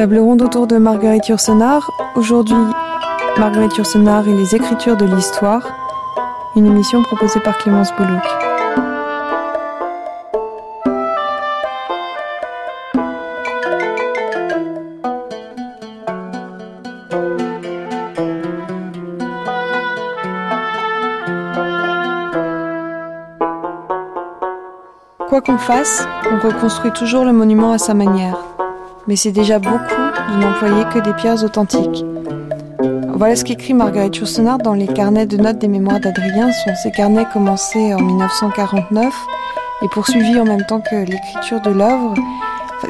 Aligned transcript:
Table 0.00 0.18
ronde 0.18 0.40
autour 0.40 0.66
de 0.66 0.78
Marguerite 0.78 1.28
Yourcenar. 1.28 1.90
Aujourd'hui, 2.14 2.56
Marguerite 3.36 3.76
Yourcenar 3.76 4.26
et 4.26 4.32
les 4.32 4.56
écritures 4.56 4.96
de 4.96 5.04
l'histoire. 5.04 5.60
Une 6.56 6.64
émission 6.64 7.02
proposée 7.02 7.38
par 7.40 7.58
Clémence 7.58 7.90
Boulouk. 7.98 8.22
Quoi 25.28 25.42
qu'on 25.42 25.58
fasse, 25.58 26.08
on 26.32 26.38
reconstruit 26.38 26.92
toujours 26.92 27.26
le 27.26 27.34
monument 27.34 27.74
à 27.74 27.78
sa 27.78 27.92
manière 27.92 28.49
mais 29.10 29.16
c'est 29.16 29.32
déjà 29.32 29.58
beaucoup 29.58 29.74
de 29.74 30.40
n'employer 30.40 30.84
que 30.84 31.00
des 31.00 31.12
pierres 31.14 31.42
authentiques. 31.42 32.04
Voilà 33.16 33.34
ce 33.34 33.42
qu'écrit 33.42 33.74
Marguerite 33.74 34.16
Yourcenar 34.18 34.58
dans 34.58 34.72
les 34.72 34.86
carnets 34.86 35.26
de 35.26 35.36
notes 35.36 35.58
des 35.58 35.66
mémoires 35.66 35.98
d'Adrien. 35.98 36.52
Ce 36.52 36.62
sont 36.62 36.76
ces 36.84 36.92
carnets 36.92 37.26
commencés 37.32 37.92
en 37.92 37.98
1949 37.98 39.12
et 39.82 39.88
poursuivis 39.88 40.38
en 40.38 40.44
même 40.44 40.64
temps 40.64 40.80
que 40.80 40.94
l'écriture 40.94 41.60
de 41.60 41.70
l'œuvre. 41.70 42.14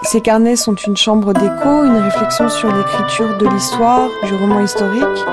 Ces 0.02 0.20
carnets 0.20 0.56
sont 0.56 0.74
une 0.74 0.94
chambre 0.94 1.32
d'écho, 1.32 1.84
une 1.84 1.96
réflexion 1.96 2.50
sur 2.50 2.68
l'écriture 2.70 3.38
de 3.38 3.48
l'histoire, 3.48 4.10
du 4.26 4.34
roman 4.34 4.60
historique, 4.60 5.24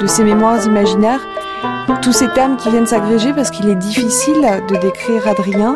de 0.00 0.06
ses 0.06 0.22
mémoires 0.22 0.64
imaginaires. 0.64 1.26
Tous 2.02 2.12
ces 2.12 2.28
termes 2.28 2.56
qui 2.56 2.70
viennent 2.70 2.86
s'agréger 2.86 3.32
parce 3.32 3.50
qu'il 3.50 3.68
est 3.68 3.74
difficile 3.74 4.46
de 4.68 4.76
décrire 4.76 5.26
Adrien, 5.26 5.74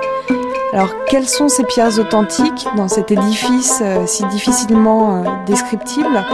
alors, 0.72 0.90
quelles 1.08 1.28
sont 1.28 1.48
ces 1.48 1.64
pierres 1.64 1.98
authentiques 1.98 2.68
dans 2.76 2.86
cet 2.86 3.10
édifice 3.10 3.80
euh, 3.82 4.06
si 4.06 4.24
difficilement 4.26 5.16
euh, 5.16 5.28
descriptible? 5.44 6.24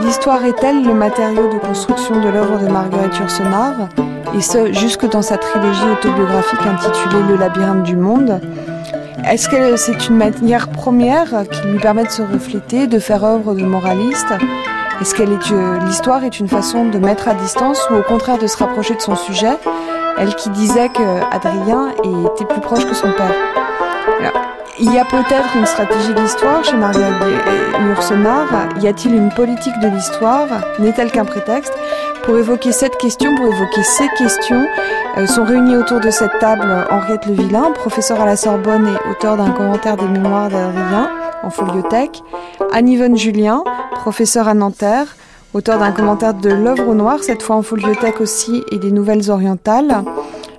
L'histoire 0.00 0.44
est-elle 0.44 0.84
le 0.84 0.94
matériau 0.94 1.48
de 1.48 1.58
construction 1.58 2.20
de 2.20 2.28
l'œuvre 2.28 2.58
de 2.58 2.66
Marguerite 2.66 3.16
Yourcenar? 3.16 3.88
Et 4.36 4.40
ce, 4.40 4.72
jusque 4.72 5.08
dans 5.08 5.22
sa 5.22 5.36
trilogie 5.36 5.88
autobiographique 5.92 6.66
intitulée 6.66 7.22
Le 7.28 7.36
labyrinthe 7.36 7.84
du 7.84 7.94
monde. 7.94 8.40
Est-ce 9.30 9.48
que 9.48 9.76
c'est 9.76 10.08
une 10.08 10.16
manière 10.16 10.68
première 10.68 11.44
qui 11.48 11.68
lui 11.68 11.78
permet 11.78 12.02
de 12.02 12.10
se 12.10 12.22
refléter, 12.22 12.88
de 12.88 12.98
faire 12.98 13.22
œuvre 13.22 13.54
de 13.54 13.62
moraliste? 13.62 14.34
Est-ce 15.00 15.14
que 15.14 15.22
euh, 15.22 15.78
l'histoire 15.86 16.24
est 16.24 16.40
une 16.40 16.48
façon 16.48 16.86
de 16.86 16.98
mettre 16.98 17.28
à 17.28 17.34
distance 17.34 17.80
ou 17.90 17.94
au 17.94 18.02
contraire 18.02 18.38
de 18.38 18.48
se 18.48 18.56
rapprocher 18.56 18.96
de 18.96 19.00
son 19.00 19.14
sujet? 19.14 19.56
Elle 20.18 20.34
qui 20.34 20.50
disait 20.50 20.88
que 20.88 21.34
Adrien 21.34 21.90
était 22.32 22.44
plus 22.44 22.60
proche 22.60 22.86
que 22.86 22.94
son 22.94 23.12
père. 23.12 23.34
Il 24.78 24.92
y 24.92 24.98
a 24.98 25.04
peut-être 25.04 25.56
une 25.56 25.66
stratégie 25.66 26.12
de 26.12 26.20
l'histoire 26.20 26.64
chez 26.64 26.76
Marguerite 26.76 27.14
Yourcenar. 27.86 28.46
Y 28.82 28.88
a-t-il 28.88 29.14
une 29.14 29.30
politique 29.30 29.78
de 29.80 29.88
l'histoire 29.88 30.48
N'est-elle 30.80 31.12
qu'un 31.12 31.24
prétexte 31.24 31.72
Pour 32.24 32.36
évoquer 32.36 32.72
cette 32.72 32.96
question, 32.96 33.36
pour 33.36 33.46
évoquer 33.46 33.82
ces 33.84 34.08
questions, 34.18 34.66
euh, 35.16 35.26
sont 35.26 35.44
réunis 35.44 35.76
autour 35.76 36.00
de 36.00 36.10
cette 36.10 36.38
table 36.40 36.86
Henriette 36.90 37.26
Levillain, 37.26 37.70
professeure 37.70 38.20
à 38.20 38.26
la 38.26 38.36
Sorbonne 38.36 38.88
et 38.88 39.10
auteur 39.10 39.36
d'un 39.36 39.52
commentaire 39.52 39.96
des 39.96 40.08
mémoires 40.08 40.48
d'Adrien 40.48 41.08
en 41.44 41.50
foliothèque, 41.50 42.22
Anne-Yvonne 42.72 43.16
Julien, 43.16 43.62
professeure 43.92 44.48
à 44.48 44.54
Nanterre, 44.54 45.16
auteur 45.52 45.78
d'un 45.78 45.92
commentaire 45.92 46.34
de 46.34 46.50
l'œuvre 46.50 46.88
au 46.88 46.94
noir, 46.94 47.22
cette 47.22 47.42
fois 47.42 47.56
en 47.56 47.62
foliothèque 47.62 48.20
aussi, 48.20 48.64
et 48.72 48.78
des 48.78 48.90
nouvelles 48.90 49.30
orientales, 49.30 50.02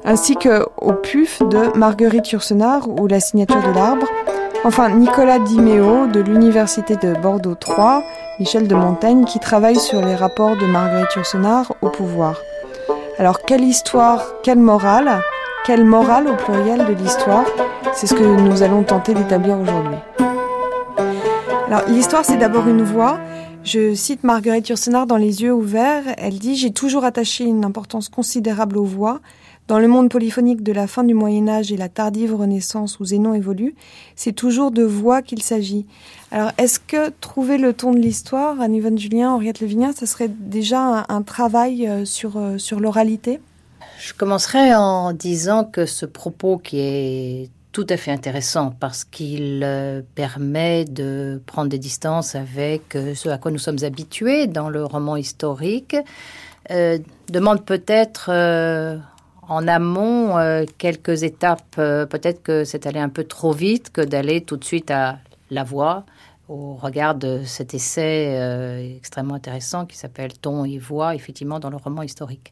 ainsi 0.05 0.35
qu'au 0.35 0.93
PUF 0.93 1.41
de 1.41 1.77
Marguerite 1.77 2.31
Yourcenar 2.31 2.87
ou 2.87 3.07
La 3.07 3.19
signature 3.19 3.61
de 3.61 3.73
l'arbre. 3.73 4.07
Enfin, 4.63 4.89
Nicolas 4.89 5.39
Diméo 5.39 6.07
de 6.07 6.19
l'Université 6.19 6.95
de 6.95 7.13
Bordeaux 7.13 7.55
3, 7.55 8.03
Michel 8.39 8.67
de 8.67 8.75
Montaigne, 8.75 9.25
qui 9.25 9.39
travaille 9.39 9.79
sur 9.79 10.01
les 10.01 10.15
rapports 10.15 10.55
de 10.55 10.65
Marguerite 10.65 11.13
Yourcenar 11.15 11.73
au 11.81 11.89
pouvoir. 11.89 12.39
Alors, 13.17 13.41
quelle 13.41 13.63
histoire, 13.63 14.23
quelle 14.43 14.59
morale 14.59 15.21
Quelle 15.65 15.85
morale 15.85 16.27
au 16.27 16.35
pluriel 16.35 16.85
de 16.85 16.93
l'histoire? 16.93 17.45
C'est 17.93 18.07
ce 18.07 18.13
que 18.13 18.23
nous 18.23 18.61
allons 18.61 18.83
tenter 18.83 19.13
d'établir 19.13 19.59
aujourd'hui. 19.59 19.95
Alors, 21.67 21.83
l'histoire, 21.87 22.23
c'est 22.23 22.37
d'abord 22.37 22.67
une 22.67 22.83
voix. 22.83 23.19
Je 23.63 23.95
cite 23.95 24.23
Marguerite 24.23 24.69
Yourcenar 24.69 25.07
dans 25.07 25.17
Les 25.17 25.41
yeux 25.41 25.53
ouverts. 25.53 26.03
Elle 26.17 26.37
dit 26.37 26.55
J'ai 26.55 26.71
toujours 26.71 27.05
attaché 27.05 27.45
une 27.45 27.65
importance 27.65 28.09
considérable 28.09 28.77
aux 28.77 28.83
voix. 28.83 29.19
Dans 29.67 29.79
le 29.79 29.87
monde 29.87 30.09
polyphonique 30.11 30.61
de 30.61 30.71
la 30.71 30.85
fin 30.85 31.03
du 31.03 31.15
Moyen 31.15 31.47
Âge 31.47 31.71
et 31.71 31.77
la 31.77 31.89
tardive 31.89 32.35
Renaissance 32.35 32.99
où 32.99 33.05
Zénon 33.05 33.33
évolue, 33.33 33.73
c'est 34.15 34.31
toujours 34.31 34.69
de 34.69 34.83
voix 34.83 35.23
qu'il 35.23 35.41
s'agit. 35.41 35.87
Alors, 36.29 36.51
est-ce 36.59 36.79
que 36.79 37.09
trouver 37.19 37.57
le 37.57 37.73
ton 37.73 37.91
de 37.91 37.97
l'histoire, 37.97 38.61
à 38.61 38.67
Yvonne 38.67 38.99
Julien, 38.99 39.31
Henriette 39.31 39.61
Levignat, 39.61 39.93
ce 39.93 40.05
serait 40.05 40.27
déjà 40.29 41.07
un, 41.09 41.21
travail 41.23 41.87
euh, 41.87 42.05
sur, 42.05 42.37
euh, 42.37 42.59
sur 42.59 42.79
l'oralité? 42.79 43.39
Je 43.99 44.13
commencerai 44.13 44.75
en 44.75 45.13
disant 45.13 45.63
que 45.63 45.87
ce 45.87 46.05
propos 46.05 46.59
qui 46.59 46.79
est 46.79 47.49
tout 47.71 47.87
à 47.89 47.97
fait 47.97 48.11
intéressant 48.11 48.71
parce 48.79 49.03
qu'il 49.03 49.61
euh, 49.63 50.03
permet 50.13 50.85
de 50.85 51.41
prendre 51.47 51.69
des 51.69 51.79
distances 51.79 52.35
avec 52.35 52.91
ce 52.93 53.29
à 53.29 53.39
quoi 53.39 53.49
nous 53.49 53.57
sommes 53.57 53.83
habitués 53.83 54.45
dans 54.45 54.69
le 54.69 54.85
roman 54.85 55.15
historique, 55.15 55.95
demande 57.29 57.63
peut-être 57.65 58.29
en 59.47 59.67
amont 59.67 60.37
euh, 60.37 60.65
quelques 60.77 61.23
étapes. 61.23 61.75
Euh, 61.77 62.05
peut-être 62.05 62.41
que 62.43 62.63
c'est 62.63 62.85
allé 62.85 62.99
un 62.99 63.09
peu 63.09 63.23
trop 63.23 63.51
vite 63.51 63.91
que 63.91 64.01
d'aller 64.01 64.41
tout 64.41 64.57
de 64.57 64.63
suite 64.63 64.91
à 64.91 65.19
la 65.49 65.63
voix 65.63 66.05
au 66.47 66.75
regard 66.75 67.15
de 67.15 67.41
cet 67.43 67.73
essai 67.73 68.35
euh, 68.37 68.97
extrêmement 68.97 69.33
intéressant 69.33 69.85
qui 69.85 69.97
s'appelle 69.97 70.33
Ton 70.33 70.63
et 70.63 70.77
voix, 70.77 71.15
effectivement, 71.15 71.59
dans 71.59 71.69
le 71.69 71.77
roman 71.77 72.03
historique. 72.03 72.51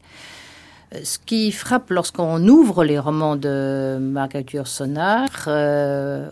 Ce 1.02 1.18
qui 1.18 1.50
frappe 1.50 1.90
lorsqu'on 1.90 2.46
ouvre 2.46 2.84
les 2.84 2.98
romans 2.98 3.34
de 3.34 3.98
Marguerite 4.00 4.52
Yourcenar 4.52 5.28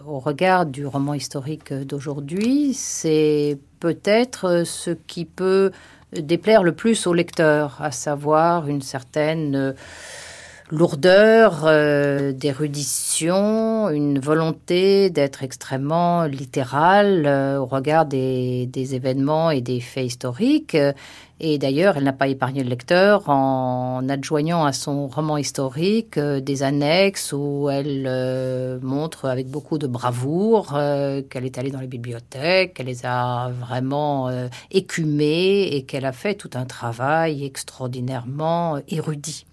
au 0.06 0.20
regard 0.20 0.66
du 0.66 0.86
roman 0.86 1.14
historique 1.14 1.72
d'aujourd'hui, 1.72 2.72
c'est 2.72 3.58
peut-être 3.80 4.62
ce 4.64 4.90
qui 4.90 5.24
peut 5.24 5.72
déplaire 6.12 6.62
le 6.62 6.72
plus 6.72 7.08
au 7.08 7.12
lecteur, 7.12 7.78
à 7.80 7.90
savoir 7.90 8.68
une 8.68 8.82
certaine 8.82 9.74
lourdeur 10.70 11.64
euh, 11.64 12.32
d'érudition, 12.32 13.90
une 13.90 14.18
volonté 14.18 15.10
d'être 15.10 15.42
extrêmement 15.42 16.24
littéral 16.24 17.24
euh, 17.26 17.58
au 17.58 17.66
regard 17.66 18.06
des, 18.06 18.68
événements 18.74 19.50
et 19.50 19.60
des 19.60 19.80
faits 19.80 20.06
historiques. 20.06 20.76
Et 21.40 21.58
d'ailleurs, 21.58 21.96
elle 21.96 22.04
n'a 22.04 22.12
pas 22.12 22.28
épargné 22.28 22.62
le 22.62 22.70
lecteur 22.70 23.28
en 23.28 24.08
adjoignant 24.08 24.64
à 24.64 24.72
son 24.72 25.08
roman 25.08 25.36
historique 25.36 26.16
euh, 26.16 26.40
des 26.40 26.62
annexes 26.62 27.32
où 27.32 27.68
elle 27.68 28.80
montre 28.82 29.26
avec 29.26 29.48
beaucoup 29.48 29.78
de 29.78 29.86
bravoure 29.86 30.78
qu'elle 31.28 31.44
est 31.44 31.58
allée 31.58 31.70
dans 31.70 31.80
les 31.80 31.86
bibliothèques, 31.86 32.74
qu'elle 32.74 32.86
les 32.86 33.04
a 33.04 33.50
vraiment 33.50 34.30
écumées 34.70 35.68
et 35.72 35.82
qu'elle 35.82 36.04
a 36.04 36.12
fait 36.12 36.34
tout 36.34 36.50
un 36.54 36.64
travail 36.64 37.44
extraordinairement 37.44 38.78
érudit. 38.88 39.44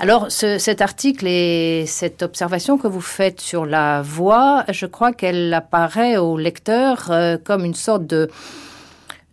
Alors, 0.00 0.30
cet 0.30 0.80
article 0.80 1.26
et 1.26 1.84
cette 1.86 2.22
observation 2.22 2.78
que 2.78 2.86
vous 2.86 3.00
faites 3.00 3.40
sur 3.40 3.66
la 3.66 4.00
voix, 4.00 4.64
je 4.68 4.86
crois 4.86 5.12
qu'elle 5.12 5.52
apparaît 5.52 6.16
au 6.18 6.38
lecteur 6.38 7.10
euh, 7.10 7.36
comme 7.36 7.64
une 7.64 7.74
sorte 7.74 8.06
de, 8.06 8.30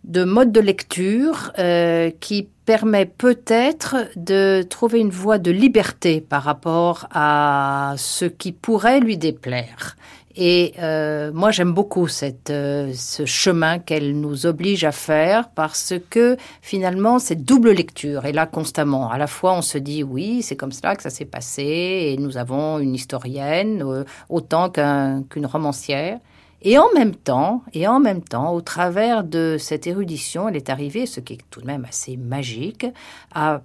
de 0.02 0.24
mode 0.24 0.50
de 0.50 0.58
lecture 0.58 1.52
euh, 1.60 2.10
qui 2.18 2.48
permet 2.64 3.06
peut-être 3.06 4.08
de 4.16 4.62
trouver 4.68 4.98
une 4.98 5.10
voie 5.10 5.38
de 5.38 5.52
liberté 5.52 6.20
par 6.20 6.42
rapport 6.42 7.06
à 7.12 7.94
ce 7.96 8.24
qui 8.24 8.50
pourrait 8.50 8.98
lui 8.98 9.16
déplaire. 9.16 9.94
Et 10.38 10.74
euh, 10.78 11.32
moi, 11.32 11.50
j'aime 11.50 11.72
beaucoup 11.72 12.08
cette, 12.08 12.50
euh, 12.50 12.92
ce 12.94 13.24
chemin 13.24 13.78
qu'elle 13.78 14.20
nous 14.20 14.44
oblige 14.44 14.84
à 14.84 14.92
faire 14.92 15.48
parce 15.48 15.94
que 16.10 16.36
finalement, 16.60 17.18
c'est 17.18 17.42
double 17.42 17.70
lecture. 17.70 18.26
Et 18.26 18.32
là, 18.32 18.44
constamment, 18.44 19.10
à 19.10 19.16
la 19.16 19.28
fois, 19.28 19.54
on 19.54 19.62
se 19.62 19.78
dit 19.78 20.02
oui, 20.02 20.42
c'est 20.42 20.54
comme 20.54 20.72
cela 20.72 20.94
que 20.94 21.02
ça 21.02 21.08
s'est 21.08 21.24
passé 21.24 21.62
et 21.62 22.16
nous 22.18 22.36
avons 22.36 22.78
une 22.78 22.94
historienne 22.94 23.82
euh, 23.82 24.04
autant 24.28 24.68
qu'une 24.68 25.46
romancière. 25.46 26.18
Et 26.60 26.76
en 26.76 26.92
même 26.94 27.14
temps, 27.14 27.62
et 27.72 27.88
en 27.88 27.98
même 27.98 28.22
temps, 28.22 28.52
au 28.52 28.60
travers 28.60 29.24
de 29.24 29.56
cette 29.58 29.86
érudition, 29.86 30.48
elle 30.48 30.56
est 30.56 30.68
arrivée, 30.68 31.06
ce 31.06 31.20
qui 31.20 31.34
est 31.34 31.40
tout 31.50 31.62
de 31.62 31.66
même 31.66 31.86
assez 31.86 32.18
magique, 32.18 32.86
à 33.34 33.62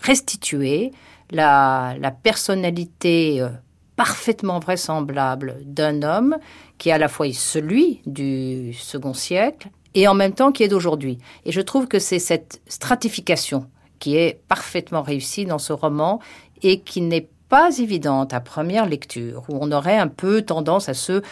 restituer 0.00 0.92
la, 1.30 1.94
la 1.98 2.10
personnalité 2.12 3.44
parfaitement 3.98 4.60
vraisemblable 4.60 5.56
d'un 5.64 6.04
homme 6.04 6.36
qui 6.78 6.92
à 6.92 6.98
la 6.98 7.08
fois 7.08 7.26
est 7.26 7.32
celui 7.32 8.00
du 8.06 8.72
second 8.72 9.12
siècle 9.12 9.70
et 9.96 10.06
en 10.06 10.14
même 10.14 10.34
temps 10.34 10.52
qui 10.52 10.62
est 10.62 10.68
d'aujourd'hui. 10.68 11.18
Et 11.44 11.50
je 11.50 11.60
trouve 11.60 11.88
que 11.88 11.98
c'est 11.98 12.20
cette 12.20 12.62
stratification 12.68 13.66
qui 13.98 14.16
est 14.16 14.40
parfaitement 14.46 15.02
réussie 15.02 15.46
dans 15.46 15.58
ce 15.58 15.72
roman 15.72 16.20
et 16.62 16.78
qui 16.78 17.00
n'est 17.00 17.28
pas 17.48 17.76
évidente 17.78 18.32
à 18.32 18.38
première 18.38 18.86
lecture, 18.86 19.42
où 19.48 19.58
on 19.60 19.72
aurait 19.72 19.98
un 19.98 20.06
peu 20.06 20.42
tendance 20.42 20.88
à 20.88 20.94
se 20.94 21.22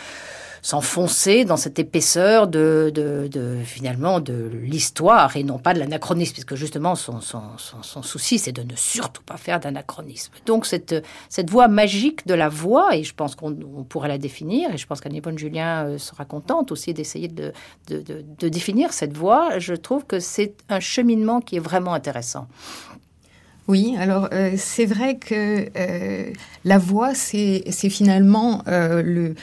s'enfoncer 0.63 1.45
dans 1.45 1.57
cette 1.57 1.79
épaisseur 1.79 2.47
de, 2.47 2.91
de, 2.95 3.59
finalement 3.65 4.21
de 4.21 4.51
l'histoire 4.63 5.37
et 5.37 5.45
non 5.45 5.59
pas 5.59 5.75
de 5.75 5.79
l'anachronisme, 5.79 6.33
puisque 6.33 6.55
justement 6.55 6.95
son, 6.95 7.21
son, 7.21 7.43
son, 7.83 8.03
souci 8.03 8.39
c'est 8.39 8.53
de 8.53 8.63
ne 8.63 8.77
surtout 8.77 9.23
pas 9.23 9.37
faire 9.37 9.61
d'anachronisme. 9.61 10.33
Donc 10.47 10.67
cette, 10.67 10.95
cette 11.29 11.51
voie 11.51 11.69
magique 11.69 12.27
de 12.27 12.35
la 12.35 12.49
voix, 12.49 12.97
et 12.97 13.05
je 13.05 13.15
pense 13.15 13.35
qu'on 13.35 13.55
pourrait 13.89 14.09
la 14.09 14.19
définir, 14.19 14.73
et 14.73 14.77
je 14.79 14.87
pense 14.87 15.01
qu'Anne 15.01 15.21
Julien 15.37 15.87
euh, 15.87 15.99
sera 15.99 16.25
contente 16.25 16.73
aussi 16.73 16.95
d'essayer 16.95 17.29
de, 17.29 17.53
de, 17.89 18.03
de 18.39 18.49
définir 18.49 18.93
cette 18.93 19.17
voie, 19.17 19.59
je 19.59 19.75
trouve 19.75 20.05
que 20.05 20.21
c'est 20.21 20.55
un 20.69 20.81
cheminement 20.81 21.41
qui 21.41 21.57
est 21.57 21.61
vraiment 21.61 21.95
intéressant. 21.95 22.47
Oui, 23.69 23.97
alors 23.99 24.29
euh, 24.33 24.53
c'est 24.57 24.87
vrai 24.87 25.19
que 25.19 25.69
euh, 25.77 26.33
la 26.65 26.79
voix, 26.79 27.15
c'est 27.15 27.65
finalement 27.91 28.63
euh, 28.69 29.03
le, 29.03 29.35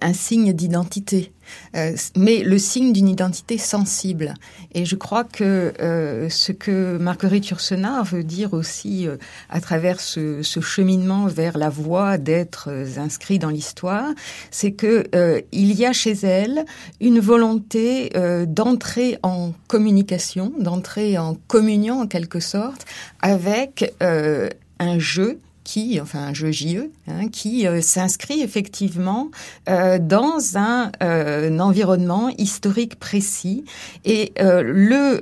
un 0.00 0.12
signe 0.14 0.54
d'identité. 0.54 1.32
Euh, 1.74 1.92
mais 2.16 2.42
le 2.42 2.58
signe 2.58 2.92
d'une 2.92 3.08
identité 3.08 3.58
sensible. 3.58 4.34
Et 4.74 4.84
je 4.84 4.96
crois 4.96 5.24
que 5.24 5.72
euh, 5.80 6.28
ce 6.28 6.52
que 6.52 6.96
Marguerite 6.98 7.48
Yourcenar 7.48 8.04
veut 8.04 8.24
dire 8.24 8.54
aussi 8.54 9.06
euh, 9.06 9.16
à 9.50 9.60
travers 9.60 10.00
ce, 10.00 10.42
ce, 10.42 10.60
cheminement 10.60 11.26
vers 11.26 11.58
la 11.58 11.68
voie 11.68 12.18
d'être 12.18 12.70
inscrit 12.98 13.38
dans 13.38 13.50
l'histoire, 13.50 14.08
c'est 14.50 14.72
que 14.72 15.04
il 15.52 15.72
y 15.72 15.86
a 15.86 15.92
chez 15.92 16.12
elle 16.12 16.64
une 17.00 17.20
volonté 17.20 18.10
d'entrer 18.46 19.18
en 19.22 19.52
communication, 19.68 20.52
d'entrer 20.58 21.18
en 21.18 21.36
communion 21.46 22.00
en 22.00 22.06
quelque 22.06 22.40
sorte 22.40 22.84
avec 23.20 23.94
un 24.00 24.98
jeu 24.98 25.38
qui, 25.66 26.00
enfin 26.00 26.28
un 26.28 26.32
JE, 26.32 26.90
hein, 27.08 27.26
qui 27.28 27.66
euh, 27.66 27.80
s'inscrit 27.80 28.40
effectivement 28.40 29.32
euh, 29.68 29.98
dans 29.98 30.56
un, 30.56 30.92
euh, 31.02 31.50
un, 31.50 31.58
environnement 31.58 32.28
historique 32.38 33.00
précis. 33.00 33.64
Et 34.04 34.32
le, 34.38 35.20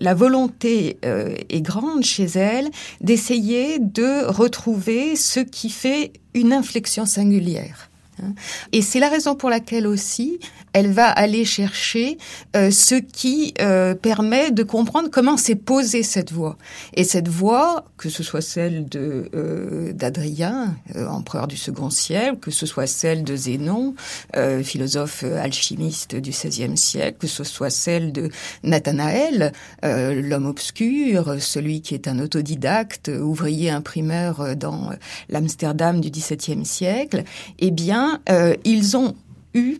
la 0.00 0.14
volonté 0.14 0.98
est 1.02 1.60
grande 1.60 2.04
chez 2.04 2.26
elle 2.26 2.68
d'essayer 3.00 3.80
de 3.80 4.24
retrouver 4.26 5.16
ce 5.16 5.40
qui 5.40 5.70
fait 5.70 6.12
une 6.34 6.52
inflexion 6.52 7.04
singulière. 7.04 7.90
Hein. 8.22 8.34
Et 8.72 8.82
c'est 8.82 9.00
la 9.00 9.08
raison 9.08 9.34
pour 9.34 9.50
laquelle 9.50 9.86
aussi 9.86 10.38
elle 10.72 10.92
va 10.92 11.08
aller 11.08 11.44
chercher 11.44 12.18
euh, 12.56 12.70
ce 12.70 12.94
qui 12.94 13.54
euh, 13.60 13.94
permet 13.94 14.50
de 14.50 14.62
comprendre 14.62 15.08
comment 15.10 15.36
s'est 15.36 15.54
posée 15.54 16.02
cette 16.02 16.32
voix. 16.32 16.56
Et 16.94 17.04
cette 17.04 17.28
voix, 17.28 17.84
que 17.96 18.08
ce 18.08 18.22
soit 18.22 18.40
celle 18.40 18.88
de 18.88 19.28
euh, 19.34 19.92
d'Adrien, 19.92 20.76
empereur 21.08 21.48
du 21.48 21.56
second 21.56 21.90
siècle, 21.90 22.38
que 22.40 22.50
ce 22.50 22.66
soit 22.66 22.86
celle 22.86 23.24
de 23.24 23.36
Zénon, 23.36 23.94
philosophe 24.62 25.24
alchimiste 25.24 26.14
du 26.14 26.30
XVIe 26.30 26.76
siècle, 26.76 27.18
que 27.20 27.26
ce 27.26 27.44
soit 27.44 27.70
celle 27.70 28.12
de 28.12 28.30
Nathanaël, 28.62 29.52
l'homme 29.82 30.46
obscur, 30.46 31.36
celui 31.40 31.80
qui 31.80 31.94
est 31.94 32.08
un 32.08 32.18
autodidacte, 32.18 33.08
ouvrier 33.08 33.70
imprimeur 33.70 34.56
dans 34.56 34.90
l'Amsterdam 35.28 36.00
du 36.00 36.10
XVIIe 36.10 36.64
siècle, 36.64 37.24
eh 37.58 37.70
bien, 37.70 38.20
ils 38.64 38.96
ont 38.96 39.14
eu 39.54 39.78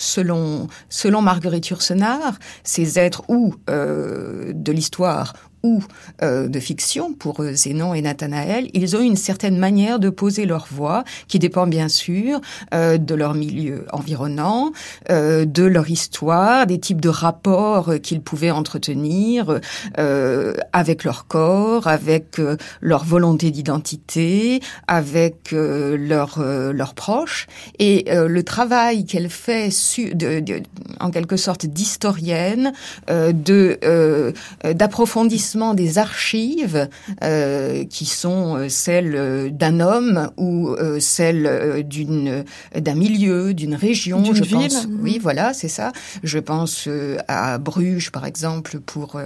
selon, 0.00 0.66
selon 0.88 1.20
Marguerite 1.22 1.68
Yourcenar, 1.68 2.38
ces 2.64 2.98
êtres 2.98 3.22
ou 3.28 3.54
euh, 3.68 4.52
de 4.54 4.72
l'histoire 4.72 5.34
ou 5.62 5.82
euh, 6.22 6.48
de 6.48 6.60
fiction 6.60 7.12
pour 7.12 7.40
euh, 7.40 7.52
Zénon 7.52 7.94
et 7.94 8.02
Nathanaël, 8.02 8.68
ils 8.72 8.96
ont 8.96 9.00
une 9.00 9.16
certaine 9.16 9.58
manière 9.58 9.98
de 9.98 10.08
poser 10.08 10.46
leur 10.46 10.66
voix 10.70 11.04
qui 11.28 11.38
dépend 11.38 11.66
bien 11.66 11.88
sûr 11.88 12.40
euh, 12.74 12.98
de 12.98 13.14
leur 13.14 13.34
milieu 13.34 13.86
environnant, 13.92 14.72
euh, 15.10 15.44
de 15.44 15.64
leur 15.64 15.90
histoire, 15.90 16.66
des 16.66 16.78
types 16.78 17.00
de 17.00 17.08
rapports 17.08 17.92
qu'ils 18.02 18.22
pouvaient 18.22 18.50
entretenir 18.50 19.60
euh, 19.98 20.54
avec 20.72 21.04
leur 21.04 21.26
corps, 21.26 21.86
avec 21.86 22.40
leur 22.80 23.04
volonté 23.04 23.50
d'identité, 23.50 24.60
avec 24.86 25.52
leurs 25.52 26.40
leurs 26.40 26.94
proches. 26.94 27.46
Et 27.78 28.06
le 28.08 28.42
travail 28.42 29.04
qu'elle 29.04 29.30
fait 29.30 29.70
de, 30.14 30.40
de, 30.40 30.62
en 31.00 31.10
quelque 31.10 31.36
sorte 31.36 31.66
d'historienne, 31.66 32.72
de 33.08 34.32
d'approfondissement 34.64 35.49
des 35.74 35.98
archives 35.98 36.88
euh, 37.22 37.84
qui 37.84 38.06
sont 38.06 38.56
euh, 38.56 38.68
celles 38.68 39.14
euh, 39.14 39.50
d'un 39.50 39.80
homme 39.80 40.30
ou 40.36 40.76
celles 40.98 41.84
d'une 41.86 42.44
d'un 42.74 42.94
milieu, 42.94 43.54
d'une 43.54 43.74
région. 43.74 44.22
Je 44.32 44.42
ville. 44.42 44.68
pense. 44.68 44.86
Oui, 45.00 45.18
voilà, 45.20 45.52
c'est 45.52 45.68
ça. 45.68 45.92
Je 46.22 46.38
pense 46.38 46.88
à 47.28 47.58
Bruges, 47.58 48.10
par 48.10 48.26
exemple, 48.26 48.80
pour 48.80 49.20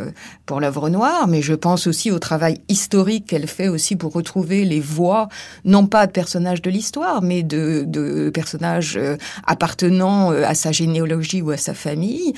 pour 0.46 0.60
l'œuvre 0.60 0.88
noire, 0.88 1.28
mais 1.28 1.42
je 1.42 1.54
pense 1.54 1.86
aussi 1.86 2.10
au 2.10 2.18
travail 2.18 2.60
historique 2.68 3.26
qu'elle 3.26 3.46
fait 3.46 3.68
aussi 3.68 3.96
pour 3.96 4.12
retrouver 4.12 4.64
les 4.64 4.80
voix, 4.80 5.28
non 5.64 5.86
pas 5.86 6.06
de 6.06 6.12
personnages 6.12 6.62
de 6.62 6.70
l'histoire, 6.70 7.22
mais 7.22 7.42
de, 7.42 7.84
de 7.86 8.30
personnages 8.30 8.98
appartenant 9.46 10.30
à 10.30 10.54
sa 10.54 10.72
généalogie 10.72 11.42
ou 11.42 11.50
à 11.50 11.56
sa 11.56 11.74
famille 11.74 12.34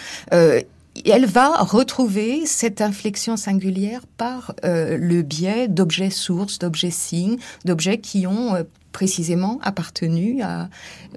elle 1.05 1.27
va 1.27 1.63
retrouver 1.63 2.47
cette 2.47 2.81
inflexion 2.81 3.37
singulière 3.37 4.03
par 4.17 4.55
euh, 4.65 4.97
le 4.99 5.23
biais 5.23 5.69
d'objets 5.69 6.11
sources, 6.11 6.59
d'objets 6.59 6.91
signes, 6.91 7.39
d'objets 7.65 7.99
qui 7.99 8.27
ont 8.27 8.55
euh, 8.55 8.63
précisément 8.93 9.59
appartenu 9.63 10.43
à, 10.43 10.69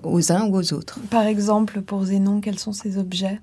aux 0.03 0.31
uns 0.31 0.45
ou 0.47 0.57
aux 0.57 0.73
autres. 0.73 0.99
Par 1.09 1.23
exemple, 1.23 1.81
pour 1.81 2.04
Zénon, 2.06 2.42
quels 2.42 2.59
sont 2.59 2.73
ces 2.73 2.97
objets? 2.97 3.39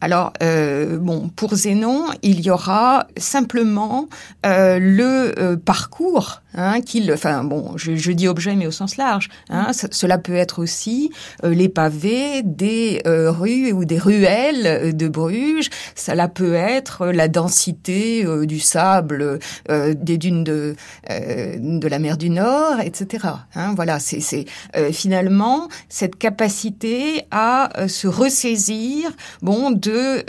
Alors, 0.00 0.32
euh, 0.42 0.96
bon, 0.96 1.28
pour 1.28 1.54
Zénon, 1.54 2.06
il 2.22 2.40
y 2.40 2.50
aura 2.50 3.08
simplement 3.16 4.08
le 4.44 5.56
parcours 5.56 6.40
hein, 6.54 6.80
qu'il, 6.80 7.12
enfin, 7.12 7.44
bon, 7.44 7.76
je, 7.76 7.96
je, 7.96 8.12
dis 8.12 8.28
objet, 8.28 8.54
mais 8.54 8.66
au 8.66 8.70
sens 8.70 8.96
large. 8.96 9.28
Hein, 9.50 9.70
cela 9.90 10.18
peut 10.18 10.34
être 10.34 10.60
aussi 10.60 11.10
euh, 11.44 11.54
les 11.54 11.68
pavés 11.68 12.42
des 12.42 13.02
euh, 13.06 13.30
rues 13.30 13.72
ou 13.72 13.84
des 13.84 13.98
ruelles 13.98 14.96
de 14.96 15.08
Bruges. 15.08 15.70
Cela 15.94 16.28
peut 16.28 16.54
être 16.54 17.06
la 17.06 17.28
densité 17.28 18.24
du 18.46 18.60
sable 18.60 19.38
des 19.68 20.18
dunes 20.18 20.44
de 20.44 20.74
de 21.08 21.88
la 21.88 21.98
mer 21.98 22.16
du 22.16 22.30
Nord, 22.30 22.80
etc. 22.80 23.26
Hein, 23.54 23.74
voilà, 23.74 23.98
c'est 23.98 24.44
finalement 24.92 25.68
cette 25.88 26.16
capacité 26.16 27.24
à 27.30 27.70
se 27.88 28.06
ressaisir, 28.06 29.10
bon, 29.42 29.74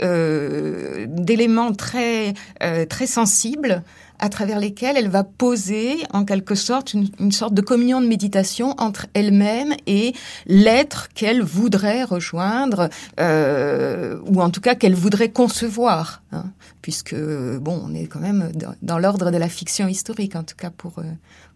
euh, 0.02 1.06
d'éléments 1.08 1.72
très 1.72 2.34
euh, 2.62 2.84
très 2.86 3.06
sensibles 3.06 3.82
à 4.20 4.28
travers 4.28 4.60
lesquels 4.60 4.96
elle 4.96 5.08
va 5.08 5.24
poser 5.24 5.96
en 6.12 6.24
quelque 6.24 6.54
sorte 6.54 6.94
une, 6.94 7.32
sorte 7.32 7.54
de 7.54 7.62
communion 7.62 8.00
de 8.00 8.06
méditation 8.06 8.74
entre 8.78 9.06
elle-même 9.14 9.74
et 9.86 10.14
l'être 10.46 11.08
qu'elle 11.14 11.42
voudrait 11.42 12.04
rejoindre 12.04 12.88
euh, 13.18 14.18
ou 14.26 14.40
en 14.40 14.50
tout 14.50 14.60
cas 14.60 14.74
qu'elle 14.74 14.94
voudrait 14.94 15.30
concevoir 15.30 16.22
hein, 16.32 16.44
puisque 16.82 17.14
bon 17.14 17.82
on 17.84 17.94
est 17.94 18.06
quand 18.06 18.20
même 18.20 18.52
dans, 18.82 18.98
l'ordre 18.98 19.30
de 19.30 19.38
la 19.38 19.48
fiction 19.48 19.88
historique 19.88 20.36
en 20.36 20.44
tout 20.44 20.56
cas 20.56 20.70
pour 20.70 21.00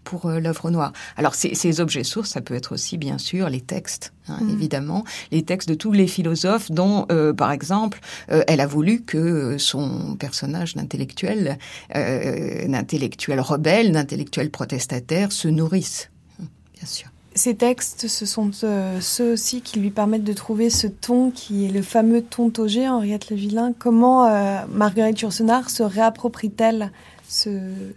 pour 0.05 0.27
euh, 0.27 0.39
l'œuvre 0.39 0.71
noire. 0.71 0.93
Alors 1.17 1.35
ces, 1.35 1.81
objets 1.81 2.05
sources, 2.05 2.31
ça 2.31 2.41
peut 2.41 2.55
être 2.55 2.73
aussi 2.73 2.99
bien 2.99 3.19
sûr 3.19 3.49
les 3.49 3.61
textes, 3.61 4.13
hein, 4.29 4.39
mm. 4.41 4.51
évidemment, 4.51 5.05
les 5.33 5.43
textes 5.43 5.69
de 5.69 5.75
tous 5.75 5.93
les 5.93 6.07
philosophes 6.07 6.71
dont, 6.71 7.07
euh, 7.11 7.33
par 7.33 7.51
exemple, 7.51 8.01
euh, 8.31 8.45
elle 8.47 8.61
a 8.61 8.67
voulu 8.67 9.03
que 9.03 9.59
son 9.59 10.17
personnage 10.17 10.75
d'intellectuel, 10.75 11.59
d'intellectuel 11.93 13.41
rebelle, 13.41 13.93
d'intellectuel 13.93 14.51
protestataire 14.51 15.33
se 15.33 15.49
nourrisse, 15.49 16.11
hein, 16.41 16.47
bien 16.75 16.87
sûr. 16.87 17.09
Ces 17.37 17.57
textes, 17.57 18.07
ce 18.07 18.27
sont 18.27 18.53
ceux 18.53 19.33
aussi 19.33 19.61
qui 19.61 19.81
lui 19.81 19.91
permettent 19.91 20.23
de 20.23 20.33
trouver 20.33 20.71
ce 20.71 20.87
ton 20.87 21.33
qui 21.33 21.65
est 21.65 21.71
le 21.71 21.83
fameux 21.83 22.23
ton 22.23 22.49
Togé, 22.49 22.89
Henriette 22.89 23.33
Vilain. 23.33 23.73
Comment 23.77 24.29
Marguerite 24.69 25.21
Yourcenar 25.21 25.69
se 25.69 25.83
réapproprie-t-elle 25.83 26.93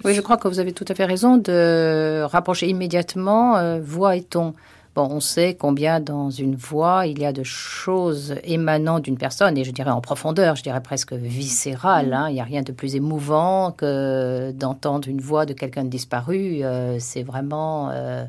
oui, 0.03 0.13
je 0.13 0.21
crois 0.21 0.37
que 0.37 0.47
vous 0.47 0.59
avez 0.59 0.71
tout 0.71 0.85
à 0.87 0.95
fait 0.95 1.05
raison 1.05 1.37
de 1.37 2.23
rapprocher 2.23 2.67
immédiatement 2.67 3.57
euh, 3.57 3.79
voix 3.81 4.15
et 4.15 4.23
ton. 4.23 4.53
Bon, 4.95 5.07
on 5.11 5.19
sait 5.19 5.53
combien 5.53 5.99
dans 5.99 6.31
une 6.31 6.55
voix 6.55 7.05
il 7.05 7.19
y 7.19 7.25
a 7.25 7.31
de 7.31 7.43
choses 7.43 8.35
émanant 8.43 8.99
d'une 8.99 9.17
personne, 9.17 9.55
et 9.55 9.63
je 9.63 9.69
dirais 9.69 9.91
en 9.91 10.01
profondeur, 10.01 10.55
je 10.55 10.63
dirais 10.63 10.81
presque 10.81 11.13
viscérale. 11.13 12.13
Hein. 12.13 12.29
Il 12.29 12.33
n'y 12.33 12.41
a 12.41 12.43
rien 12.43 12.63
de 12.63 12.71
plus 12.71 12.95
émouvant 12.95 13.71
que 13.71 14.51
d'entendre 14.53 15.07
une 15.07 15.21
voix 15.21 15.45
de 15.45 15.53
quelqu'un 15.53 15.83
de 15.83 15.89
disparu. 15.89 16.63
Euh, 16.63 16.97
c'est 16.99 17.21
vraiment... 17.21 17.91
Euh, 17.91 18.25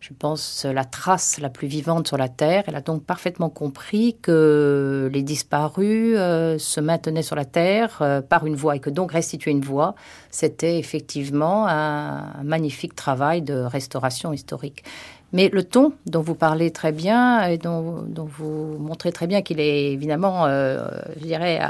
je 0.00 0.12
pense, 0.12 0.64
la 0.64 0.84
trace 0.84 1.38
la 1.40 1.50
plus 1.50 1.66
vivante 1.66 2.06
sur 2.06 2.16
la 2.16 2.28
Terre. 2.28 2.64
Elle 2.66 2.76
a 2.76 2.80
donc 2.80 3.04
parfaitement 3.04 3.50
compris 3.50 4.16
que 4.22 5.10
les 5.12 5.22
disparus 5.22 6.14
euh, 6.16 6.58
se 6.58 6.80
maintenaient 6.80 7.22
sur 7.22 7.36
la 7.36 7.44
Terre 7.44 7.98
euh, 8.00 8.20
par 8.20 8.46
une 8.46 8.54
voie 8.54 8.76
et 8.76 8.80
que 8.80 8.90
donc 8.90 9.12
restituer 9.12 9.50
une 9.50 9.60
voie, 9.60 9.94
c'était 10.30 10.78
effectivement 10.78 11.66
un 11.66 12.42
magnifique 12.44 12.94
travail 12.94 13.42
de 13.42 13.54
restauration 13.54 14.32
historique. 14.32 14.84
Mais 15.32 15.50
le 15.52 15.62
ton 15.62 15.92
dont 16.06 16.22
vous 16.22 16.34
parlez 16.34 16.70
très 16.70 16.92
bien 16.92 17.44
et 17.44 17.58
dont, 17.58 18.06
vous 18.16 18.78
montrez 18.78 19.12
très 19.12 19.26
bien 19.26 19.42
qu'il 19.42 19.60
est 19.60 19.92
évidemment, 19.92 20.46
euh, 20.46 20.88
je 21.20 21.26
dirais, 21.26 21.60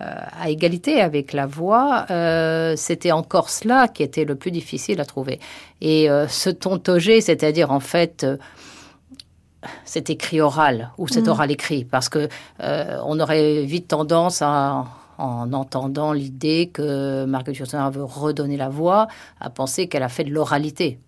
à, 0.00 0.50
égalité 0.50 1.00
avec 1.00 1.32
la 1.32 1.46
voix, 1.46 2.06
euh, 2.10 2.74
c'était 2.76 3.12
encore 3.12 3.48
cela 3.48 3.88
qui 3.88 4.02
était 4.02 4.24
le 4.24 4.34
plus 4.34 4.50
difficile 4.50 5.00
à 5.00 5.04
trouver. 5.04 5.40
Et 5.80 6.10
euh, 6.10 6.28
ce 6.28 6.50
ton 6.50 6.78
togé, 6.78 7.20
c'est-à-dire 7.20 7.70
en 7.70 7.80
fait 7.80 8.26
cet 9.84 10.10
écrit 10.10 10.40
oral 10.40 10.90
ou 10.98 11.08
cet 11.08 11.26
mm. 11.26 11.30
oral 11.30 11.50
écrit, 11.50 11.84
parce 11.84 12.08
que 12.08 12.28
on 12.60 13.18
aurait 13.20 13.64
vite 13.64 13.88
tendance 13.88 14.42
à 14.42 14.84
en 15.18 15.52
entendant 15.52 16.12
l'idée 16.12 16.70
que 16.72 17.24
Marguerite 17.24 17.58
Yourcenar 17.58 17.90
veut 17.90 18.04
redonner 18.04 18.56
la 18.56 18.68
voix, 18.68 19.08
à 19.40 19.50
penser 19.50 19.88
qu'elle 19.88 20.04
a 20.04 20.08
fait 20.08 20.22
de 20.22 20.30
l'oralité. 20.30 21.00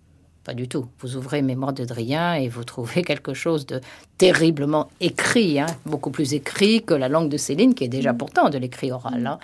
Pas 0.43 0.53
du 0.55 0.67
tout. 0.67 0.87
Vous 0.99 1.17
ouvrez 1.17 1.43
Mémoire 1.43 1.73
de 1.73 1.85
Drien 1.85 2.33
et 2.33 2.49
vous 2.49 2.63
trouvez 2.63 3.03
quelque 3.03 3.33
chose 3.33 3.67
de 3.67 3.79
terriblement 4.17 4.89
écrit, 4.99 5.59
hein, 5.59 5.67
beaucoup 5.85 6.09
plus 6.09 6.33
écrit 6.33 6.83
que 6.83 6.95
la 6.95 7.09
langue 7.09 7.29
de 7.29 7.37
Céline, 7.37 7.75
qui 7.75 7.83
est 7.83 7.89
déjà 7.89 8.13
mm. 8.13 8.17
pourtant 8.17 8.49
de 8.49 8.57
l'écrit 8.57 8.91
oral. 8.91 9.27
Hein. 9.27 9.39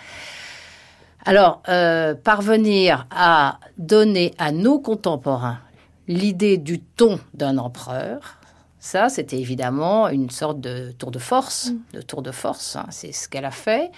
Alors, 1.24 1.62
euh, 1.70 2.16
parvenir 2.16 3.06
à 3.12 3.60
donner 3.78 4.34
à 4.40 4.52
nos 4.52 4.80
contemporains 4.80 5.60
l'idée 6.08 6.58
du 6.58 6.80
ton 6.80 7.20
d'un 7.34 7.58
empereur, 7.60 8.38
ça, 8.80 9.10
c'était 9.10 9.38
évidemment 9.38 10.08
une 10.08 10.30
sorte 10.30 10.62
de 10.62 10.92
tour 10.98 11.12
de 11.12 11.20
force, 11.20 11.72
mm. 11.72 11.98
de 11.98 12.02
tour 12.02 12.24
de 12.24 12.32
force. 12.32 12.76
Hein. 12.76 12.88
c'est 12.90 13.12
ce 13.12 13.30
qu'elle 13.30 13.46
a 13.46 13.52
fait. 13.52 13.92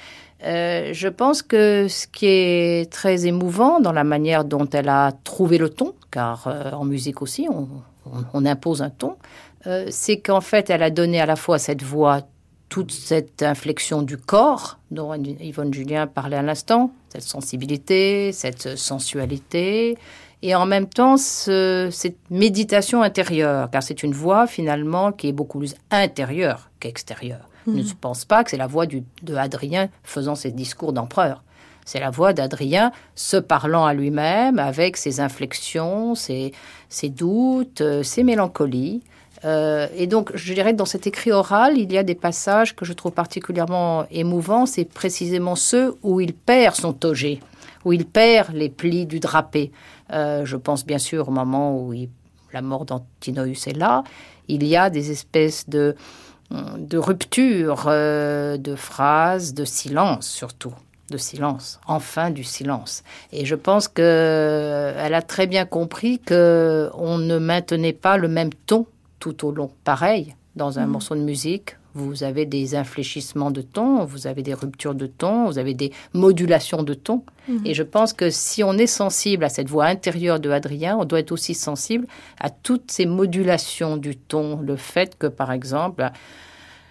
Euh, 0.44 0.89
je 0.94 1.08
pense 1.08 1.41
que 1.41 1.88
ce 1.89 2.08
qui 2.08 2.25
est 2.25 2.91
très 2.91 3.25
émouvant 3.25 3.79
dans 3.79 3.91
la 3.91 4.03
manière 4.03 4.46
dont 4.46 4.68
elle 4.70 4.89
a 4.89 5.12
trouvé 5.24 5.58
le 5.58 5.70
ton, 5.70 5.94
car 6.12 6.48
euh, 6.48 6.72
en 6.72 6.86
musique 6.86 7.22
aussi, 7.22 7.48
on, 8.34 8.46
impose 8.46 8.82
un 8.82 8.89
ton, 8.89 9.18
euh, 9.68 9.88
c'est 9.89 10.20
qu'en 10.20 10.42
fait, 10.42 10.70
elle 10.70 10.84
a 10.84 10.89
donné 10.89 11.20
à 11.20 11.25
la 11.25 11.36
fois 11.36 11.60
cette 11.60 11.84
voix, 11.84 12.22
toute 12.70 12.92
cette 12.92 13.44
inflexion 13.44 14.01
du 14.01 14.18
corps, 14.18 14.80
dont 14.92 15.13
Yvonne 15.13 15.74
Julien 15.74 16.08
parlait 16.08 16.38
à 16.38 16.42
l'instant, 16.42 16.92
cette 17.10 17.24
sensibilité, 17.24 18.32
cette 18.32 18.78
sensualité, 18.78 19.98
et 20.42 20.56
en 20.56 20.66
même 20.66 20.88
temps 20.88 21.18
cette 21.18 22.18
méditation 22.30 23.01
intérieure, 23.01 23.70
car 23.72 23.84
c'est 23.84 24.04
une 24.04 24.13
voix 24.13 24.48
finalement 24.48 25.12
qui 25.12 25.28
est 25.28 25.34
beaucoup 25.34 25.60
plus 25.60 25.75
intérieure 25.92 26.70
qu'extérieure. 26.80 27.50
Je 27.68 27.72
ne 27.72 27.94
pense 28.00 28.25
pas 28.25 28.44
que 28.44 28.50
c'est 28.50 28.58
la 28.58 28.68
voix 28.68 28.88
de 28.88 29.36
Adrien 29.36 29.89
faisant 30.04 30.36
ses 30.36 30.51
discours 30.51 30.94
d'empereur. 30.94 31.44
C'est 31.89 32.00
la 32.00 32.12
voix 32.12 32.34
d'Adrien 32.34 32.91
se 33.15 33.36
parlant 33.36 33.84
à 33.84 33.96
lui-même 33.96 34.60
avec 34.60 34.96
ses 34.96 35.22
inflexions, 35.22 36.13
ses, 36.13 36.53
doutes, 37.05 37.81
euh, 37.81 38.03
ses 38.03 38.22
mélancolies. 38.22 39.01
Euh, 39.43 39.88
et 39.96 40.05
donc, 40.05 40.29
je 40.36 40.53
dirais 40.53 40.74
que 40.74 40.77
dans 40.77 40.86
cet 40.86 41.08
écrit 41.08 41.31
oral, 41.31 41.79
il 41.79 41.91
y 41.91 41.98
a 41.98 42.03
des 42.03 42.13
passages 42.13 42.75
que 42.75 42.86
je 42.86 42.93
trouve 42.93 43.13
particulièrement 43.13 44.05
émouvants. 44.12 44.67
C'est 44.67 44.86
précisément 44.86 45.55
ceux 45.55 45.96
où 46.03 46.22
il 46.22 46.36
perd 46.36 46.75
son 46.75 46.93
togé, 46.93 47.39
où 47.86 47.91
il 47.91 48.05
perd 48.05 48.53
les 48.53 48.69
plis 48.69 49.08
du 49.08 49.19
drapé. 49.19 49.72
Euh, 50.13 50.46
je 50.46 50.58
pense 50.58 50.86
bien 50.86 51.00
sûr 51.00 51.29
au 51.29 51.31
moment 51.31 51.75
où 51.75 51.91
la 52.53 52.62
mort 52.62 52.86
d'Antinoïus 52.86 53.65
est 53.65 53.75
là. 53.75 54.03
Il 54.48 54.63
y 54.63 54.77
a 54.77 54.91
des 54.91 55.10
espèces 55.10 55.67
de 55.67 55.96
de 56.51 56.98
rupture 56.98 57.84
euh, 57.88 58.58
de 58.58 58.75
phrases, 58.75 59.53
de 59.53 59.65
silence 59.65 60.27
surtout, 60.27 60.74
de 61.10 61.18
silence, 61.18 61.80
enfin 61.88 62.30
du 62.30 62.44
silence. 62.44 63.04
Et 63.32 63.46
je 63.46 63.56
pense 63.56 63.88
que 63.88 64.01
euh, 64.01 64.94
elle 64.98 65.13
a 65.13 65.22
très 65.22 65.48
bien 65.48 65.66
compris 65.66 66.20
que 66.20 66.89
on 66.94 67.18
ne 67.18 67.38
maintenait 67.38 67.94
pas 67.94 68.18
le 68.18 68.28
même 68.28 68.51
ton 68.66 68.86
tout 69.20 69.46
au 69.46 69.51
long. 69.51 69.72
Pareil, 69.84 70.36
dans 70.56 70.80
un 70.80 70.86
mm. 70.86 70.89
morceau 70.89 71.16
de 71.16 71.22
musique, 71.22 71.75
vous 71.96 72.24
avez 72.24 72.46
des 72.46 72.75
infléchissements 72.75 73.51
de 73.51 73.62
ton, 73.62 74.06
vous 74.06 74.28
avez 74.28 74.44
des 74.44 74.54
ruptures 74.54 74.94
de 74.94 75.08
ton, 75.08 75.46
vous 75.46 75.58
avez 75.58 75.74
des 75.74 75.92
modulations 76.13 76.84
de 76.84 76.94
ton. 76.94 77.24
Mm. 77.48 77.66
Et 77.66 77.74
je 77.74 77.84
pense 77.84 78.13
que 78.13 78.30
si 78.30 78.63
on 78.63 78.74
est 78.74 78.88
sensible 78.88 79.44
à 79.44 79.50
cette 79.50 79.70
voix 79.70 79.86
intérieure 79.86 80.39
de 80.39 80.50
Adrien, 80.50 80.98
on 80.98 81.06
doit 81.06 81.20
être 81.20 81.32
aussi 81.32 81.56
sensible 81.56 82.06
à 82.39 82.50
toutes 82.50 82.92
ces 82.92 83.06
modulations 83.06 83.98
du 83.98 84.16
ton. 84.16 84.62
Le 84.62 84.75
fait 84.75 85.18
que, 85.18 85.28
par 85.28 85.51
exemple, 85.51 86.10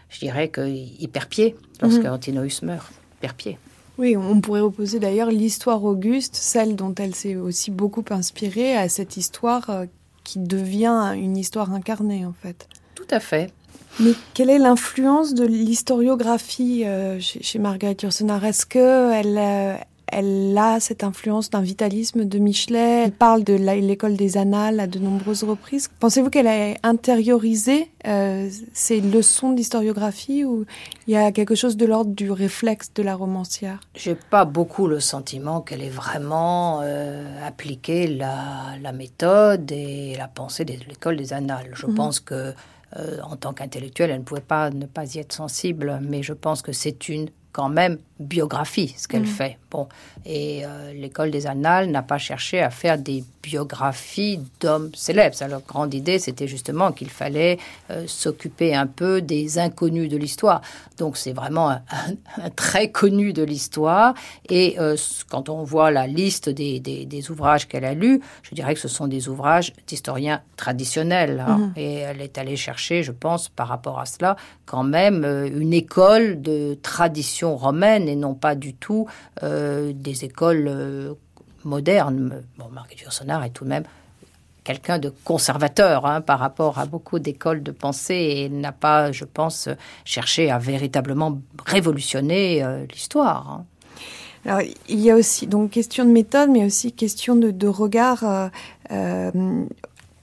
je 0.08 0.18
dirais 0.20 0.50
qu'il 0.50 1.08
perd 1.08 1.26
pied 1.26 1.54
lorsque 1.80 2.00
mm 2.00 2.66
meurt, 2.66 2.92
perd 3.20 3.36
pied. 3.36 3.58
Oui, 3.98 4.16
on 4.16 4.40
pourrait 4.40 4.60
opposer 4.60 5.00
d'ailleurs 5.00 5.30
l'histoire 5.30 5.82
Auguste, 5.82 6.36
celle 6.36 6.76
dont 6.76 6.94
elle 6.94 7.16
s'est 7.16 7.34
aussi 7.34 7.72
beaucoup 7.72 8.04
inspirée, 8.10 8.76
à 8.76 8.88
cette 8.88 9.16
histoire 9.16 9.68
euh, 9.70 9.86
qui 10.22 10.38
devient 10.38 11.14
une 11.16 11.36
histoire 11.36 11.72
incarnée 11.72 12.24
en 12.24 12.32
fait. 12.32 12.68
Tout 12.94 13.08
à 13.10 13.18
fait. 13.18 13.52
Mais 13.98 14.12
quelle 14.34 14.50
est 14.50 14.58
l'influence 14.58 15.34
de 15.34 15.44
l'historiographie 15.44 16.84
euh, 16.84 17.18
chez, 17.18 17.58
Marguerite 17.58 18.02
Yourcenar? 18.02 18.44
Est-ce 18.44 18.66
qu'elle 18.66 19.36
euh, 19.36 19.74
elle 20.12 20.56
a 20.56 20.80
cette 20.80 21.04
influence 21.04 21.50
d'un 21.50 21.60
vitalisme 21.60 22.24
de 22.24 22.38
Michelet. 22.38 23.04
Elle 23.04 23.12
parle 23.12 23.44
de 23.44 23.54
l'école 23.54 24.16
des 24.16 24.36
annales 24.36 24.80
à 24.80 24.86
de 24.86 24.98
nombreuses 24.98 25.44
reprises. 25.44 25.90
Pensez-vous 26.00 26.30
qu'elle 26.30 26.46
a 26.46 26.74
intériorisé 26.82 27.90
euh, 28.06 28.48
ces 28.72 29.00
leçons 29.00 29.52
d'historiographie 29.52 30.44
ou 30.44 30.64
il 31.06 31.14
y 31.14 31.16
a 31.16 31.32
quelque 31.32 31.54
chose 31.54 31.76
de 31.76 31.86
l'ordre 31.86 32.12
du 32.12 32.30
réflexe 32.30 32.92
de 32.94 33.02
la 33.02 33.14
romancière? 33.14 33.80
J'ai 33.94 34.14
pas 34.14 34.44
beaucoup 34.44 34.86
le 34.86 35.00
sentiment 35.00 35.60
qu'elle 35.60 35.82
ait 35.82 35.88
vraiment 35.88 36.80
euh, 36.82 37.46
appliqué 37.46 38.06
la, 38.06 38.92
méthode 38.92 39.70
et 39.70 40.14
la 40.16 40.28
pensée 40.28 40.64
de 40.64 40.72
l'école 40.88 41.16
des 41.16 41.32
annales. 41.32 41.70
Je 41.74 41.86
mhm. 41.86 41.94
pense 41.94 42.20
que 42.20 42.54
euh, 42.96 43.18
en 43.22 43.36
tant 43.36 43.52
qu'intellectuelle, 43.52 44.10
elle 44.10 44.20
ne 44.20 44.24
pouvait 44.24 44.40
pas 44.40 44.70
ne 44.70 44.86
pas 44.86 45.14
y 45.14 45.18
être 45.18 45.32
sensible, 45.32 46.00
mais 46.02 46.22
je 46.22 46.32
pense 46.32 46.62
que 46.62 46.72
c'est 46.72 47.08
une 47.08 47.28
quand 47.58 47.68
même 47.68 47.98
biographie, 48.20 48.94
ce 48.96 49.08
qu'elle 49.08 49.22
mm. 49.22 49.26
fait. 49.26 49.58
Bon, 49.70 49.88
et 50.24 50.64
euh, 50.64 50.92
l'école 50.92 51.30
des 51.30 51.46
annales 51.46 51.90
n'a 51.90 52.02
pas 52.02 52.18
cherché 52.18 52.60
à 52.60 52.70
faire 52.70 52.98
des 52.98 53.24
biographies 53.42 54.40
d'hommes 54.60 54.90
célèbres. 54.94 55.36
leur 55.48 55.62
grande 55.62 55.94
idée, 55.94 56.18
c'était 56.18 56.48
justement 56.48 56.92
qu'il 56.92 57.10
fallait 57.10 57.58
euh, 57.90 58.04
s'occuper 58.06 58.74
un 58.74 58.86
peu 58.86 59.22
des 59.22 59.58
inconnus 59.58 60.08
de 60.08 60.16
l'histoire. 60.16 60.60
Donc 60.98 61.16
c'est 61.16 61.32
vraiment 61.32 61.70
un, 61.70 61.80
très 62.56 62.90
connu 62.90 63.32
de 63.32 63.42
l'histoire. 63.42 64.14
Et 64.48 64.78
euh, 64.78 64.96
quand 65.28 65.48
on 65.48 65.64
voit 65.64 65.90
la 65.90 66.06
liste 66.06 66.48
des, 66.48 66.80
des, 66.80 67.30
ouvrages 67.30 67.68
qu'elle 67.68 67.84
a 67.84 67.94
lus, 67.94 68.20
je 68.42 68.54
dirais 68.54 68.74
que 68.74 68.80
ce 68.80 68.88
sont 68.88 69.06
des 69.06 69.28
ouvrages 69.28 69.72
d'historiens 69.86 70.42
traditionnels. 70.56 71.44
Hein. 71.46 71.72
Mm-hmm. 71.76 71.80
Et 71.80 71.94
elle 71.94 72.20
est 72.20 72.38
allée 72.38 72.56
chercher, 72.56 73.02
je 73.02 73.12
pense, 73.12 73.48
par 73.48 73.68
rapport 73.68 73.98
à 74.00 74.06
cela, 74.06 74.36
quand 74.66 74.84
même 74.84 75.24
une 75.24 75.72
école 75.72 76.40
de 76.42 76.78
tradition 76.82 77.47
romaine 77.56 78.08
et 78.08 78.16
non 78.16 78.34
pas 78.34 78.54
du 78.54 78.74
tout 78.74 79.06
euh, 79.42 79.92
des 79.94 80.24
écoles 80.24 80.66
euh, 80.68 81.14
modernes. 81.64 82.42
Bon, 82.58 82.66
Marguerite 82.72 83.02
Yourcenar 83.02 83.44
est 83.44 83.50
tout 83.50 83.64
de 83.64 83.70
même 83.70 83.84
quelqu'un 84.68 84.98
de 84.98 85.10
conservateur 85.24 86.04
hein, 86.04 86.20
par 86.20 86.38
rapport 86.38 86.78
à 86.78 86.84
beaucoup 86.84 87.18
d'écoles 87.18 87.62
de 87.62 87.70
pensée 87.70 88.32
et 88.36 88.48
n'a 88.50 88.70
pas, 88.70 89.12
je 89.12 89.24
pense, 89.24 89.70
cherché 90.04 90.50
à 90.50 90.58
véritablement 90.58 91.40
révolutionner 91.64 92.62
euh, 92.62 92.84
l'histoire. 92.92 93.50
Hein. 93.50 93.64
Alors, 94.44 94.60
il 94.88 95.00
y 95.00 95.10
a 95.10 95.16
aussi 95.16 95.46
donc 95.46 95.70
question 95.70 96.04
de 96.04 96.10
méthode, 96.10 96.50
mais 96.50 96.66
aussi 96.66 96.92
question 96.92 97.34
de, 97.34 97.66
regard. 97.66 98.50
Euh, 98.90 99.30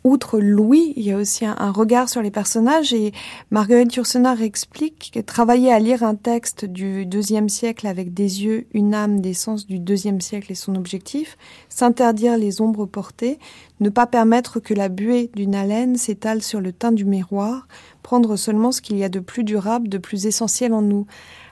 outre 0.05 0.39
Louis, 0.39 0.93
il 0.95 1.03
y 1.03 1.11
a 1.11 1.17
aussi 1.17 1.45
un, 1.45 1.71
regard 1.71 2.09
sur 2.09 2.21
les 2.21 2.29
personnages 2.29 2.93
et 2.93 3.11
Marguerite 3.49 3.95
Yourcenar 3.95 4.39
explique 4.43 5.09
que 5.11 5.19
travailler 5.19 5.73
à 5.73 5.79
lire 5.79 6.03
un 6.03 6.13
texte 6.13 6.63
du 6.63 7.07
deuxième 7.07 7.49
siècle 7.49 7.87
avec 7.87 8.13
des 8.13 8.43
yeux, 8.43 8.67
une 8.73 8.93
âme, 8.93 9.19
des 9.19 9.33
sens 9.33 9.65
du 9.65 9.79
deuxième 9.79 10.21
siècle 10.21 10.51
et 10.51 10.55
son 10.55 10.75
objectif, 10.75 11.37
s'interdire 11.69 12.37
les 12.37 12.61
ombres 12.61 12.85
portées, 12.85 13.39
ne 13.79 13.89
pas 13.89 14.05
permettre 14.05 14.59
que 14.59 14.75
la 14.75 14.89
buée 14.89 15.31
d'une 15.35 15.55
haleine 15.55 15.95
s'étale 15.95 16.43
sur 16.43 16.61
le 16.61 16.71
teint 16.71 16.91
du 16.91 17.03
miroir, 17.03 17.67
prendre 18.03 18.35
seulement 18.35 18.71
ce 18.71 18.81
qu'il 18.81 18.97
y 18.97 19.03
a 19.03 19.09
de 19.09 19.19
plus 19.19 19.43
durable, 19.43 19.89
de 19.89 19.97
plus 19.97 20.27
essentiel 20.27 20.71
en 20.73 20.83
nous. 20.83 21.07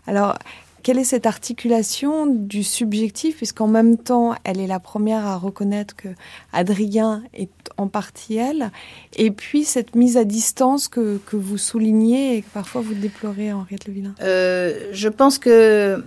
Alors, 0.06 0.38
quelle 0.84 1.00
est 1.00 1.06
cette 1.06 1.26
articulation 1.26 2.26
du 2.26 2.62
subjectif, 2.62 3.38
puisqu'en 3.38 3.68
même 3.68 3.98
temps, 3.98 4.36
elle 4.44 4.60
est 4.60 4.68
la 4.68 4.80
première 4.80 5.26
à 5.26 5.38
reconnaître 5.38 5.96
que 5.96 6.10
Adrien 6.52 7.24
est 7.34 7.50
en 7.78 7.88
partie 7.88 8.36
elle, 8.36 8.70
et 9.16 9.32
puis 9.32 9.64
cette 9.64 9.96
mise 9.96 10.18
à 10.18 10.26
distance 10.26 10.90
que, 10.90 11.20
que 11.26 11.38
vous 11.38 11.58
soulignez 11.58 12.38
et 12.38 12.42
que 12.42 12.50
parfois 12.54 12.82
vous 12.82 12.94
déplorez, 12.94 13.54
Henriette 13.54 13.88
Levillain 13.88 14.14
euh, 14.22 14.90
Je 14.92 15.08
pense 15.08 15.40
que, 15.40 16.04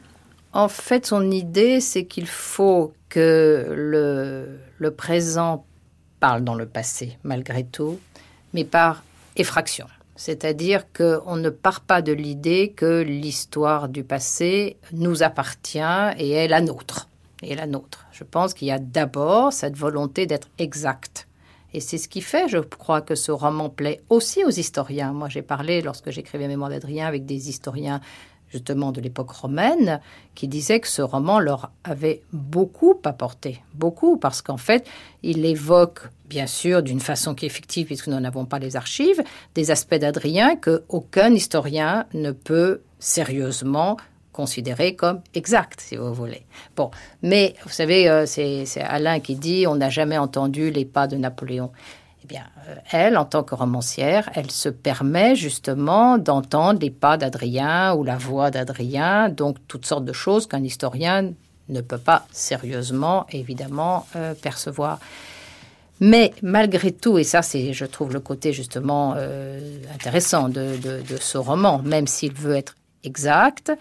en 0.52 0.68
fait, 0.68 1.06
son 1.06 1.30
idée, 1.30 1.80
c'est 1.80 2.04
qu'il 2.04 2.26
faut 2.26 2.92
que 3.08 3.66
le, 3.74 4.58
le 4.78 4.90
présent 4.90 5.64
parle 6.20 6.44
dans 6.44 6.54
le 6.54 6.66
passé, 6.66 7.16
malgré 7.24 7.64
tout, 7.64 7.98
mais 8.52 8.64
par 8.64 9.02
effraction. 9.36 9.86
C'est-à-dire 10.16 10.90
qu'on 10.92 11.36
ne 11.36 11.50
part 11.50 11.82
pas 11.82 12.02
de 12.02 12.12
l'idée 12.12 12.72
que 12.74 13.02
l'histoire 13.02 13.88
du 13.88 14.02
passé 14.02 14.78
nous 14.92 15.22
appartient 15.22 15.78
et 16.18 16.30
est 16.30 16.48
la 16.48 16.60
nôtre. 16.60 17.08
Et 17.42 17.54
la 17.54 17.66
nôtre. 17.66 18.06
Je 18.12 18.24
pense 18.24 18.54
qu'il 18.54 18.68
y 18.68 18.72
a 18.72 18.78
d'abord 18.78 19.52
cette 19.52 19.76
volonté 19.76 20.26
d'être 20.26 20.48
exact. 20.58 21.28
Et 21.74 21.80
c'est 21.80 21.98
ce 21.98 22.08
qui 22.08 22.22
fait, 22.22 22.48
je 22.48 22.58
crois, 22.58 23.02
que 23.02 23.14
ce 23.14 23.30
roman 23.30 23.68
plaît 23.68 24.00
aussi 24.08 24.44
aux 24.44 24.50
historiens. 24.50 25.12
Moi, 25.12 25.28
j'ai 25.28 25.42
parlé, 25.42 25.82
lorsque 25.82 26.10
j'écrivais 26.10 26.48
Mémoire 26.48 26.70
d'Adrien, 26.70 27.06
avec 27.06 27.26
des 27.26 27.50
historiens 27.50 28.00
justement 28.48 28.92
de 28.92 29.00
l'époque 29.00 29.30
romaine, 29.30 30.00
qui 30.34 30.48
disaient 30.48 30.80
que 30.80 30.88
ce 30.88 31.02
roman 31.02 31.40
leur 31.40 31.70
avait 31.84 32.22
beaucoup 32.32 32.94
apporté, 33.04 33.62
beaucoup, 33.74 34.16
parce 34.16 34.42
qu'en 34.42 34.56
fait, 34.56 34.86
il 35.22 35.44
évoque, 35.44 36.08
bien 36.28 36.46
sûr, 36.46 36.82
d'une 36.82 37.00
façon 37.00 37.34
qui 37.34 37.46
est 37.46 37.50
fictive, 37.50 37.86
puisque 37.86 38.08
nous 38.08 38.20
n'avons 38.20 38.44
pas 38.44 38.58
les 38.58 38.76
archives, 38.76 39.22
des 39.54 39.70
aspects 39.70 39.94
d'Adrien 39.94 40.56
que 40.56 40.84
aucun 40.88 41.32
historien 41.32 42.06
ne 42.14 42.32
peut 42.32 42.82
sérieusement 42.98 43.96
considérer 44.32 44.94
comme 44.94 45.22
exact, 45.34 45.80
si 45.80 45.96
vous 45.96 46.12
voulez. 46.12 46.44
Bon, 46.76 46.90
mais 47.22 47.54
vous 47.64 47.70
savez, 47.70 48.08
euh, 48.08 48.26
c'est 48.26 48.66
Alain 48.82 49.18
qui 49.20 49.34
dit 49.34 49.66
on 49.66 49.76
n'a 49.76 49.88
jamais 49.88 50.18
entendu 50.18 50.70
les 50.70 50.84
pas 50.84 51.06
de 51.06 51.16
Napoléon. 51.16 51.72
Eh 52.30 52.36
euh, 52.36 52.74
elle, 52.90 53.16
en 53.16 53.24
tant 53.24 53.42
que 53.42 53.54
romancière, 53.54 54.30
elle 54.34 54.50
se 54.50 54.68
permet 54.68 55.36
justement 55.36 56.18
d'entendre 56.18 56.80
les 56.80 56.90
pas 56.90 57.16
d'Adrien 57.16 57.94
ou 57.94 58.04
la 58.04 58.16
voix 58.16 58.50
d'Adrien, 58.50 59.28
donc 59.28 59.58
toutes 59.68 59.86
sortes 59.86 60.04
de 60.04 60.12
choses 60.12 60.46
qu'un 60.46 60.62
historien 60.62 61.32
ne 61.68 61.80
peut 61.80 61.98
pas 61.98 62.26
sérieusement, 62.32 63.26
évidemment, 63.30 64.06
euh, 64.16 64.34
percevoir. 64.34 64.98
Mais 66.00 66.32
malgré 66.42 66.92
tout, 66.92 67.18
et 67.18 67.24
ça 67.24 67.42
c'est, 67.42 67.72
je 67.72 67.84
trouve, 67.86 68.12
le 68.12 68.20
côté 68.20 68.52
justement 68.52 69.14
euh, 69.16 69.80
intéressant 69.94 70.48
de, 70.48 70.76
de, 70.76 71.16
ce 71.18 71.38
roman, 71.38 71.78
même 71.78 72.06
s'il 72.06 72.34
veut 72.34 72.54
être 72.54 72.74
exact, 73.02 73.72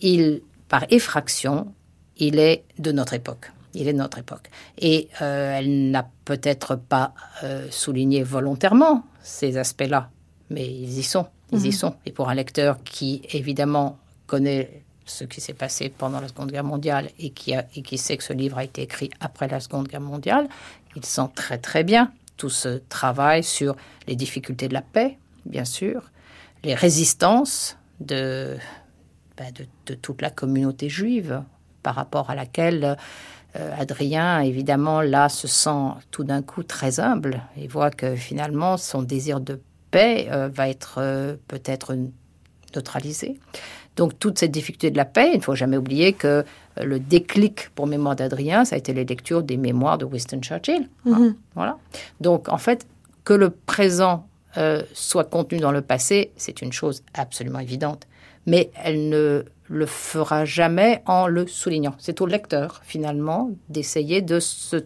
il, 0.00 0.42
par 0.68 0.84
effraction, 0.90 1.72
il 2.16 2.38
est 2.38 2.64
de 2.78 2.92
notre 2.92 3.14
époque 3.14 3.52
il 3.74 3.88
est 3.88 3.92
de 3.92 3.98
notre 3.98 4.18
époque. 4.18 4.50
Et 4.78 5.08
euh, 5.22 5.58
elle 5.58 5.90
n'a 5.90 6.08
peut-être 6.24 6.76
pas 6.76 7.14
euh, 7.42 7.66
souligné 7.70 8.22
volontairement 8.22 9.04
ces 9.22 9.58
aspects-là, 9.58 10.10
mais 10.50 10.66
ils 10.66 10.98
y 10.98 11.02
sont, 11.02 11.26
ils 11.52 11.64
y 11.64 11.68
mhm. 11.68 11.72
sont. 11.72 11.94
Et 12.06 12.12
pour 12.12 12.28
un 12.28 12.34
lecteur 12.34 12.82
qui, 12.84 13.22
évidemment, 13.32 13.98
connaît 14.26 14.82
ce 15.04 15.24
qui 15.24 15.40
s'est 15.40 15.54
passé 15.54 15.92
pendant 15.96 16.20
la 16.20 16.28
Seconde 16.28 16.52
Guerre 16.52 16.64
mondiale 16.64 17.10
et 17.18 17.30
qui, 17.30 17.54
a, 17.54 17.66
et 17.74 17.82
qui 17.82 17.98
sait 17.98 18.16
que 18.16 18.24
ce 18.24 18.32
livre 18.32 18.58
a 18.58 18.64
été 18.64 18.82
écrit 18.82 19.10
après 19.20 19.48
la 19.48 19.60
Seconde 19.60 19.88
Guerre 19.88 20.00
mondiale, 20.00 20.48
il 20.96 21.04
sent 21.04 21.28
très 21.34 21.58
très 21.58 21.84
bien 21.84 22.12
tout 22.36 22.48
ce 22.48 22.80
travail 22.88 23.42
sur 23.44 23.76
les 24.06 24.16
difficultés 24.16 24.68
de 24.68 24.74
la 24.74 24.82
paix, 24.82 25.18
bien 25.44 25.64
sûr, 25.64 26.10
les 26.64 26.74
résistances 26.74 27.76
de, 28.00 28.56
ben, 29.36 29.52
de, 29.52 29.66
de 29.86 29.94
toute 29.94 30.22
la 30.22 30.30
communauté 30.30 30.88
juive 30.88 31.42
par 31.82 31.94
rapport 31.94 32.30
à 32.30 32.34
laquelle 32.34 32.96
euh, 33.56 33.72
Adrien, 33.76 34.40
évidemment, 34.40 35.00
là, 35.00 35.28
se 35.28 35.48
sent 35.48 35.90
tout 36.10 36.24
d'un 36.24 36.42
coup 36.42 36.62
très 36.62 37.00
humble 37.00 37.42
et 37.56 37.66
voit 37.66 37.90
que 37.90 38.14
finalement, 38.14 38.76
son 38.76 39.02
désir 39.02 39.40
de 39.40 39.60
paix 39.90 40.28
euh, 40.30 40.48
va 40.48 40.68
être 40.68 40.96
euh, 40.98 41.34
peut-être 41.48 41.96
neutralisé. 42.74 43.40
Donc, 43.96 44.18
toute 44.18 44.38
cette 44.38 44.52
difficulté 44.52 44.90
de 44.90 44.96
la 44.96 45.04
paix, 45.04 45.30
il 45.32 45.38
ne 45.38 45.42
faut 45.42 45.56
jamais 45.56 45.76
oublier 45.76 46.12
que 46.12 46.44
le 46.80 47.00
déclic 47.00 47.70
pour 47.70 47.88
Mémoire 47.88 48.14
d'Adrien, 48.14 48.64
ça 48.64 48.76
a 48.76 48.78
été 48.78 48.92
les 48.92 49.04
lectures 49.04 49.42
des 49.42 49.56
mémoires 49.56 49.98
de 49.98 50.04
Winston 50.04 50.40
Churchill. 50.40 50.88
Hein, 51.06 51.18
mhm. 51.18 51.34
voilà. 51.56 51.76
Donc, 52.20 52.48
en 52.48 52.58
fait, 52.58 52.86
que 53.24 53.34
le 53.34 53.50
présent 53.50 54.26
soit 54.94 55.30
contenu 55.30 55.58
dans 55.58 55.70
le 55.70 55.80
passé, 55.80 56.32
c'est 56.36 56.60
une 56.60 56.72
chose 56.72 57.04
absolument 57.14 57.60
évidente. 57.60 58.08
Mais 58.46 58.70
elle 58.74 59.08
ne 59.08 59.44
le 59.70 59.86
fera 59.86 60.44
jamais 60.44 61.00
en 61.06 61.28
le 61.28 61.46
soulignant. 61.46 61.94
C'est 61.98 62.20
au 62.20 62.26
lecteur, 62.26 62.80
finalement, 62.84 63.50
d'essayer 63.68 64.20
de 64.20 64.40
se 64.40 64.84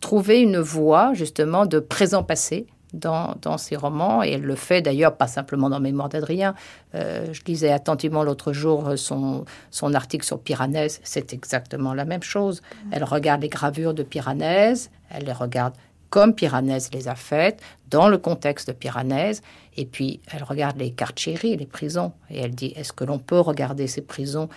trouver 0.00 0.40
une 0.40 0.58
voie, 0.58 1.14
justement, 1.14 1.64
de 1.64 1.78
présent-passé 1.78 2.66
dans, 2.92 3.34
dans 3.40 3.56
ses 3.56 3.76
romans. 3.76 4.22
Et 4.22 4.32
elle 4.32 4.42
le 4.42 4.56
fait 4.56 4.82
d'ailleurs, 4.82 5.16
pas 5.16 5.26
simplement 5.26 5.70
dans 5.70 5.80
Mémoire 5.80 6.10
d'Adrien. 6.10 6.54
Euh, 6.94 7.32
je 7.32 7.40
lisais 7.46 7.72
attentivement 7.72 8.22
l'autre 8.22 8.52
jour 8.52 8.92
son, 8.96 9.46
son 9.70 9.94
article 9.94 10.26
sur 10.26 10.38
Piranèse. 10.38 11.00
C'est 11.02 11.32
exactement 11.32 11.94
la 11.94 12.04
même 12.04 12.22
chose. 12.22 12.60
Elle 12.92 13.04
regarde 13.04 13.40
les 13.40 13.48
gravures 13.48 13.94
de 13.94 14.02
Piranèse, 14.02 14.90
elle 15.08 15.24
les 15.24 15.32
regarde 15.32 15.72
comme 16.10 16.34
Piranèse 16.34 16.90
les 16.92 17.08
a 17.08 17.14
faites, 17.14 17.62
dans 17.88 18.08
le 18.08 18.18
contexte 18.18 18.68
de 18.68 18.72
Piranèse. 18.72 19.42
Et 19.76 19.86
puis, 19.86 20.20
elle 20.32 20.42
regarde 20.42 20.76
les 20.78 20.90
carceri, 20.90 21.56
les 21.56 21.66
prisons, 21.66 22.12
et 22.28 22.40
elle 22.40 22.54
dit, 22.54 22.72
est-ce 22.76 22.92
que 22.92 23.04
l'on 23.04 23.18
peut 23.18 23.40
regarder 23.40 23.86
ces 23.86 24.02
prisons 24.02 24.48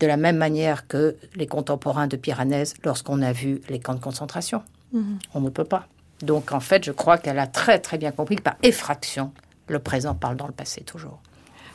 de 0.00 0.06
la 0.06 0.16
même 0.16 0.36
manière 0.36 0.88
que 0.88 1.16
les 1.36 1.46
contemporains 1.46 2.08
de 2.08 2.16
Piranèse 2.16 2.74
lorsqu'on 2.84 3.22
a 3.22 3.32
vu 3.32 3.60
les 3.68 3.78
camps 3.78 3.94
de 3.94 4.00
concentration? 4.00 4.62
Mhm. 4.92 5.18
On 5.34 5.40
ne 5.40 5.50
peut 5.50 5.64
pas. 5.64 5.86
Donc, 6.22 6.52
en 6.52 6.60
fait, 6.60 6.84
je 6.84 6.92
crois 6.92 7.18
qu'elle 7.18 7.38
a 7.38 7.46
très, 7.46 7.78
très 7.78 7.98
bien 7.98 8.10
compris 8.10 8.36
que 8.36 8.42
par 8.42 8.56
effraction, 8.62 9.32
le 9.68 9.78
présent 9.78 10.14
parle 10.14 10.36
dans 10.36 10.46
le 10.46 10.52
passé 10.52 10.82
toujours. 10.82 11.20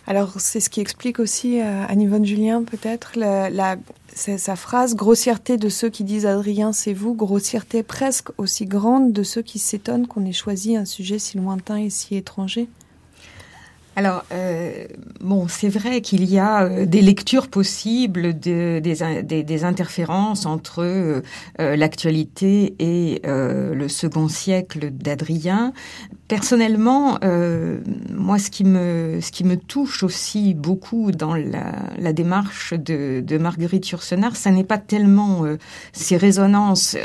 Alors, 0.10 0.40
c'est 0.40 0.62
ce 0.62 0.70
qui 0.70 0.80
explique 0.80 1.20
aussi 1.20 1.60
à 1.60 1.66
euh, 1.66 1.86
Anne-Yvonne 1.90 2.26
Julien, 2.26 2.64
peut-être, 2.64 3.20
la, 3.20 3.76
sa 4.16 4.56
phrase 4.56 4.96
grossièreté 4.96 5.58
de 5.58 5.68
ceux 5.68 5.90
qui 5.90 6.06
disent 6.06 6.26
Adrien, 6.26 6.72
c'est 6.72 6.94
vous, 6.94 7.14
grossièreté 7.14 7.84
presque 7.84 8.30
aussi 8.38 8.66
grande 8.66 9.12
de 9.12 9.24
ceux 9.24 9.42
qui 9.42 9.60
s'étonnent 9.60 10.08
qu'on 10.08 10.26
ait 10.26 10.32
choisi 10.32 10.78
un 10.78 10.86
sujet 10.86 11.20
si 11.20 11.38
lointain 11.38 11.78
et 11.78 11.90
si 11.90 12.16
étranger. 12.16 12.70
Alors, 13.98 14.26
euh, 14.32 14.86
bon, 15.22 15.48
c'est 15.48 15.70
vrai 15.70 16.02
qu'il 16.02 16.24
y 16.24 16.38
a 16.38 16.66
euh, 16.66 16.86
des 16.86 17.02
lectures 17.02 17.48
possibles, 17.48 18.40
de, 18.40 18.78
des, 18.78 19.24
des, 19.24 19.42
des, 19.42 19.64
interférences 19.64 20.46
entre 20.46 20.84
euh, 20.84 21.22
l'actualité 21.58 22.76
et 22.78 23.22
le 23.26 23.88
second 23.88 24.28
siècle 24.28 24.92
d'Adrien. 24.92 25.74
Personnellement, 26.28 27.20
moi, 28.14 28.40
ce 28.40 28.50
qui 28.50 28.64
me 28.64 29.20
ce 29.22 29.32
qui 29.32 29.44
me 29.44 29.56
touche 29.58 30.04
aussi 30.04 30.54
beaucoup 30.54 31.12
dans 31.12 31.36
la, 31.36 31.72
la 31.98 32.14
démarche 32.14 32.74
de, 32.74 33.22
de 33.26 33.38
Marguerite 33.38 33.90
Yourcenar, 33.90 34.36
ça 34.36 34.52
n'est 34.52 34.64
pas 34.64 34.78
tellement 34.78 35.46
ces 35.94 36.18
résonances 36.18 36.98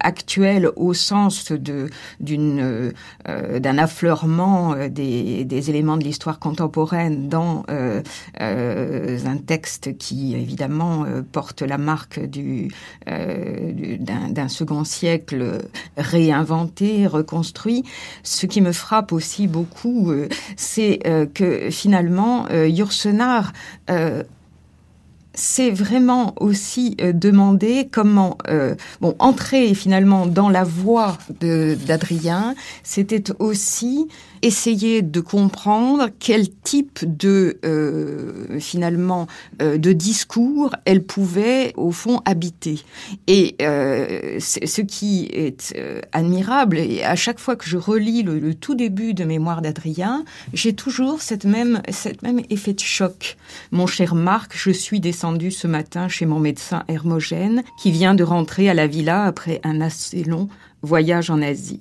actuelles 0.00 0.70
au 0.76 0.94
sens 0.94 1.52
de 1.52 1.88
d'une 2.20 2.92
d'un 3.26 3.78
affleurement 3.78 4.74
des, 4.88 5.44
des 5.44 5.70
éléments 5.70 5.96
de 5.96 6.04
l'histoire 6.04 6.38
contemporaine 6.38 7.28
dans 7.28 7.64
euh, 7.70 8.02
euh, 8.40 9.18
un 9.26 9.36
texte 9.36 9.96
qui 9.98 10.34
évidemment 10.34 11.04
euh, 11.04 11.22
porte 11.22 11.62
la 11.62 11.78
marque 11.78 12.20
du, 12.20 12.68
d'un 13.06 14.48
second 14.48 14.84
siècle 14.84 15.62
réinventé, 15.96 17.06
reconstruit. 17.06 17.84
Ce 18.22 18.46
qui 18.46 18.57
me 18.60 18.72
frappe 18.72 19.12
aussi 19.12 19.46
beaucoup, 19.46 20.12
c'est 20.56 21.00
que 21.34 21.70
finalement, 21.70 22.48
Yourcenar 22.50 23.52
c'est 25.38 25.70
vraiment 25.70 26.34
aussi 26.40 26.96
euh, 27.00 27.12
demander 27.12 27.88
comment 27.90 28.36
euh, 28.48 28.74
bon 29.00 29.14
entrer 29.20 29.72
finalement 29.74 30.26
dans 30.26 30.48
la 30.48 30.64
voie 30.64 31.16
d'Adrien, 31.40 32.54
c'était 32.82 33.32
aussi 33.38 34.08
essayer 34.42 35.02
de 35.02 35.20
comprendre 35.20 36.08
quel 36.18 36.48
type 36.48 37.00
de 37.04 37.58
euh, 37.64 38.58
finalement 38.60 39.26
euh, 39.62 39.78
de 39.78 39.92
discours 39.92 40.74
elle 40.84 41.02
pouvait 41.02 41.72
au 41.76 41.90
fond 41.90 42.20
habiter. 42.24 42.80
Et 43.26 43.56
euh, 43.62 44.38
ce 44.40 44.80
qui 44.80 45.28
est 45.32 45.74
euh, 45.76 46.00
admirable, 46.12 46.78
et 46.78 47.02
à 47.02 47.16
chaque 47.16 47.38
fois 47.38 47.56
que 47.56 47.66
je 47.66 47.76
relis 47.76 48.22
le, 48.22 48.54
tout 48.54 48.74
début 48.74 49.14
de 49.14 49.24
Mémoire 49.24 49.62
d'Adrien, 49.62 50.24
j'ai 50.52 50.74
toujours 50.74 51.20
cette 51.20 51.44
même 51.44 51.82
cette 51.90 52.22
même 52.22 52.40
effet 52.50 52.72
de 52.72 52.80
choc. 52.80 53.36
Mon 53.72 53.86
cher 53.86 54.14
Marc, 54.14 54.52
je 54.56 54.70
suis 54.70 55.00
descendu 55.00 55.50
ce 55.50 55.66
matin 55.66 56.08
chez 56.08 56.26
mon 56.26 56.38
médecin 56.38 56.84
Hermogène 56.88 57.62
qui 57.80 57.90
vient 57.90 58.14
de 58.14 58.24
rentrer 58.24 58.68
à 58.68 58.74
la 58.74 58.86
villa 58.86 59.24
après 59.24 59.60
un 59.64 59.80
assez 59.80 60.24
long 60.24 60.48
voyage 60.82 61.30
en 61.30 61.42
Asie. 61.42 61.80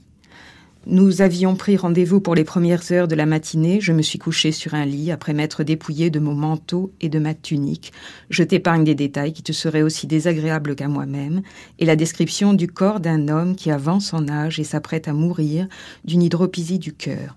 Nous 0.90 1.22
avions 1.22 1.58
pris 1.58 1.76
rendez-vous 1.76 2.22
pour 2.22 2.34
les 2.34 2.46
premières 2.46 2.94
heures 2.94 3.10
de 3.10 3.16
la 3.16 3.26
matinée. 3.26 3.82
Je 3.82 3.92
me 3.92 4.02
suis 4.02 4.20
couché 4.20 4.54
sur 4.54 4.74
un 4.74 4.86
lit 4.86 5.12
après 5.12 5.34
m'être 5.34 5.66
dépouillé 5.66 6.10
de 6.10 6.20
mon 6.20 6.34
manteau 6.34 6.94
et 7.02 7.10
de 7.10 7.20
ma 7.20 7.34
tunique. 7.34 7.92
Je 8.30 8.42
t'épargne 8.42 8.86
des 8.86 8.96
détails 8.96 9.34
qui 9.34 9.44
te 9.44 9.52
seraient 9.52 9.82
aussi 9.82 10.08
désagréables 10.08 10.76
qu'à 10.76 10.88
moi-même 10.88 11.42
et 11.78 11.84
la 11.84 11.98
description 11.98 12.54
du 12.54 12.70
corps 12.70 13.02
d'un 13.02 13.28
homme 13.28 13.58
qui 13.58 13.70
avance 13.70 14.14
en 14.14 14.30
âge 14.30 14.62
et 14.62 14.64
s'apprête 14.64 15.10
à 15.10 15.14
mourir 15.14 15.68
d'une 16.06 16.24
hydropisie 16.24 16.80
du 16.80 16.94
cœur. 16.94 17.36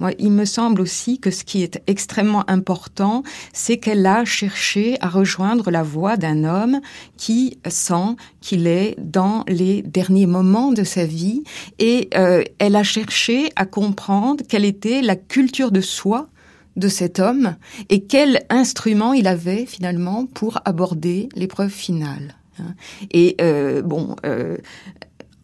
Moi, 0.00 0.12
il 0.18 0.32
me 0.32 0.46
semble 0.46 0.80
aussi 0.80 1.20
que 1.20 1.30
ce 1.30 1.44
qui 1.44 1.62
est 1.62 1.82
extrêmement 1.86 2.48
important, 2.50 3.22
c'est 3.52 3.76
qu'elle 3.76 4.04
a 4.06 4.24
cherché 4.24 4.96
à 5.00 5.08
rejoindre 5.08 5.70
la 5.70 5.82
voix 5.82 6.16
d'un 6.16 6.44
homme 6.44 6.80
qui 7.16 7.58
sent 7.68 8.16
qu'il 8.40 8.66
est 8.66 8.96
dans 8.98 9.44
les 9.46 9.82
derniers 9.82 10.26
moments 10.26 10.72
de 10.72 10.84
sa 10.84 11.04
vie 11.04 11.44
et 11.78 12.08
euh, 12.16 12.42
elle 12.58 12.76
a 12.76 12.82
cherché 12.82 13.50
à 13.56 13.66
comprendre 13.66 14.42
quelle 14.48 14.64
était 14.64 15.02
la 15.02 15.16
culture 15.16 15.70
de 15.70 15.80
soi 15.82 16.28
de 16.76 16.88
cet 16.88 17.18
homme 17.18 17.56
et 17.88 18.04
quel 18.04 18.40
instrument 18.48 19.12
il 19.12 19.26
avait 19.26 19.66
finalement 19.66 20.26
pour 20.26 20.60
aborder 20.64 21.28
l'épreuve 21.34 21.70
finale. 21.70 22.36
hein. 22.58 22.74
Et 23.10 23.36
euh, 23.40 23.82
bon, 23.82 24.16
euh, 24.24 24.56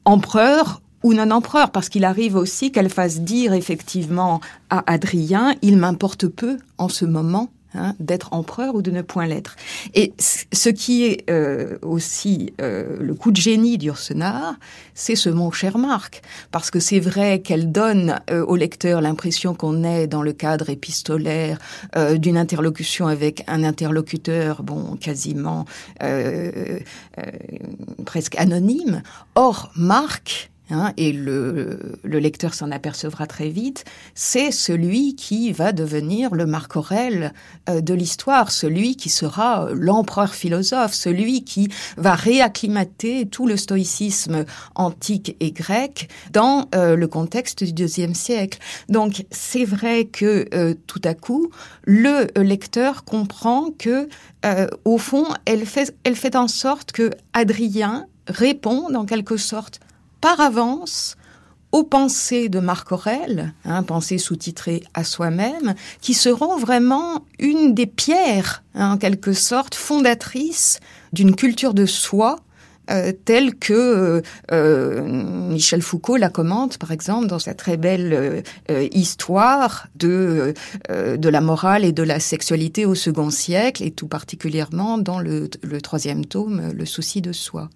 empereur 0.05 0.81
ou 1.02 1.14
non 1.14 1.30
empereur, 1.30 1.70
parce 1.70 1.88
qu'il 1.88 2.04
arrive 2.04 2.37
aussi 2.37 2.72
qu'elle 2.72 2.90
fasse 2.90 3.20
dire 3.20 3.52
effectivement 3.52 4.40
à 4.70 4.90
Adrien, 4.90 5.54
il 5.62 5.76
m'importe 5.76 6.26
peu 6.26 6.59
en 6.78 6.88
ce 6.88 7.04
moment 7.04 7.50
hein, 7.74 7.94
d'être 8.00 8.32
empereur 8.32 8.74
ou 8.74 8.82
de 8.82 8.90
ne 8.90 9.02
point 9.02 9.26
l'être. 9.26 9.56
Et 9.94 10.12
ce 10.18 10.68
qui 10.68 11.04
est 11.04 11.30
euh, 11.30 11.78
aussi 11.82 12.54
euh, 12.61 12.96
le 13.00 13.14
coup 13.14 13.30
de 13.30 13.37
génie 13.37 13.78
d'Ursenard, 13.78 14.54
c'est 14.94 15.16
ce 15.16 15.28
mon 15.28 15.50
cher 15.50 15.78
Marc, 15.78 16.22
parce 16.50 16.70
que 16.70 16.80
c'est 16.80 17.00
vrai 17.00 17.40
qu'elle 17.40 17.70
donne 17.70 18.20
euh, 18.30 18.44
au 18.44 18.56
lecteur 18.56 19.00
l'impression 19.00 19.54
qu'on 19.54 19.85
est 19.85 20.06
dans 20.06 20.22
le 20.22 20.32
cadre 20.32 20.70
épistolaire 20.70 21.59
d'une 22.16 22.37
interlocution 22.37 23.06
avec 23.06 23.44
un 23.46 23.62
interlocuteur, 23.62 24.62
bon, 24.62 24.96
quasiment 24.96 25.66
presque 28.04 28.37
anonyme. 28.37 29.02
Or, 29.35 29.70
Marc, 29.76 30.50
hein, 30.70 30.92
et 30.96 31.12
le, 31.12 31.98
le 32.02 32.18
lecteur 32.18 32.55
s'en 32.55 32.70
apercevra 32.70 33.26
très 33.26 33.48
vite, 33.48 33.85
c'est 34.14 34.50
celui 34.50 35.14
qui 35.16 35.52
va 35.52 35.72
devenir 35.72 36.35
le 36.35 36.46
Marc 36.46 36.76
Aurèle 36.76 37.33
euh, 37.68 37.81
de 37.81 37.94
l'histoire, 37.94 38.50
celui 38.50 38.96
qui 38.96 39.09
sera 39.09 39.68
l'empereur 39.72 40.35
philosophe, 40.35 40.94
celui 40.94 41.44
qui 41.44 41.68
va 41.96 42.14
réacclimater 42.14 43.26
tout 43.26 43.46
le 43.46 43.57
stoïcisme 43.57 44.44
antique 44.74 45.37
et 45.40 45.52
grec 45.52 46.09
dans 46.33 46.68
euh, 46.74 46.96
le 46.96 47.09
contexte 47.09 47.64
du 47.64 47.72
deuxième 47.72 48.14
siècle. 48.14 48.59
Donc 48.88 49.24
c'est 49.31 49.64
vrai 49.64 50.07
que 50.07 50.46
euh, 50.55 50.74
tout 50.87 51.00
à 51.05 51.14
coup, 51.14 51.50
le 51.85 52.26
lecteur 52.40 53.05
comprend 53.05 53.70
que, 53.79 54.09
euh, 54.44 54.66
au 54.85 54.98
fond, 54.98 55.26
elle 55.44 55.66
fait, 55.66 55.94
elle 56.05 56.16
fait 56.16 56.37
en 56.37 56.48
sorte 56.48 56.92
que 56.92 57.11
Adrien 57.33 58.07
répond, 58.26 58.94
en 58.94 59.05
quelque 59.05 59.37
sorte, 59.37 59.81
par 60.20 60.40
avance 60.40 61.16
aux 61.72 61.85
pensées 61.85 62.48
de 62.48 62.61
Marc 62.61 62.92
Aurèle, 62.92 63.52
hein, 63.64 63.83
pensées 63.83 64.18
sous-titrées 64.18 64.83
à 64.94 65.05
soi-même, 65.05 65.74
qui 66.00 66.14
seront 66.14 66.57
vraiment 66.57 67.24
une 67.38 67.74
des 67.74 67.87
pierres, 67.87 68.62
hein, 68.74 68.92
en 68.92 68.96
quelque 68.96 69.33
sorte, 69.33 69.74
fondatrices 69.74 70.81
d'une 71.12 71.35
culture 71.35 71.74
de 71.74 71.87
soi 71.87 72.37
euh, 72.88 73.12
telle 73.24 73.57
que 73.57 73.72
euh, 73.72 74.22
euh, 74.52 75.02
Michel 75.02 75.83
Foucault 75.83 76.16
la 76.16 76.29
commente, 76.29 76.79
par 76.79 76.92
exemple, 76.92 77.26
dans 77.26 77.40
sa 77.40 77.55
très 77.55 77.76
belle 77.76 78.42
histoire 78.92 79.88
de, 79.96 80.55
de 80.88 81.29
la 81.29 81.40
morale 81.40 81.85
et 81.85 81.92
de 81.92 82.02
la 82.02 82.20
sexualité 82.20 82.85
au 82.85 82.94
second 82.94 83.31
siècle, 83.31 83.83
et 83.83 83.90
tout 83.90 84.09
particulièrement 84.09 84.98
dans 84.98 85.18
le, 85.18 85.50
le 85.62 85.81
troisième 85.81 86.24
tome, 86.24 86.72
Le 86.72 86.85
souci 86.85 87.20
de 87.20 87.33
soi. 87.33 87.68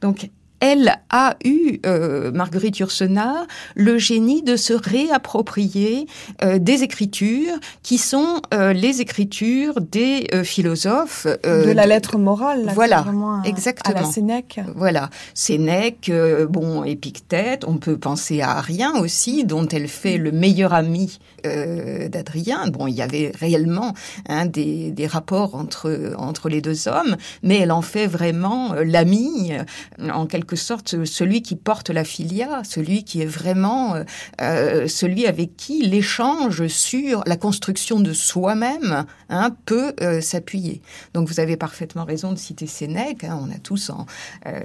Donc, 0.00 0.30
elle 0.60 0.94
a 1.10 1.36
eu, 1.44 1.78
euh, 1.86 2.30
Marguerite 2.32 2.78
Yourcenar, 2.78 3.46
le 3.74 3.98
génie 3.98 4.42
de 4.42 4.56
se 4.56 4.72
réapproprier 4.74 6.06
euh, 6.42 6.58
des 6.58 6.82
écritures 6.82 7.54
qui 7.82 7.98
sont 7.98 8.40
euh, 8.54 8.72
les 8.72 9.00
écritures 9.00 9.80
des 9.80 10.26
euh, 10.34 10.44
philosophes. 10.44 11.26
euh, 11.46 11.66
de 11.66 11.72
la 11.72 11.86
lettre 11.86 12.18
morale, 12.18 12.64
là, 12.66 12.72
voilà, 12.74 13.02
vraiment 13.02 13.34
à- 13.40 13.42
à 13.44 13.48
exactement. 13.48 14.00
la 14.00 14.04
Sénèque. 14.04 14.60
Voilà, 14.76 15.10
Sénèque, 15.34 16.08
euh, 16.08 16.46
bon, 16.46 16.84
Épictète, 16.84 17.64
on 17.66 17.76
peut 17.78 17.96
penser 17.98 18.40
à 18.40 18.50
Arien 18.56 18.94
aussi, 19.00 19.44
dont 19.44 19.66
elle 19.68 19.88
fait 19.88 20.18
le 20.18 20.32
meilleur 20.32 20.72
ami 20.74 21.18
euh, 21.46 22.08
d'Adrien. 22.08 22.66
Bon, 22.68 22.86
il 22.86 22.94
y 22.94 23.02
avait 23.02 23.32
réellement 23.38 23.94
hein, 24.28 24.46
des, 24.46 24.90
des 24.90 25.06
rapports 25.06 25.54
entre, 25.54 26.14
entre 26.18 26.48
les 26.48 26.60
deux 26.60 26.88
hommes, 26.88 27.16
mais 27.42 27.58
elle 27.58 27.72
en 27.72 27.82
fait 27.82 28.06
vraiment 28.06 28.74
l'ami, 28.84 29.52
euh, 29.52 30.10
en 30.10 30.26
quelque 30.26 30.47
sorte 30.56 31.04
celui 31.04 31.42
qui 31.42 31.56
porte 31.56 31.90
la 31.90 32.04
filia, 32.04 32.62
celui 32.64 33.04
qui 33.04 33.22
est 33.22 33.26
vraiment 33.26 33.94
euh, 33.94 34.04
euh, 34.40 34.88
celui 34.88 35.26
avec 35.26 35.56
qui 35.56 35.82
l'échange 35.82 36.66
sur 36.68 37.22
la 37.26 37.36
construction 37.36 38.00
de 38.00 38.12
soi-même 38.12 39.04
hein, 39.28 39.56
peut 39.66 39.92
euh, 40.00 40.20
s'appuyer. 40.20 40.80
Donc 41.14 41.28
vous 41.28 41.40
avez 41.40 41.56
parfaitement 41.56 42.04
raison 42.04 42.32
de 42.32 42.38
citer 42.38 42.66
Sénèque, 42.66 43.24
hein, 43.24 43.38
on 43.42 43.50
a 43.50 43.58
tous 43.58 43.90
en, 43.90 44.06
euh, 44.46 44.60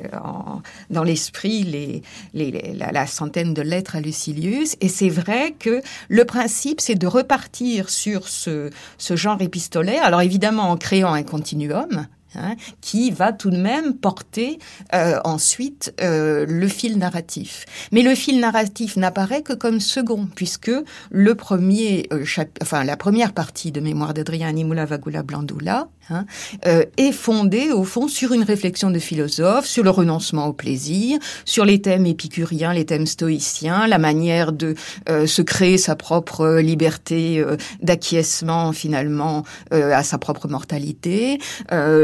dans 0.90 1.04
l'esprit 1.04 1.64
les, 2.34 2.74
la, 2.74 3.08
centaine 3.08 3.54
de 3.54 3.62
lettres 3.62 3.96
à 3.96 4.02
Lucilius. 4.02 4.76
Et 4.82 4.90
c'est 4.90 5.10
vrai 5.10 5.56
que 5.58 5.82
le 6.10 6.26
principe, 6.26 6.82
c'est 6.82 6.96
de 6.96 7.08
repartir 7.08 7.90
sur 7.90 8.28
ce 8.28 8.70
genre 9.00 9.42
épistolaire. 9.42 10.04
Alors 10.04 10.22
évidemment 10.22 10.70
en 10.70 10.78
créant 10.78 11.14
un 11.14 11.24
continuum. 11.24 12.08
Hein, 12.36 12.56
qui 12.82 13.12
va 13.12 13.34
tout 13.34 13.50
de 13.50 13.58
même 13.58 13.96
porter 13.96 14.60
euh, 14.94 15.20
ensuite 15.24 15.94
euh, 16.02 16.46
le 16.48 16.68
fil 16.68 16.98
narratif. 16.98 17.66
Mais 17.92 18.02
le 18.02 18.16
fil 18.16 18.40
narratif 18.40 18.98
n'apparaît 18.98 19.42
que 19.42 19.54
comme 19.54 19.80
second, 19.80 20.28
puisque 20.36 20.72
le 21.12 21.36
premier, 21.36 22.08
euh, 22.12 22.26
enfin 22.62 22.84
la 22.84 22.98
première 22.98 23.34
partie 23.34 23.72
de 23.72 23.80
Mémoire 23.80 24.14
d'Adrien 24.14 24.48
Animula 24.48 24.86
Vagula 24.86 25.24
Blandula 25.24 25.88
hein, 26.10 26.26
euh, 26.66 26.86
est 26.98 27.12
fondée 27.12 27.72
au 27.72 27.84
fond 27.84 28.08
sur 28.08 28.34
une 28.34 28.44
réflexion 28.44 28.90
de 28.90 29.00
philosophe, 29.00 29.66
sur 29.66 29.84
le 29.84 29.90
renoncement 29.90 30.48
au 30.48 30.54
plaisir, 30.54 31.20
sur 31.46 31.66
les 31.66 31.82
thèmes 31.82 32.06
épicuriens, 32.06 32.74
les 32.74 32.86
thèmes 32.86 33.06
stoïciens, 33.06 33.88
la 33.88 33.98
manière 33.98 34.52
de 34.52 34.76
euh, 35.10 35.28
se 35.28 35.42
créer 35.42 35.78
sa 35.78 35.96
propre 35.96 36.42
euh, 36.42 36.62
liberté 36.62 37.40
euh, 37.40 37.58
d'acquiescement 37.82 38.72
finalement 38.72 39.44
euh, 39.74 39.94
à 39.94 40.04
sa 40.04 40.18
propre 40.18 40.48
mortalité. 40.48 41.40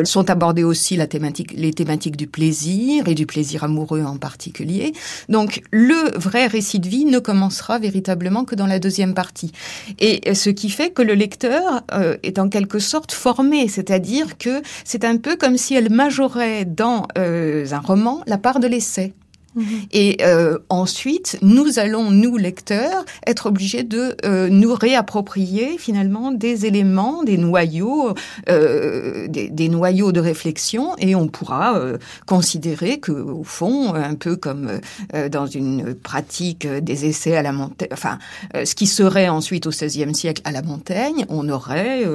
Sont 0.03 0.29
abordées 0.29 0.63
aussi 0.63 0.95
la 0.95 1.07
thématique, 1.07 1.53
les 1.55 1.73
thématiques 1.73 2.15
du 2.17 2.27
plaisir 2.27 3.07
et 3.07 3.15
du 3.15 3.25
plaisir 3.25 3.63
amoureux 3.63 4.03
en 4.03 4.17
particulier. 4.17 4.93
Donc 5.27 5.61
le 5.71 6.17
vrai 6.17 6.47
récit 6.47 6.79
de 6.79 6.87
vie 6.87 7.05
ne 7.05 7.19
commencera 7.19 7.79
véritablement 7.79 8.45
que 8.45 8.55
dans 8.55 8.65
la 8.65 8.79
deuxième 8.79 9.13
partie. 9.13 9.51
Et 9.99 10.33
ce 10.33 10.49
qui 10.49 10.69
fait 10.69 10.91
que 10.91 11.01
le 11.01 11.13
lecteur 11.13 11.83
est 12.23 12.39
en 12.39 12.49
quelque 12.49 12.79
sorte 12.79 13.11
formé, 13.11 13.67
c'est-à-dire 13.89 14.37
que 14.37 14.61
c'est 14.83 15.03
un 15.03 15.17
peu 15.17 15.35
comme 15.35 15.57
si 15.57 15.73
elle 15.73 15.89
majorait 15.89 16.63
dans 16.63 17.07
euh, 17.17 17.65
un 17.71 17.79
roman 17.79 18.21
la 18.27 18.37
part 18.37 18.59
de 18.59 18.67
l'essai. 18.67 19.13
Mhm. 19.59 19.65
Et 19.91 20.17
euh, 20.21 20.57
ensuite, 20.69 21.37
nous 21.41 21.79
allons, 21.79 22.11
nous 22.11 22.37
lecteurs, 22.37 23.03
être 23.27 23.47
obligés 23.47 23.83
de 23.83 24.15
euh, 24.23 24.47
nous 24.49 24.73
réapproprier 24.73 25.77
finalement 25.77 26.31
des 26.31 26.65
éléments, 26.65 27.23
des 27.23 27.37
noyaux, 27.37 28.13
euh, 28.47 29.27
des, 29.27 29.49
des, 29.49 29.67
noyaux 29.67 30.11
de 30.13 30.21
réflexion, 30.21 30.95
et 30.97 31.13
on 31.13 31.27
pourra 31.27 31.77
euh, 31.77 31.97
considérer 32.25 32.99
que, 32.99 33.11
au 33.11 33.43
fond, 33.43 33.93
un 33.93 34.15
peu 34.15 34.37
comme 34.37 34.79
euh, 35.13 35.27
dans 35.27 35.45
une 35.45 35.93
pratique 35.93 36.65
des 36.65 37.05
essais 37.05 37.35
à 37.35 37.41
la 37.41 37.51
Montaigne, 37.51 37.89
enfin, 37.91 38.17
ce 38.63 38.75
qui 38.75 38.87
serait 38.87 39.27
ensuite 39.27 39.67
au 39.67 39.71
XVIe 39.71 40.15
siècle 40.15 40.41
à 40.45 40.51
la 40.51 40.61
Montaigne, 40.61 41.25
on 41.29 41.49
aurait 41.49 42.05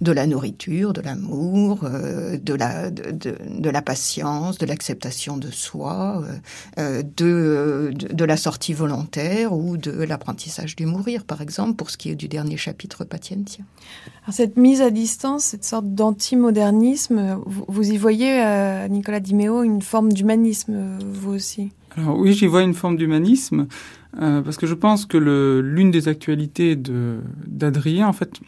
de 0.00 0.12
la 0.12 0.26
nourriture, 0.26 0.92
de 0.92 1.00
l'amour, 1.00 1.80
euh, 1.84 2.38
de, 2.40 2.54
la, 2.54 2.90
de, 2.90 3.10
de, 3.10 3.70
la 3.70 3.82
patience, 3.82 4.58
de 4.58 4.66
l'acceptation 4.66 5.36
de 5.36 5.50
soi, 5.50 6.22
euh, 6.22 6.38
de, 7.16 7.92
de, 7.94 8.24
la 8.24 8.36
sortie 8.36 8.72
volontaire 8.72 9.52
ou 9.52 9.76
de 9.76 9.90
l'apprentissage 9.90 10.76
du 10.76 10.86
mourir, 10.86 11.24
par 11.24 11.40
exemple, 11.40 11.74
pour 11.74 11.90
ce 11.90 11.96
qui 11.96 12.10
est 12.10 12.14
du 12.14 12.28
dernier 12.28 12.56
chapitre 12.56 13.04
patientien. 13.04 13.64
cette 14.30 14.56
mise 14.56 14.82
à 14.82 14.90
distance, 14.90 15.44
cette 15.44 15.64
sorte 15.64 15.86
d'antimodernisme, 15.94 17.38
vous, 17.46 17.64
vous, 17.68 17.90
y 17.90 17.96
voyez, 17.96 18.42
euh, 18.42 18.88
Nicolas 18.88 19.20
Dimeo, 19.20 19.62
une 19.62 19.82
forme 19.82 20.12
d'humanisme, 20.12 20.98
vous 21.12 21.32
aussi? 21.32 21.70
Alors 21.96 22.18
oui, 22.18 22.32
j'y 22.32 22.46
vois 22.46 22.62
une 22.62 22.74
forme 22.74 22.96
d'humanisme. 22.96 23.66
parce 24.18 24.56
que 24.56 24.66
je 24.66 24.74
pense 24.74 25.06
que 25.06 25.18
l'une 25.18 25.90
des 25.90 26.08
actualités 26.08 26.76
d'Adrien, 26.76 28.08
en 28.08 28.12
fait, 28.12 28.40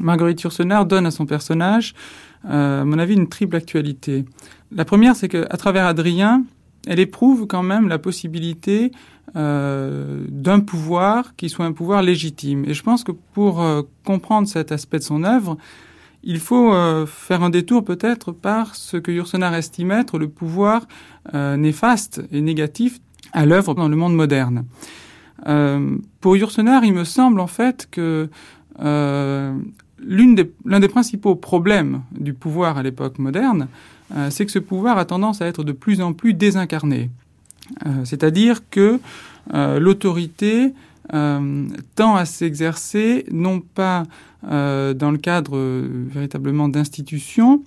Marguerite 0.00 0.42
Yourcenar 0.42 0.86
donne 0.86 1.06
à 1.06 1.10
son 1.10 1.26
personnage, 1.26 1.94
euh, 2.46 2.82
à 2.82 2.84
mon 2.84 2.98
avis, 2.98 3.14
une 3.14 3.28
triple 3.28 3.56
actualité. 3.56 4.24
La 4.72 4.84
première, 4.84 5.16
c'est 5.16 5.28
qu'à 5.28 5.56
travers 5.56 5.86
Adrien, 5.86 6.44
elle 6.88 7.00
éprouve 7.00 7.46
quand 7.46 7.62
même 7.62 7.86
la 7.86 7.98
possibilité 7.98 8.90
euh, 9.36 10.24
d'un 10.28 10.60
pouvoir 10.60 11.36
qui 11.36 11.50
soit 11.50 11.66
un 11.66 11.72
pouvoir 11.72 12.00
légitime. 12.00 12.64
Et 12.64 12.72
je 12.72 12.82
pense 12.82 13.04
que 13.04 13.12
pour 13.12 13.60
euh, 13.60 13.82
comprendre 14.06 14.48
cet 14.48 14.72
aspect 14.72 14.98
de 14.98 15.04
son 15.04 15.22
œuvre, 15.22 15.58
il 16.24 16.40
faut 16.40 16.72
euh, 16.72 17.04
faire 17.04 17.42
un 17.42 17.50
détour 17.50 17.84
peut-être 17.84 18.32
par 18.32 18.74
ce 18.74 18.96
que 18.96 19.12
Yourcenar 19.12 19.54
estime 19.54 19.90
être 19.90 20.18
le 20.18 20.28
pouvoir 20.28 20.88
néfaste 21.34 22.22
et 22.32 22.40
négatif 22.40 23.00
à 23.34 23.44
l'œuvre 23.44 23.74
dans 23.74 23.88
le 23.88 23.96
monde 23.96 24.14
moderne. 24.14 24.64
pour 26.22 26.36
Yourcenar, 26.38 26.84
il 26.84 26.94
me 26.94 27.04
semble 27.04 27.38
en 27.40 27.46
fait 27.46 27.86
que 27.90 28.30
l'un 28.78 29.60
des, 30.80 30.88
principaux 30.88 31.34
problèmes 31.34 32.00
du 32.12 32.32
pouvoir 32.32 32.78
à 32.78 32.82
l'époque 32.82 33.18
moderne, 33.18 33.68
euh, 34.16 34.30
c'est 34.30 34.46
que 34.46 34.52
ce 34.52 34.58
pouvoir 34.58 34.98
a 34.98 35.04
tendance 35.04 35.42
à 35.42 35.46
être 35.46 35.64
de 35.64 35.72
plus 35.72 36.00
en 36.00 36.12
plus 36.12 36.34
désincarné. 36.34 37.10
Euh, 37.86 38.04
C'est-à-dire 38.04 38.68
que 38.70 39.00
euh, 39.54 39.78
l'autorité 39.78 40.72
tend 41.94 42.16
à 42.16 42.26
s'exercer 42.26 43.24
non 43.32 43.60
pas 43.60 44.02
dans 44.42 45.10
le 45.10 45.16
cadre 45.16 45.58
véritablement 45.58 46.68
d'institutions, 46.68 47.62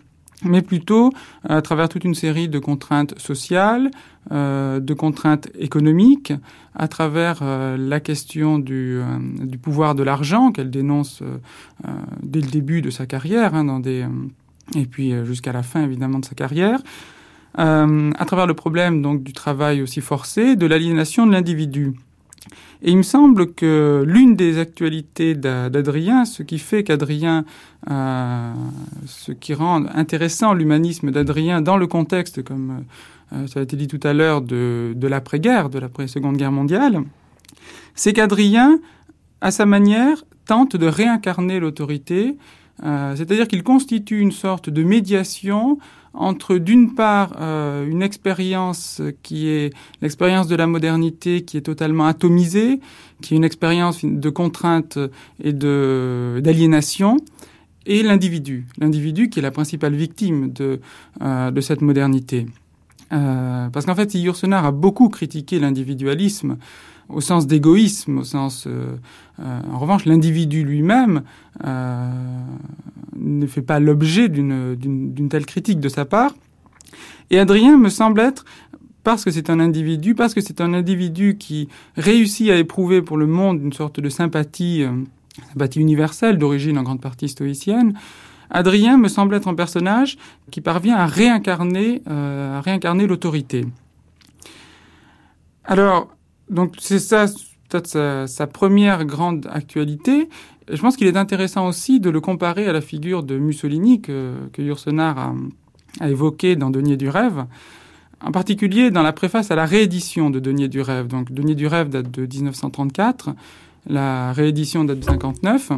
mais 0.45 0.62
plutôt 0.62 1.12
à 1.49 1.60
travers 1.63 1.89
toute 1.89 2.04
une 2.04 2.13
série 2.13 2.49
de 2.49 2.60
contraintes 2.60 3.17
sociales, 3.17 3.89
de 4.30 4.93
contraintes 4.93 5.49
économiques, 5.58 6.34
à 6.75 6.88
travers 6.88 7.43
la 7.43 7.99
question 7.99 8.60
du, 8.60 9.01
pouvoir 9.60 9.95
de 9.95 10.04
l'argent 10.04 10.51
qu'elle 10.51 10.69
dénonce 10.69 11.23
dès 12.21 12.41
le 12.41 12.47
début 12.51 12.84
de 12.84 12.91
sa 12.91 13.08
carrière, 13.08 13.56
hein, 13.56 13.63
dans 13.63 13.80
des, 13.80 14.06
et 14.75 14.86
puis 14.86 15.13
jusqu'à 15.25 15.51
la 15.51 15.63
fin 15.63 15.84
évidemment 15.84 16.19
de 16.19 16.25
sa 16.25 16.36
carrière, 16.36 16.79
à 17.55 18.25
travers 18.25 18.47
le 18.47 18.53
problème 18.53 19.01
donc 19.01 19.23
du 19.23 19.34
travail 19.34 19.81
aussi 19.81 20.01
forcé, 20.01 20.55
de 20.55 20.65
l'aliénation 20.65 21.27
de 21.27 21.31
l'individu. 21.31 21.93
Et 22.84 22.91
il 22.91 22.97
me 22.97 23.03
semble 23.03 23.53
que 23.53 24.03
l'une 24.07 24.36
des 24.36 24.57
actualités 24.57 25.36
d'Adrien, 25.36 26.25
ce 26.25 26.41
qui 26.41 26.57
fait 26.57 26.84
qu'Adrien, 26.84 27.45
euh, 27.91 28.53
ce 29.05 29.31
qui 29.31 29.53
rend 29.53 29.86
intéressant 29.93 30.53
l'humanisme 30.53 31.12
d'Adrien 31.12 31.62
dans 31.62 31.77
le 31.77 31.86
contexte, 31.86 32.43
comme 32.43 32.84
euh, 33.34 33.45
ça 33.45 33.60
a 33.60 33.63
été 33.63 33.77
dit 33.77 33.88
tout 33.88 33.99
à 34.01 34.13
l'heure, 34.13 34.41
de, 34.41 34.93
de 34.95 35.07
l'après-guerre, 35.07 35.69
de 35.69 35.77
l'après-seconde 35.77 36.38
guerre 36.38 36.51
mondiale, 36.51 37.03
c'est 37.93 38.13
qu'Adrien, 38.13 38.79
à 39.41 39.51
sa 39.51 39.67
manière, 39.67 40.23
tente 40.47 40.75
de 40.75 40.88
réincarner 40.88 41.60
l'autorité, 41.60 42.36
euh, 42.84 43.15
c'est-à-dire 43.15 43.47
qu'il 43.47 43.63
constitue 43.63 44.19
une 44.19 44.31
sorte 44.31 44.69
de 44.69 44.84
médiation 44.84 45.77
entre 46.13 46.57
d'une 46.57 46.93
part 46.93 47.34
euh, 47.39 47.88
une 47.88 48.01
expérience 48.01 49.01
qui 49.23 49.47
est 49.47 49.73
l'expérience 50.01 50.47
de 50.47 50.55
la 50.55 50.67
modernité 50.67 51.43
qui 51.43 51.57
est 51.57 51.62
totalement 51.62 52.05
atomisée, 52.05 52.79
qui 53.21 53.34
est 53.34 53.38
une 53.38 53.45
expérience 53.45 54.03
de 54.03 54.29
contrainte 54.29 54.97
et 55.41 55.53
de 55.53 56.41
d'aliénation, 56.43 57.17
et 57.86 58.03
l'individu, 58.03 58.65
l'individu 58.77 59.29
qui 59.29 59.39
est 59.39 59.41
la 59.41 59.51
principale 59.51 59.95
victime 59.95 60.51
de 60.51 60.81
euh, 61.21 61.51
de 61.51 61.62
cette 61.62 61.81
modernité. 61.81 62.47
Parce 63.10 63.86
qu'en 63.86 63.95
fait, 63.95 64.13
Yourcenar 64.15 64.65
a 64.65 64.71
beaucoup 64.71 65.10
critiqué 65.10 65.60
l'individualisme 65.60 66.55
au 67.13 67.21
sens 67.21 67.47
d'égoïsme, 67.47 68.19
au 68.19 68.24
sens. 68.24 68.65
Euh, 68.67 68.95
euh, 69.39 69.60
en 69.71 69.80
revanche, 69.80 70.06
l'individu 70.06 70.63
lui-même 70.63 71.24
euh, 71.65 72.10
ne 73.17 73.45
fait 73.47 73.62
pas 73.62 73.80
l'objet 73.80 74.30
d'une 74.30 75.28
telle 75.30 75.45
critique 75.45 75.80
de 75.80 75.89
sa 75.89 76.06
part. 76.06 76.34
Et 77.30 77.39
Adrien 77.39 77.78
me 77.78 77.89
semble 77.89 78.19
être, 78.19 78.45
parce 79.04 79.24
que 79.24 79.32
c'est 79.32 79.50
un 79.50 79.60
individu, 79.60 80.15
parce 80.15 80.34
que 80.34 80.41
c'est 80.41 80.62
un 80.62 80.74
individu 80.74 81.38
qui 81.38 81.69
réussit 81.95 82.50
à 82.50 82.58
éprouver 82.58 83.02
pour 83.02 83.17
le 83.17 83.26
monde 83.26 83.62
une 83.62 83.74
sorte 83.74 84.00
de 84.00 84.10
sympathie, 84.10 84.84
sympathie 85.54 85.80
universelle, 85.80 86.38
d'origine 86.38 86.78
en 86.78 86.84
grande 86.84 87.02
partie 87.02 87.30
stoïcienne, 87.30 87.93
Adrien 88.50 88.97
me 88.97 89.08
semble 89.08 89.36
être 89.36 89.47
un 89.47 89.56
personnage 89.56 90.17
qui 90.52 90.60
parvient 90.60 90.97
à 90.97 91.06
réincarner, 91.06 92.02
à 92.06 92.60
réincarner 92.60 93.08
l'autorité. 93.08 93.65
Alors, 95.63 96.10
donc 96.51 96.75
c'est 96.79 96.99
ça 96.99 97.25
peut-être 97.69 98.27
sa, 98.27 98.47
première 98.47 99.05
grande 99.05 99.47
actualité. 99.51 100.29
Je 100.71 100.81
pense 100.81 100.97
qu'il 100.97 101.07
est 101.07 101.17
intéressant 101.17 101.67
aussi 101.67 101.99
de 101.99 102.09
le 102.09 102.19
comparer 102.21 102.67
à 102.67 102.73
la 102.73 102.81
figure 102.81 103.23
de 103.23 103.37
Mussolini 103.37 104.01
que, 104.01 104.35
que 104.53 104.99
a, 104.99 105.33
a 105.99 106.09
évoqué 106.09 106.55
dans 106.55 106.69
Denier 106.69 106.97
du 106.97 107.09
rêve, 107.09 107.45
en 108.21 108.31
particulier 108.31 108.91
dans 108.91 109.01
la 109.01 109.13
préface 109.13 109.51
à 109.51 109.55
la 109.55 109.65
réédition 109.65 110.29
de 110.29 110.39
Denier 110.39 110.67
du 110.67 110.81
rêve. 110.81 111.07
Donc 111.07 111.31
Denier 111.31 111.55
du 111.55 111.67
rêve 111.67 111.89
date 111.89 112.11
de 112.11 112.25
1934, 112.25 113.31
la 113.87 114.33
réédition 114.33 114.83
date 114.83 114.99
de 114.99 115.05
59. 115.05 115.71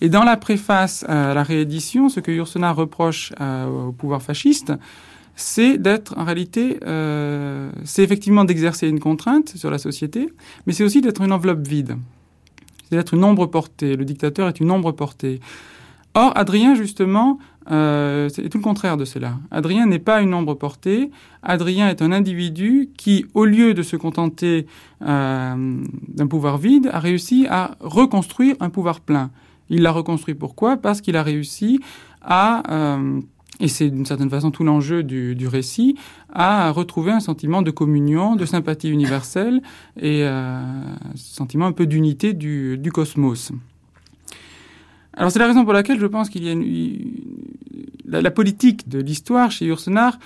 Et 0.00 0.08
dans 0.08 0.24
la 0.24 0.36
préface 0.36 1.04
à 1.08 1.34
la 1.34 1.42
réédition, 1.42 2.08
ce 2.08 2.20
que 2.20 2.30
Yourcenar 2.30 2.76
reproche 2.76 3.32
euh, 3.40 3.88
au 3.88 3.92
pouvoir 3.92 4.22
fasciste, 4.22 4.72
c'est 5.38 5.78
d'être 5.78 6.18
en 6.18 6.24
réalité, 6.24 6.80
euh, 6.84 7.70
c'est 7.84 8.02
effectivement 8.02 8.44
d'exercer 8.44 8.88
une 8.88 8.98
contrainte 8.98 9.50
sur 9.50 9.70
la 9.70 9.78
société, 9.78 10.28
mais 10.66 10.72
c'est 10.72 10.82
aussi 10.82 11.00
d'être 11.00 11.22
une 11.22 11.30
enveloppe 11.30 11.64
vide. 11.64 11.96
C'est 12.88 12.96
d'être 12.96 13.14
une 13.14 13.22
ombre 13.22 13.46
portée. 13.46 13.94
Le 13.94 14.04
dictateur 14.04 14.48
est 14.48 14.58
une 14.58 14.72
ombre 14.72 14.90
portée. 14.90 15.38
Or, 16.14 16.32
Adrien, 16.34 16.74
justement, 16.74 17.38
euh, 17.70 18.28
c'est 18.28 18.48
tout 18.48 18.58
le 18.58 18.64
contraire 18.64 18.96
de 18.96 19.04
cela. 19.04 19.38
Adrien 19.52 19.86
n'est 19.86 20.00
pas 20.00 20.22
une 20.22 20.34
ombre 20.34 20.54
portée. 20.54 21.12
Adrien 21.44 21.88
est 21.88 22.02
un 22.02 22.10
individu 22.10 22.90
qui, 22.96 23.24
au 23.34 23.44
lieu 23.44 23.74
de 23.74 23.82
se 23.84 23.94
contenter 23.94 24.66
euh, 25.02 25.82
d'un 26.08 26.26
pouvoir 26.26 26.58
vide, 26.58 26.90
a 26.92 26.98
réussi 26.98 27.46
à 27.48 27.76
reconstruire 27.78 28.56
un 28.58 28.70
pouvoir 28.70 28.98
plein. 28.98 29.30
Il 29.70 29.82
l'a 29.82 29.92
reconstruit 29.92 30.34
pourquoi? 30.34 30.78
Parce 30.78 31.00
qu'il 31.00 31.16
a 31.16 31.22
réussi 31.22 31.78
à 32.22 32.98
et 33.60 33.68
c'est 33.68 33.90
d'une 33.90 34.06
certaine 34.06 34.30
façon 34.30 34.50
tout 34.50 34.64
l'enjeu 34.64 35.02
du, 35.02 35.48
récit, 35.48 35.96
à 36.32 36.70
retrouver 36.70 37.12
un 37.12 37.20
sentiment 37.20 37.62
de 37.62 37.70
communion, 37.70 38.36
de 38.36 38.44
sympathie 38.44 38.90
universelle 38.90 39.62
et 39.96 40.22
euh, 40.22 40.60
un 40.60 41.16
sentiment 41.16 41.66
un 41.66 41.72
peu 41.72 41.86
d'unité 41.86 42.34
du, 42.34 42.90
cosmos. 42.92 43.52
Alors 45.14 45.32
c'est 45.32 45.40
la 45.40 45.48
raison 45.48 45.64
pour 45.64 45.72
laquelle 45.72 45.98
je 45.98 46.06
pense 46.06 46.28
qu'il 46.28 46.44
y 46.44 46.48
a 46.48 46.52
une, 46.52 46.64
la, 48.06 48.30
politique 48.30 48.88
de 48.88 49.00
l'histoire 49.00 49.50
chez 49.50 49.66
Yourcenar 49.66 50.18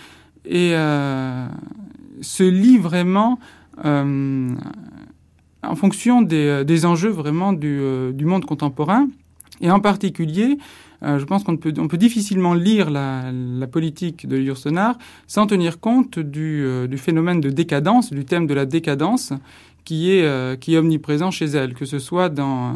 et 0.44 0.72
euh, 0.74 1.46
se 2.20 2.42
lit 2.42 2.78
vraiment 2.78 3.38
euh, 3.84 4.50
en 5.62 5.76
fonction 5.76 6.22
des, 6.22 6.86
enjeux 6.86 7.10
vraiment 7.10 7.52
du, 7.52 7.78
euh, 7.80 8.12
du 8.12 8.24
monde 8.24 8.44
contemporain 8.44 9.08
et 9.60 9.70
en 9.70 9.80
particulier 9.80 10.58
euh, 11.02 11.18
je 11.18 11.24
pense 11.24 11.42
qu'on 11.42 11.56
peut, 11.56 11.72
on 11.78 11.88
peut 11.88 11.96
difficilement 11.96 12.54
lire 12.54 12.90
la, 12.90 13.32
la 13.32 13.66
politique 13.66 14.28
de 14.28 14.38
Yourcenar 14.38 14.98
sans 15.26 15.46
tenir 15.46 15.80
compte 15.80 16.18
du, 16.18 16.64
euh, 16.64 16.86
du, 16.86 16.98
phénomène 16.98 17.40
de 17.40 17.50
décadence, 17.50 18.12
du 18.12 18.24
thème 18.24 18.46
de 18.46 18.54
la 18.54 18.66
décadence 18.66 19.32
qui 19.84 20.12
est, 20.12 20.24
euh, 20.24 20.56
qui 20.56 20.74
est 20.74 20.78
omniprésent 20.78 21.30
chez 21.30 21.46
elle, 21.46 21.74
que 21.74 21.84
ce 21.84 21.98
soit 21.98 22.28
dans, 22.28 22.74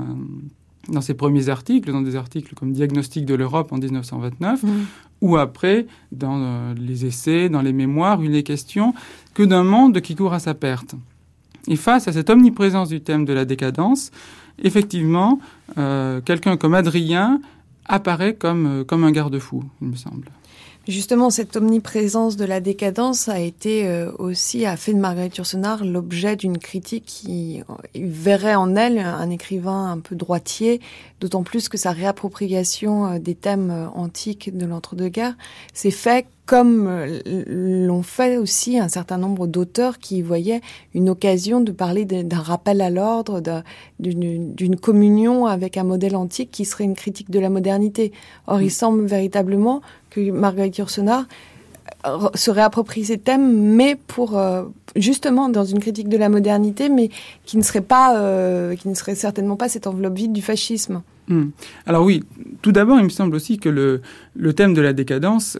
dans 0.88 1.00
ses 1.00 1.14
premiers 1.14 1.48
articles, 1.48 1.90
dans 1.90 2.02
des 2.02 2.16
articles 2.16 2.54
comme 2.54 2.72
Diagnostic 2.72 3.24
de 3.24 3.34
l'Europe 3.34 3.72
en 3.72 3.78
1929, 3.78 4.62
mmh. 4.62 4.68
ou 5.22 5.36
après 5.36 5.86
dans 6.12 6.38
euh, 6.40 6.74
les 6.74 7.06
essais, 7.06 7.48
dans 7.48 7.62
les 7.62 7.72
mémoires, 7.72 8.22
il 8.22 8.30
n'est 8.30 8.42
question 8.42 8.94
que 9.34 9.42
d'un 9.42 9.64
monde 9.64 10.00
qui 10.00 10.14
court 10.14 10.32
à 10.32 10.38
sa 10.38 10.54
perte. 10.54 10.94
Et 11.68 11.76
face 11.76 12.06
à 12.06 12.12
cette 12.12 12.30
omniprésence 12.30 12.88
du 12.88 13.00
thème 13.00 13.24
de 13.24 13.32
la 13.32 13.44
décadence, 13.44 14.10
effectivement, 14.62 15.40
euh, 15.78 16.20
quelqu'un 16.20 16.56
comme 16.56 16.74
Adrien 16.74 17.40
apparaît 17.88 18.34
comme, 18.34 18.80
euh, 18.80 18.84
comme 18.84 19.04
un 19.04 19.10
garde-fou, 19.10 19.64
il 19.80 19.88
me 19.88 19.96
semble. 19.96 20.28
Justement, 20.88 21.30
cette 21.30 21.56
omniprésence 21.56 22.36
de 22.36 22.44
la 22.44 22.60
décadence 22.60 23.28
a 23.28 23.40
été 23.40 23.88
euh, 23.88 24.12
aussi, 24.20 24.66
a 24.66 24.76
fait 24.76 24.94
de 24.94 25.00
Marguerite 25.00 25.36
Yourcenar 25.36 25.84
l'objet 25.84 26.36
d'une 26.36 26.58
critique 26.58 27.04
qui 27.06 27.60
verrait 27.96 28.54
en 28.54 28.76
elle 28.76 28.98
un 28.98 29.28
écrivain 29.30 29.90
un 29.90 29.98
peu 29.98 30.14
droitier, 30.14 30.80
d'autant 31.20 31.42
plus 31.42 31.68
que 31.68 31.76
sa 31.76 31.90
réappropriation 31.90 33.06
euh, 33.06 33.18
des 33.18 33.34
thèmes 33.34 33.70
euh, 33.72 33.88
antiques 33.96 34.56
de 34.56 34.64
l'entre-deux-guerres 34.64 35.36
s'est 35.74 35.90
faite 35.90 36.26
comme 36.46 36.88
l'ont 37.26 38.04
fait 38.04 38.36
aussi 38.36 38.78
un 38.78 38.88
certain 38.88 39.18
nombre 39.18 39.48
d'auteurs 39.48 39.98
qui 39.98 40.22
voyaient 40.22 40.60
une 40.94 41.10
occasion 41.10 41.60
de 41.60 41.72
parler 41.72 42.04
d'un 42.04 42.38
rappel 42.38 42.80
à 42.82 42.88
l'ordre, 42.88 43.42
d'une 43.98 44.76
communion 44.80 45.46
avec 45.46 45.76
un 45.76 45.82
modèle 45.82 46.14
antique 46.14 46.52
qui 46.52 46.64
serait 46.64 46.84
une 46.84 46.94
critique 46.94 47.32
de 47.32 47.40
la 47.40 47.50
modernité. 47.50 48.12
Or, 48.46 48.60
il 48.60 48.68
mm. 48.68 48.70
semble 48.70 49.06
véritablement 49.06 49.82
que 50.16 50.30
Marguerite 50.30 50.78
Yourcenar 50.78 51.26
euh, 52.06 52.28
se 52.34 52.50
réapproprie 52.50 53.04
ces 53.04 53.18
thèmes, 53.18 53.74
mais 53.74 53.96
pour 54.06 54.38
euh, 54.38 54.64
justement 54.96 55.48
dans 55.48 55.64
une 55.64 55.78
critique 55.78 56.08
de 56.08 56.16
la 56.16 56.28
modernité, 56.28 56.88
mais 56.88 57.10
qui 57.44 57.56
ne 57.56 57.62
serait 57.62 57.80
pas, 57.80 58.18
euh, 58.18 58.74
qui 58.76 58.88
ne 58.88 58.94
serait 58.94 59.14
certainement 59.14 59.56
pas 59.56 59.68
cette 59.68 59.86
enveloppe 59.86 60.16
vide 60.16 60.32
du 60.32 60.42
fascisme. 60.42 61.02
Hmm. 61.28 61.48
Alors 61.86 62.04
oui, 62.04 62.22
tout 62.62 62.72
d'abord, 62.72 62.98
il 62.98 63.04
me 63.04 63.10
semble 63.10 63.34
aussi 63.34 63.58
que 63.58 63.68
le, 63.68 64.52
thème 64.52 64.74
de 64.74 64.80
la 64.80 64.92
décadence 64.92 65.58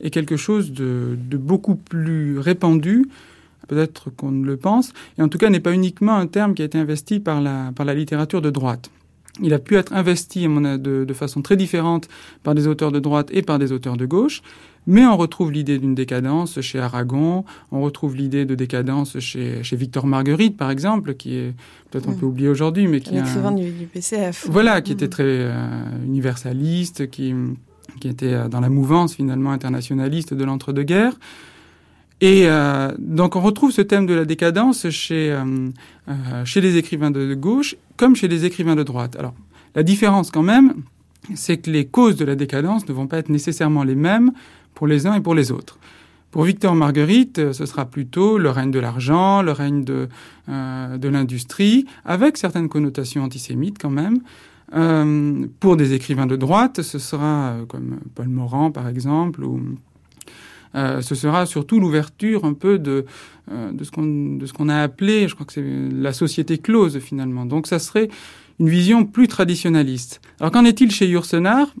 est 0.00 0.10
quelque 0.10 0.36
chose 0.36 0.72
de, 0.72 1.16
de, 1.18 1.38
beaucoup 1.38 1.74
plus 1.74 2.38
répandu, 2.38 3.08
peut-être 3.66 4.10
qu'on 4.10 4.30
ne 4.30 4.44
le 4.44 4.58
pense, 4.58 4.92
et 5.18 5.22
en 5.22 5.28
tout 5.28 5.38
cas 5.38 5.48
n'est 5.48 5.60
pas 5.60 5.72
uniquement 5.72 6.16
un 6.16 6.26
terme 6.26 6.54
qui 6.54 6.60
a 6.60 6.66
été 6.66 6.76
investi 6.76 7.18
par 7.18 7.40
la, 7.40 7.72
par 7.74 7.86
la 7.86 7.94
littérature 7.94 8.42
de 8.42 8.50
droite. 8.50 8.90
Il 9.42 9.54
a 9.54 9.58
pu 9.58 9.76
être 9.76 9.92
investi 9.92 10.46
de, 10.48 11.04
de 11.04 11.14
façon 11.14 11.42
très 11.42 11.56
différente 11.56 12.08
par 12.42 12.54
des 12.54 12.66
auteurs 12.66 12.92
de 12.92 12.98
droite 12.98 13.28
et 13.32 13.42
par 13.42 13.58
des 13.58 13.72
auteurs 13.72 13.96
de 13.96 14.06
gauche, 14.06 14.42
mais 14.88 15.04
on 15.04 15.18
retrouve 15.18 15.52
l'idée 15.52 15.78
d'une 15.78 15.94
décadence 15.94 16.60
chez 16.62 16.78
Aragon, 16.78 17.44
on 17.72 17.82
retrouve 17.82 18.16
l'idée 18.16 18.46
de 18.46 18.54
décadence 18.54 19.18
chez, 19.18 19.62
chez 19.62 19.76
Victor 19.76 20.06
Marguerite, 20.06 20.56
par 20.56 20.70
exemple, 20.70 21.14
qui 21.14 21.36
est 21.36 21.52
peut-être 21.90 22.08
un 22.08 22.14
peu 22.14 22.24
oublié 22.24 22.48
aujourd'hui, 22.48 22.88
mais 22.88 23.00
qui 23.00 23.14
est 23.14 23.20
écrivain 23.20 23.52
du, 23.52 23.70
PCF. 23.92 24.48
Voilà, 24.50 24.80
qui 24.80 24.92
était 24.92 25.06
mm. 25.06 25.10
très 25.10 25.24
euh, 25.26 25.52
universaliste, 26.06 27.10
qui, 27.10 27.34
qui 28.00 28.08
était 28.08 28.32
euh, 28.32 28.48
dans 28.48 28.60
la 28.60 28.70
mouvance 28.70 29.14
finalement 29.14 29.52
internationaliste 29.52 30.32
de 30.32 30.44
l'entre-deux-guerres. 30.44 31.18
Et 32.20 32.48
euh, 32.48 32.92
donc 32.98 33.36
on 33.36 33.40
retrouve 33.40 33.70
ce 33.70 33.82
thème 33.82 34.06
de 34.06 34.14
la 34.14 34.24
décadence 34.24 34.88
chez, 34.90 35.30
euh, 35.30 35.68
euh, 36.08 36.44
chez 36.44 36.60
les 36.60 36.76
écrivains 36.76 37.10
de 37.10 37.34
gauche 37.34 37.76
comme 37.96 38.16
chez 38.16 38.28
les 38.28 38.44
écrivains 38.44 38.74
de 38.76 38.82
droite. 38.82 39.16
Alors 39.16 39.34
la 39.74 39.82
différence 39.84 40.30
quand 40.30 40.42
même, 40.42 40.82
c'est 41.34 41.58
que 41.58 41.70
les 41.70 41.86
causes 41.86 42.16
de 42.16 42.24
la 42.24 42.34
décadence 42.34 42.88
ne 42.88 42.92
vont 42.92 43.06
pas 43.06 43.18
être 43.18 43.28
nécessairement 43.28 43.84
les 43.84 43.94
mêmes 43.94 44.32
pour 44.74 44.86
les 44.86 45.06
uns 45.06 45.14
et 45.14 45.20
pour 45.20 45.34
les 45.34 45.52
autres. 45.52 45.78
Pour 46.30 46.42
Victor 46.42 46.74
Marguerite, 46.74 47.52
ce 47.52 47.66
sera 47.66 47.86
plutôt 47.86 48.36
le 48.36 48.50
règne 48.50 48.70
de 48.70 48.78
l'argent, 48.78 49.40
le 49.40 49.52
règne 49.52 49.82
de, 49.82 50.08
de 50.46 51.08
l'industrie, 51.08 51.86
avec 52.04 52.36
certaines 52.36 52.68
connotations 52.68 53.24
antisémites 53.24 53.78
quand 53.80 53.90
même. 53.90 54.20
pour 55.58 55.76
des 55.76 55.94
écrivains 55.94 56.26
de 56.26 56.36
droite, 56.36 56.82
ce 56.82 56.98
sera 56.98 57.56
comme 57.68 58.00
Paul 58.14 58.28
Morand 58.28 58.70
par 58.70 58.88
exemple, 58.88 59.42
ou 59.42 59.58
euh, 60.74 61.00
ce 61.00 61.14
sera 61.14 61.46
surtout 61.46 61.80
l'ouverture 61.80 62.44
un 62.44 62.54
peu 62.54 62.78
de, 62.78 63.04
euh, 63.50 63.72
de 63.72 63.84
ce 63.84 64.52
qu'on 64.52 64.68
a 64.68 64.82
appelé, 64.82 65.28
je 65.28 65.34
crois 65.34 65.46
que 65.46 65.52
c'est 65.52 65.64
la 65.92 66.12
société 66.12 66.58
close 66.58 66.98
finalement. 66.98 67.46
Donc 67.46 67.66
ça 67.66 67.78
serait 67.78 68.08
une 68.60 68.68
vision 68.68 69.04
plus 69.04 69.28
traditionnaliste. 69.28 70.20
Alors 70.40 70.52
qu'en 70.52 70.64
est-il 70.64 70.90
chez 70.90 71.06
Yourcenar? 71.06 71.74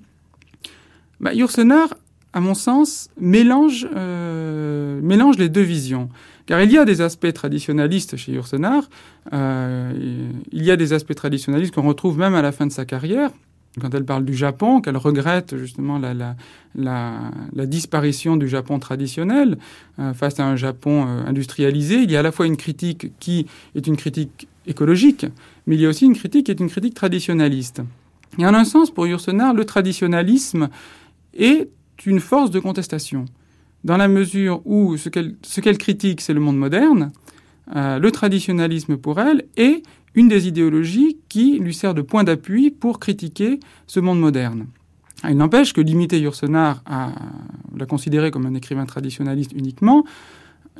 Bah, 1.20 1.34
Yourcenar, 1.34 1.94
à 2.32 2.40
mon 2.40 2.54
sens, 2.54 3.10
mélange, 3.20 3.88
euh, 3.94 5.00
mélange 5.02 5.38
les 5.38 5.48
deux 5.48 5.62
visions. 5.62 6.08
Car 6.46 6.62
il 6.62 6.72
y 6.72 6.78
a 6.78 6.86
des 6.86 7.02
aspects 7.02 7.32
traditionnalistes 7.32 8.16
chez 8.16 8.32
Yourcenar, 8.32 8.88
il 9.32 10.32
y 10.52 10.70
a 10.70 10.76
des 10.76 10.94
aspects 10.94 11.14
traditionnalistes 11.14 11.74
qu'on 11.74 11.82
retrouve 11.82 12.16
même 12.16 12.34
à 12.34 12.40
la 12.40 12.52
fin 12.52 12.66
de 12.66 12.72
sa 12.72 12.86
carrière, 12.86 13.30
quand 13.78 13.94
elle 13.94 14.04
parle 14.04 14.24
du 14.24 14.34
Japon, 14.34 14.80
qu'elle 14.80 14.96
regrette 14.96 15.56
justement 15.56 15.98
la, 15.98 17.66
disparition 17.66 18.36
du 18.36 18.48
Japon 18.48 18.78
traditionnel 18.78 19.58
euh, 19.98 20.14
face 20.14 20.40
à 20.40 20.46
un 20.46 20.56
Japon 20.56 21.06
euh, 21.06 21.26
industrialisé, 21.26 21.96
il 22.02 22.10
y 22.10 22.16
a 22.16 22.20
à 22.20 22.22
la 22.22 22.32
fois 22.32 22.46
une 22.46 22.56
critique 22.56 23.12
qui 23.18 23.46
est 23.74 23.86
une 23.86 23.96
critique 23.96 24.48
écologique, 24.66 25.26
mais 25.66 25.76
il 25.76 25.80
y 25.80 25.86
a 25.86 25.88
aussi 25.88 26.04
une 26.04 26.14
critique 26.14 26.46
qui 26.46 26.52
est 26.52 26.60
une 26.60 26.70
critique 26.70 26.94
traditionnaliste. 26.94 27.82
Et 28.38 28.46
en 28.46 28.54
un 28.54 28.64
sens, 28.64 28.90
pour 28.90 29.06
Yourcenar, 29.06 29.54
le 29.54 29.64
traditionnalisme 29.64 30.68
est 31.34 31.68
une 32.06 32.20
force 32.20 32.50
de 32.50 32.60
contestation. 32.60 33.24
Dans 33.84 33.96
la 33.96 34.08
mesure 34.08 34.60
où 34.64 34.96
ce 34.96 35.08
qu'elle 35.08 35.78
critique, 35.78 36.20
c'est 36.20 36.34
le 36.34 36.40
monde 36.40 36.58
moderne, 36.58 37.10
euh, 37.74 37.98
le 37.98 38.10
traditionnalisme 38.10 38.96
pour 38.96 39.20
elle 39.20 39.44
est 39.56 39.82
une 40.18 40.26
des 40.26 40.48
idéologies 40.48 41.16
qui 41.28 41.60
lui 41.60 41.72
sert 41.72 41.94
de 41.94 42.02
point 42.02 42.24
d'appui 42.24 42.72
pour 42.72 42.98
critiquer 42.98 43.60
ce 43.86 44.00
monde 44.00 44.18
moderne. 44.18 44.66
Il 45.28 45.36
n'empêche 45.36 45.72
que 45.72 45.80
limiter 45.80 46.18
Yourcenar 46.18 46.82
à 46.86 47.12
la 47.76 47.86
considérer 47.86 48.32
comme 48.32 48.44
un 48.44 48.54
écrivain 48.54 48.84
traditionnaliste 48.84 49.52
uniquement 49.54 50.04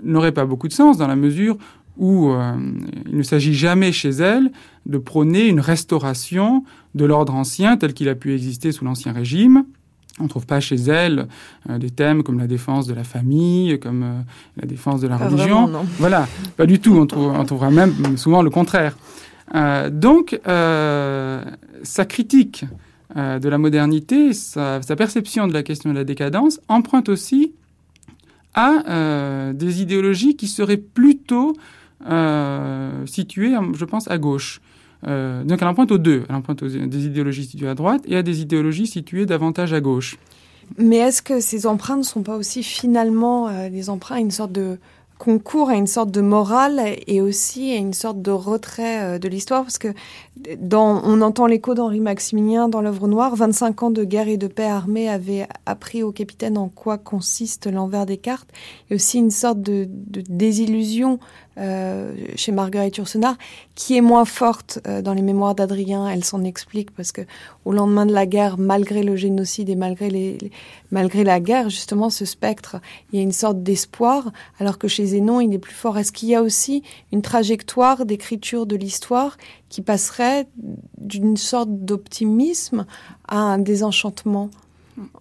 n'aurait 0.02 0.32
pas 0.32 0.44
beaucoup 0.44 0.66
de 0.66 0.72
sens 0.72 0.98
dans 0.98 1.06
la 1.06 1.14
mesure 1.14 1.56
où 1.96 2.30
euh, 2.30 2.52
il 3.08 3.16
ne 3.16 3.22
s'agit 3.22 3.54
jamais 3.54 3.92
chez 3.92 4.10
elle 4.10 4.50
de 4.86 4.98
prôner 4.98 5.46
une 5.46 5.60
restauration 5.60 6.64
de 6.96 7.04
l'ordre 7.04 7.34
ancien 7.34 7.76
tel 7.76 7.94
qu'il 7.94 8.08
a 8.08 8.16
pu 8.16 8.34
exister 8.34 8.72
sous 8.72 8.84
l'Ancien 8.84 9.12
Régime. 9.12 9.64
On 10.20 10.24
ne 10.24 10.28
trouve 10.28 10.46
pas 10.46 10.58
chez 10.58 10.76
elle 10.76 11.28
euh, 11.70 11.78
des 11.78 11.90
thèmes 11.90 12.24
comme 12.24 12.40
la 12.40 12.48
défense 12.48 12.88
de 12.88 12.94
la 12.94 13.04
famille, 13.04 13.78
comme 13.78 14.02
euh, 14.02 14.20
la 14.56 14.66
défense 14.66 15.00
de 15.00 15.06
la 15.06 15.16
religion. 15.16 15.70
voilà, 15.98 16.26
pas 16.56 16.66
du 16.66 16.80
tout. 16.80 17.06
On, 17.12 17.40
on 17.40 17.44
trouvera 17.44 17.70
même 17.70 18.16
souvent 18.16 18.42
le 18.42 18.50
contraire. 18.50 18.96
Euh, 19.54 19.90
donc, 19.90 20.38
euh, 20.46 21.42
sa 21.82 22.04
critique 22.04 22.64
euh, 23.16 23.38
de 23.38 23.48
la 23.48 23.58
modernité, 23.58 24.32
sa, 24.32 24.80
perception 24.96 25.46
de 25.46 25.52
la 25.52 25.62
question 25.62 25.90
de 25.90 25.94
la 25.94 26.04
décadence 26.04 26.60
emprunte 26.68 27.08
aussi 27.08 27.52
à 28.54 29.52
des 29.52 29.82
idéologies 29.82 30.34
qui 30.34 30.48
seraient 30.48 30.78
plutôt 30.78 31.54
situées, 33.06 33.54
je 33.74 33.84
pense, 33.84 34.10
à 34.10 34.18
gauche. 34.18 34.60
donc 35.04 35.62
elle 35.62 35.68
emprunte 35.68 35.92
aux 35.92 35.98
deux. 35.98 36.24
Elle 36.28 36.34
emprunte 36.34 36.64
aux, 36.64 36.68
des 36.68 37.06
idéologies 37.06 37.44
situées 37.44 37.68
à 37.68 37.76
droite 37.76 38.02
et 38.06 38.16
à 38.16 38.24
des 38.24 38.40
idéologies 38.40 38.88
situées 38.88 39.26
davantage 39.26 39.72
à 39.72 39.80
gauche. 39.80 40.18
Mais 40.76 40.96
est-ce 40.96 41.22
que 41.22 41.38
ces 41.38 41.66
empreintes 41.66 41.98
ne 41.98 42.02
sont 42.02 42.24
pas 42.24 42.36
aussi 42.36 42.64
finalement 42.64 43.48
des 43.68 43.90
empreintes, 43.90 44.22
une 44.22 44.32
sorte 44.32 44.52
de 44.52 44.78
concourt 45.18 45.70
à 45.70 45.74
une 45.74 45.86
sorte 45.86 46.10
de 46.10 46.20
morale 46.20 46.80
et 47.06 47.20
aussi 47.20 47.72
à 47.72 47.76
une 47.76 47.92
sorte 47.92 48.22
de 48.22 48.30
retrait 48.30 49.02
euh, 49.02 49.18
de 49.18 49.28
l'histoire 49.28 49.62
parce 49.62 49.78
que 49.78 49.88
dans, 50.58 51.02
on 51.04 51.20
entend 51.20 51.46
l'écho 51.46 51.74
d'Henri 51.74 52.00
Maximilien 52.00 52.68
dans 52.68 52.80
l'œuvre 52.80 53.08
noire. 53.08 53.34
25 53.34 53.82
ans 53.82 53.90
de 53.90 54.04
guerre 54.04 54.28
et 54.28 54.36
de 54.36 54.46
paix 54.46 54.64
armée 54.64 55.08
avaient 55.08 55.46
appris 55.66 56.02
au 56.02 56.12
capitaine 56.12 56.56
en 56.56 56.68
quoi 56.68 56.98
consiste 56.98 57.66
l'envers 57.66 58.06
des 58.06 58.16
cartes 58.16 58.48
et 58.90 58.94
aussi 58.94 59.18
une 59.18 59.32
sorte 59.32 59.60
de, 59.60 59.88
de 59.88 60.22
désillusion 60.28 61.18
euh, 61.58 62.14
chez 62.36 62.52
Marguerite 62.52 62.96
Yourcenar, 62.96 63.36
qui 63.74 63.96
est 63.96 64.00
moins 64.00 64.24
forte 64.24 64.78
euh, 64.86 65.02
dans 65.02 65.12
les 65.12 65.22
mémoires 65.22 65.54
d'Adrien. 65.54 66.08
Elle 66.08 66.24
s'en 66.24 66.44
explique 66.44 66.90
parce 66.92 67.12
que 67.12 67.22
au 67.64 67.72
lendemain 67.72 68.06
de 68.06 68.12
la 68.12 68.26
guerre, 68.26 68.58
malgré 68.58 69.02
le 69.02 69.16
génocide 69.16 69.68
et 69.68 69.74
malgré, 69.74 70.08
les, 70.08 70.38
malgré 70.90 71.24
la 71.24 71.40
guerre, 71.40 71.68
justement, 71.68 72.10
ce 72.10 72.24
spectre, 72.24 72.76
il 73.12 73.18
y 73.18 73.20
a 73.20 73.22
une 73.22 73.32
sorte 73.32 73.62
d'espoir, 73.62 74.30
alors 74.60 74.78
que 74.78 74.88
chez 74.88 75.06
Zénon, 75.06 75.40
il 75.40 75.52
est 75.52 75.58
plus 75.58 75.74
fort. 75.74 75.98
Est-ce 75.98 76.12
qu'il 76.12 76.28
y 76.28 76.34
a 76.34 76.42
aussi 76.42 76.82
une 77.12 77.22
trajectoire 77.22 78.06
d'écriture 78.06 78.66
de 78.66 78.76
l'histoire 78.76 79.36
qui 79.68 79.82
passerait 79.82 80.46
d'une 80.96 81.36
sorte 81.36 81.70
d'optimisme 81.70 82.86
à 83.26 83.38
un 83.38 83.58
désenchantement 83.58 84.50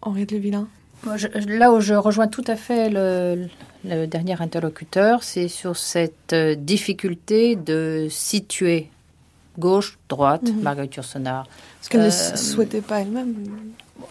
Henriette 0.02 0.34
Là 1.48 1.72
où 1.72 1.80
je 1.80 1.94
rejoins 1.94 2.28
tout 2.28 2.44
à 2.48 2.56
fait 2.56 2.90
le, 2.90 3.48
le 3.86 4.06
dernier 4.06 4.42
interlocuteur, 4.42 5.24
c'est 5.24 5.48
sur 5.48 5.78
cette 5.78 6.34
euh, 6.34 6.56
difficulté 6.56 7.56
de 7.56 8.08
situer 8.10 8.90
gauche, 9.58 9.98
droite, 10.10 10.44
mhm. 10.44 10.62
Marguerite 10.62 10.96
Yourcenar. 10.96 11.48
Ce 11.82 11.90
qu'elle 11.90 12.02
ne 12.02 12.08
euh, 12.08 12.36
souhaitait 12.36 12.82
pas 12.82 13.02
elle-même. 13.02 13.34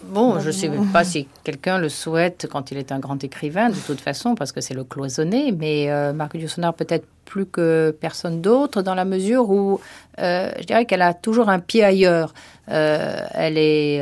Bon, 0.03 0.39
je 0.39 0.47
ne 0.47 0.51
sais 0.51 0.69
pas 0.91 1.03
si 1.03 1.27
quelqu'un 1.43 1.77
le 1.77 1.89
souhaite 1.89 2.47
quand 2.51 2.71
il 2.71 2.77
est 2.77 2.91
un 2.91 2.99
grand 2.99 3.23
écrivain, 3.23 3.69
de 3.69 3.75
toute 3.75 4.01
façon, 4.01 4.35
parce 4.35 4.51
que 4.51 4.59
c'est 4.59 4.73
le 4.73 4.83
cloisonné, 4.83 5.51
mais 5.51 5.89
euh, 5.89 6.11
Marguerite 6.11 6.43
Yourcenar 6.43 6.73
peut-être 6.73 7.05
plus 7.27 7.45
que 7.45 7.95
personne 7.99 8.41
d'autre, 8.41 8.81
dans 8.81 8.95
la 8.95 9.05
mesure 9.05 9.49
où 9.49 9.79
euh, 10.19 10.49
je 10.59 10.63
dirais 10.63 10.85
qu'elle 10.85 11.01
a 11.01 11.13
toujours 11.13 11.49
un 11.49 11.59
pied 11.59 11.83
ailleurs. 11.83 12.33
Euh, 12.69 13.25
elle 13.33 13.57
est 13.57 14.01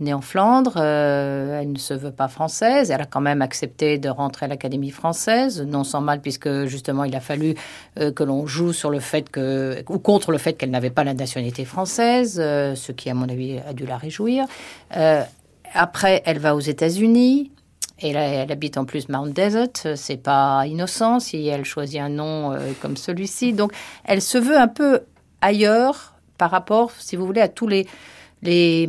née 0.00 0.12
en 0.12 0.20
Flandre, 0.20 0.76
elle 0.76 1.72
ne 1.72 1.78
se 1.78 1.94
veut 1.94 2.12
pas 2.12 2.28
française, 2.28 2.90
elle 2.90 3.00
a 3.00 3.06
quand 3.06 3.20
même 3.20 3.42
accepté 3.42 3.98
de 3.98 4.08
rentrer 4.08 4.46
à 4.46 4.48
l'Académie 4.48 4.90
française, 4.90 5.62
non 5.62 5.82
sans 5.82 6.00
mal, 6.00 6.20
puisque 6.20 6.66
justement 6.66 7.04
il 7.04 7.16
a 7.16 7.20
fallu 7.20 7.54
que 7.96 8.22
l'on 8.22 8.46
joue 8.46 8.72
sur 8.72 8.90
le 8.90 9.00
fait 9.00 9.28
que, 9.30 9.82
ou 9.88 9.98
contre 9.98 10.30
le 10.30 10.38
fait 10.38 10.52
qu'elle 10.52 10.70
n'avait 10.70 10.90
pas 10.90 11.04
la 11.04 11.14
nationalité 11.14 11.64
française, 11.64 12.36
ce 12.36 12.92
qui, 12.92 13.10
à 13.10 13.14
mon 13.14 13.28
avis, 13.28 13.58
a 13.68 13.72
dû 13.72 13.86
la 13.86 13.96
réjouir. 13.96 14.46
Après, 15.74 16.22
elle 16.26 16.38
va 16.38 16.54
aux 16.54 16.60
États-Unis. 16.60 17.50
Elle 18.02 18.52
habite 18.52 18.76
en 18.76 18.84
plus 18.84 19.08
Mount 19.08 19.32
Desert. 19.32 19.96
C'est 19.96 20.22
pas 20.22 20.66
innocent 20.66 21.20
si 21.20 21.46
elle 21.46 21.64
choisit 21.64 22.00
un 22.00 22.10
nom 22.10 22.52
euh, 22.52 22.72
comme 22.80 22.96
celui-ci. 22.96 23.52
Donc, 23.52 23.72
elle 24.04 24.20
se 24.20 24.36
veut 24.36 24.58
un 24.58 24.68
peu 24.68 25.00
ailleurs 25.40 26.14
par 26.36 26.50
rapport, 26.50 26.90
si 26.98 27.16
vous 27.16 27.24
voulez, 27.24 27.40
à 27.40 27.48
tous 27.48 27.68
les, 27.68 27.86
les, 28.42 28.86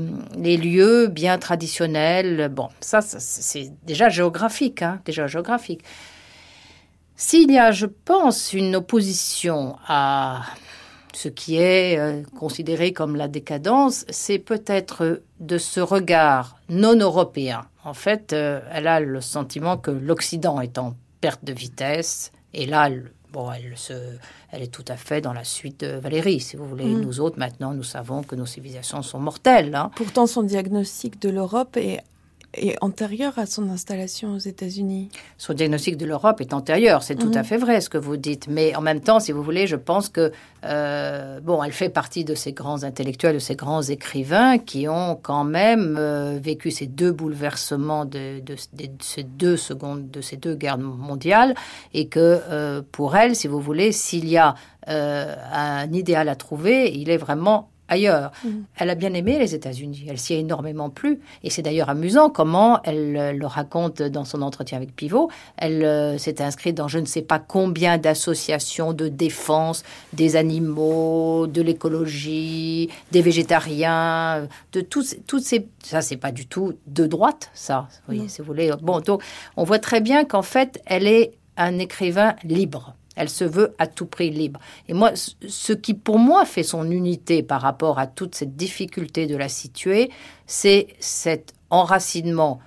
lieux 0.58 1.08
bien 1.08 1.38
traditionnels. 1.38 2.50
Bon, 2.50 2.68
ça, 2.82 3.02
c'est 3.02 3.72
déjà 3.86 4.10
géographique, 4.10 4.82
hein, 4.82 5.00
déjà 5.06 5.28
géographique. 5.28 5.82
S'il 7.16 7.52
y 7.52 7.58
a, 7.58 7.72
je 7.72 7.86
pense, 7.86 8.54
une 8.54 8.76
opposition 8.76 9.78
à 9.88 10.42
ce 11.18 11.30
qui 11.30 11.58
est 11.58 11.98
euh, 11.98 12.22
considéré 12.38 12.94
comme 12.94 13.16
la 13.16 13.28
décadence, 13.28 14.06
c'est 14.10 14.38
peut-être 14.38 15.24
de 15.40 15.58
ce 15.58 15.80
regard 15.80 16.60
non 16.70 16.96
européen. 16.96 17.66
En 17.84 17.96
fait, 17.96 18.34
euh, 18.34 18.62
elle 18.72 18.86
a 18.86 19.00
le 19.00 19.20
sentiment 19.20 19.78
que 19.78 19.90
l'Occident 19.90 20.62
est 20.62 20.78
en 20.78 20.96
perte 21.20 21.44
de 21.44 21.54
vitesse, 21.54 22.32
et 22.54 22.68
là, 22.68 22.92
bon, 23.34 23.52
elle, 23.52 23.76
se, 23.76 23.94
elle 24.52 24.62
est 24.62 24.72
tout 24.72 24.86
à 24.88 24.96
fait 24.96 25.20
dans 25.20 25.34
la 25.34 25.44
suite 25.44 25.80
de 25.80 25.98
Valérie, 25.98 26.40
si 26.40 26.56
vous 26.56 26.68
voulez. 26.68 26.86
Mm. 26.86 27.02
Nous 27.02 27.20
autres, 27.20 27.40
maintenant, 27.40 27.74
nous 27.74 27.84
savons 27.84 28.22
que 28.22 28.36
nos 28.36 28.46
civilisations 28.46 29.02
sont 29.02 29.20
mortelles. 29.20 29.74
Hein. 29.74 29.90
Pourtant, 29.96 30.28
son 30.28 30.44
diagnostic 30.44 31.20
de 31.20 31.30
l'Europe 31.30 31.78
est 31.78 32.02
est 32.54 32.76
antérieure 32.82 33.34
à 33.38 33.46
son 33.46 33.70
installation 33.70 34.34
aux 34.34 34.40
États-Unis. 34.40 35.10
Son 35.38 35.54
diagnostic 35.54 35.98
de 35.98 36.06
l'Europe 36.06 36.42
est 36.42 36.54
antérieur, 36.54 37.04
c'est 37.04 37.16
tout 37.16 37.32
à 37.34 37.40
mhm. 37.40 37.44
fait 37.44 37.58
vrai 37.58 37.82
ce 37.82 37.90
que 37.90 37.98
vous 37.98 38.18
dites. 38.18 38.48
Mais 38.48 38.76
en 38.76 38.82
même 38.82 39.02
temps, 39.02 39.20
si 39.20 39.32
vous 39.32 39.44
voulez, 39.44 39.68
je 39.68 39.76
pense 39.76 40.10
que 40.10 40.32
euh, 40.66 41.40
bon, 41.40 41.64
elle 41.64 41.72
fait 41.72 41.90
partie 41.90 42.24
de 42.24 42.36
ces 42.36 42.54
grands 42.54 42.84
intellectuels, 42.84 43.36
de 43.36 43.40
ces 43.40 43.56
grands 43.56 43.82
écrivains 43.82 44.58
qui 44.58 44.88
ont 44.88 45.20
quand 45.22 45.44
même 45.44 45.98
euh, 46.00 46.40
vécu 46.42 46.72
ces 46.72 46.88
deux 46.88 47.12
bouleversements 47.12 48.06
de, 48.06 48.42
ces 49.00 49.24
deux 49.24 49.58
secondes, 49.58 50.10
de 50.10 50.22
ces 50.22 50.38
deux 50.38 50.56
guerres 50.56 50.80
mondiales, 50.80 51.54
et 51.94 52.08
que 52.08 52.42
euh, 52.50 52.82
pour 52.92 53.16
elle, 53.16 53.36
si 53.36 53.48
vous 53.48 53.60
voulez, 53.60 53.92
s'il 53.92 54.28
y 54.28 54.38
a 54.38 54.56
un 54.90 55.92
idéal 55.92 56.30
à 56.30 56.38
trouver, 56.38 56.94
il 56.98 57.10
est 57.10 57.18
vraiment 57.18 57.70
ailleurs. 57.88 58.32
Mm. 58.44 58.50
Elle 58.78 58.90
a 58.90 58.96
bien 58.96 59.14
aimé 59.14 59.38
les 59.40 59.56
États-Unis, 59.56 60.06
elle 60.10 60.18
s'y 60.18 60.34
est 60.34 60.40
énormément 60.40 60.90
plu. 60.90 61.20
Et 61.44 61.50
c'est 61.50 61.62
d'ailleurs 61.62 61.90
amusant 61.90 62.30
comment 62.30 62.82
elle 62.84 63.16
euh, 63.18 63.34
le 63.34 63.46
raconte 63.46 64.02
dans 64.02 64.26
son 64.26 64.42
entretien 64.42 64.78
avec 64.78 64.96
Pivot. 64.96 65.30
Elle 65.58 65.84
euh, 65.84 66.18
s'est 66.18 66.42
inscrite 66.42 66.76
dans 66.76 66.88
je 66.88 67.00
ne 67.00 67.06
sais 67.06 67.22
pas 67.22 67.40
combien 67.40 67.98
d'associations 67.98 68.94
de 68.94 69.08
défense 69.08 69.84
des 70.14 70.36
animaux, 70.36 71.48
de 71.48 71.62
l'écologie, 71.62 72.90
des 73.12 73.22
végétariens, 73.22 74.48
de 74.74 74.82
tous, 74.82 75.18
toutes 75.28 75.44
ces... 75.44 75.68
Ça, 75.84 76.02
c'est 76.02 76.18
pas 76.18 76.32
du 76.32 76.48
tout 76.48 76.74
de 76.88 77.06
droite, 77.06 77.50
ça, 77.54 77.88
oui, 78.10 78.24
si 78.28 78.42
vous 78.42 78.48
voulez. 78.48 78.72
Bon, 78.82 79.00
donc, 79.00 79.24
on 79.56 79.64
voit 79.64 79.80
très 79.80 80.02
bien 80.02 80.26
qu'en 80.26 80.42
fait, 80.42 80.82
elle 80.86 81.08
est 81.08 81.34
un 81.58 81.80
écrivain 81.80 82.36
libre. 82.44 82.96
Elle 83.18 83.30
se 83.30 83.44
veut 83.44 83.76
à 83.78 83.88
tout 83.88 84.06
prix 84.06 84.30
libre. 84.30 84.60
Et 84.88 84.94
moi, 84.94 85.12
ce 85.16 85.74
qui 85.74 85.94
pour 85.94 86.20
moi 86.20 86.46
fait 86.46 86.64
son 86.64 86.90
unité 86.90 87.44
par 87.44 87.62
rapport 87.62 88.00
à 88.00 88.08
toute 88.08 88.36
cette 88.36 88.56
difficulté 88.56 89.28
de 89.28 89.36
la 89.36 89.50
situer, 89.50 90.10
c'est 90.46 90.88
cet 91.00 91.54
enracinement 91.70 92.60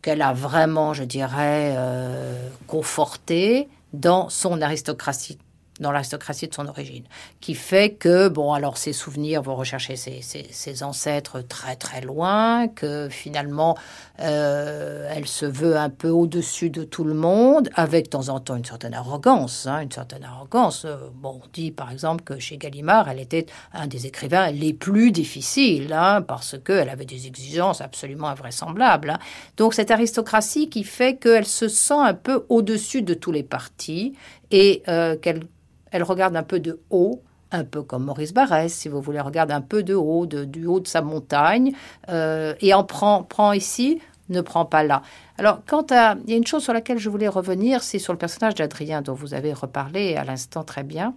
qu'elle 0.00 0.22
a 0.22 0.32
vraiment, 0.32 0.94
je 0.94 1.04
dirais, 1.04 1.74
euh, 1.76 2.48
conforté 2.66 3.68
dans 3.92 4.28
son 4.28 4.62
aristocratie 4.62 5.38
dans 5.82 5.92
l'aristocratie 5.92 6.48
de 6.48 6.54
son 6.54 6.66
origine, 6.66 7.04
qui 7.40 7.54
fait 7.54 7.90
que, 7.90 8.28
bon, 8.28 8.52
alors 8.52 8.78
ses 8.78 8.92
souvenirs 8.92 9.42
vont 9.42 9.56
rechercher 9.56 9.96
ses, 9.96 10.82
ancêtres 10.82 11.42
très 11.42 11.76
très 11.76 12.00
loin, 12.00 12.68
que 12.68 13.08
finalement 13.10 13.76
euh, 14.20 15.08
elle 15.14 15.26
se 15.26 15.44
veut 15.44 15.76
un 15.76 15.90
peu 15.90 16.08
au-dessus 16.08 16.70
de 16.70 16.84
tout 16.84 17.04
le 17.04 17.14
monde, 17.14 17.68
avec 17.74 18.06
de 18.06 18.10
temps 18.10 18.28
en 18.30 18.40
temps 18.40 18.56
une 18.56 18.64
certaine 18.64 18.94
arrogance, 18.94 19.66
hein, 19.66 19.80
une 19.80 19.92
certaine 19.92 20.24
arrogance. 20.24 20.84
Euh, 20.84 20.96
bon, 21.14 21.40
on 21.44 21.48
dit 21.52 21.70
par 21.70 21.90
exemple 21.90 22.24
que 22.24 22.38
chez 22.38 22.56
Gallimard, 22.56 23.08
elle 23.08 23.20
était 23.20 23.46
un 23.72 23.86
des 23.86 24.06
écrivains 24.06 24.50
les 24.50 24.72
plus 24.72 25.12
difficiles, 25.12 25.92
hein, 25.92 26.22
parce 26.22 26.56
qu'elle 26.64 26.88
avait 26.88 27.04
des 27.04 27.26
exigences 27.26 27.80
absolument 27.80 28.28
invraisemblables. 28.28 29.10
Hein. 29.10 29.18
Donc 29.56 29.74
cette 29.74 29.90
aristocratie 29.90 30.68
qui 30.68 30.84
fait 30.84 31.16
qu'elle 31.16 31.46
se 31.46 31.68
sent 31.68 31.94
un 31.94 32.14
peu 32.14 32.46
au-dessus 32.48 33.02
de 33.02 33.14
tous 33.14 33.32
les 33.32 33.42
partis 33.42 34.14
et 34.50 34.82
euh, 34.88 35.16
qu'elle 35.16 35.44
elle 35.92 36.02
regarde 36.02 36.34
un 36.36 36.42
peu 36.42 36.58
de 36.58 36.80
haut, 36.90 37.22
un 37.52 37.64
peu 37.64 37.82
comme 37.82 38.04
Maurice 38.04 38.32
Barrès, 38.32 38.72
si 38.72 38.88
vous 38.88 39.00
voulez, 39.00 39.20
regarde 39.20 39.52
un 39.52 39.60
peu 39.60 39.82
de 39.82 39.94
haut, 39.94 40.26
du 40.26 40.66
haut 40.66 40.80
de 40.80 40.88
sa 40.88 41.02
montagne, 41.02 41.72
euh, 42.08 42.54
et 42.60 42.74
en 42.74 42.82
prend, 42.82 43.22
prend 43.22 43.52
ici, 43.52 44.00
ne 44.30 44.40
prend 44.40 44.64
pas 44.64 44.82
là. 44.82 45.02
Alors, 45.38 45.60
quant 45.66 45.86
à, 45.90 46.16
il 46.24 46.30
y 46.30 46.34
a 46.34 46.36
une 46.36 46.46
chose 46.46 46.62
sur 46.62 46.72
laquelle 46.72 46.98
je 46.98 47.10
voulais 47.10 47.28
revenir, 47.28 47.82
c'est 47.82 47.98
sur 47.98 48.12
le 48.12 48.18
personnage 48.18 48.54
d'Adrien 48.54 49.02
dont 49.02 49.14
vous 49.14 49.34
avez 49.34 49.52
reparlé 49.52 50.16
à 50.16 50.24
l'instant 50.24 50.64
très 50.64 50.82
bien. 50.82 51.14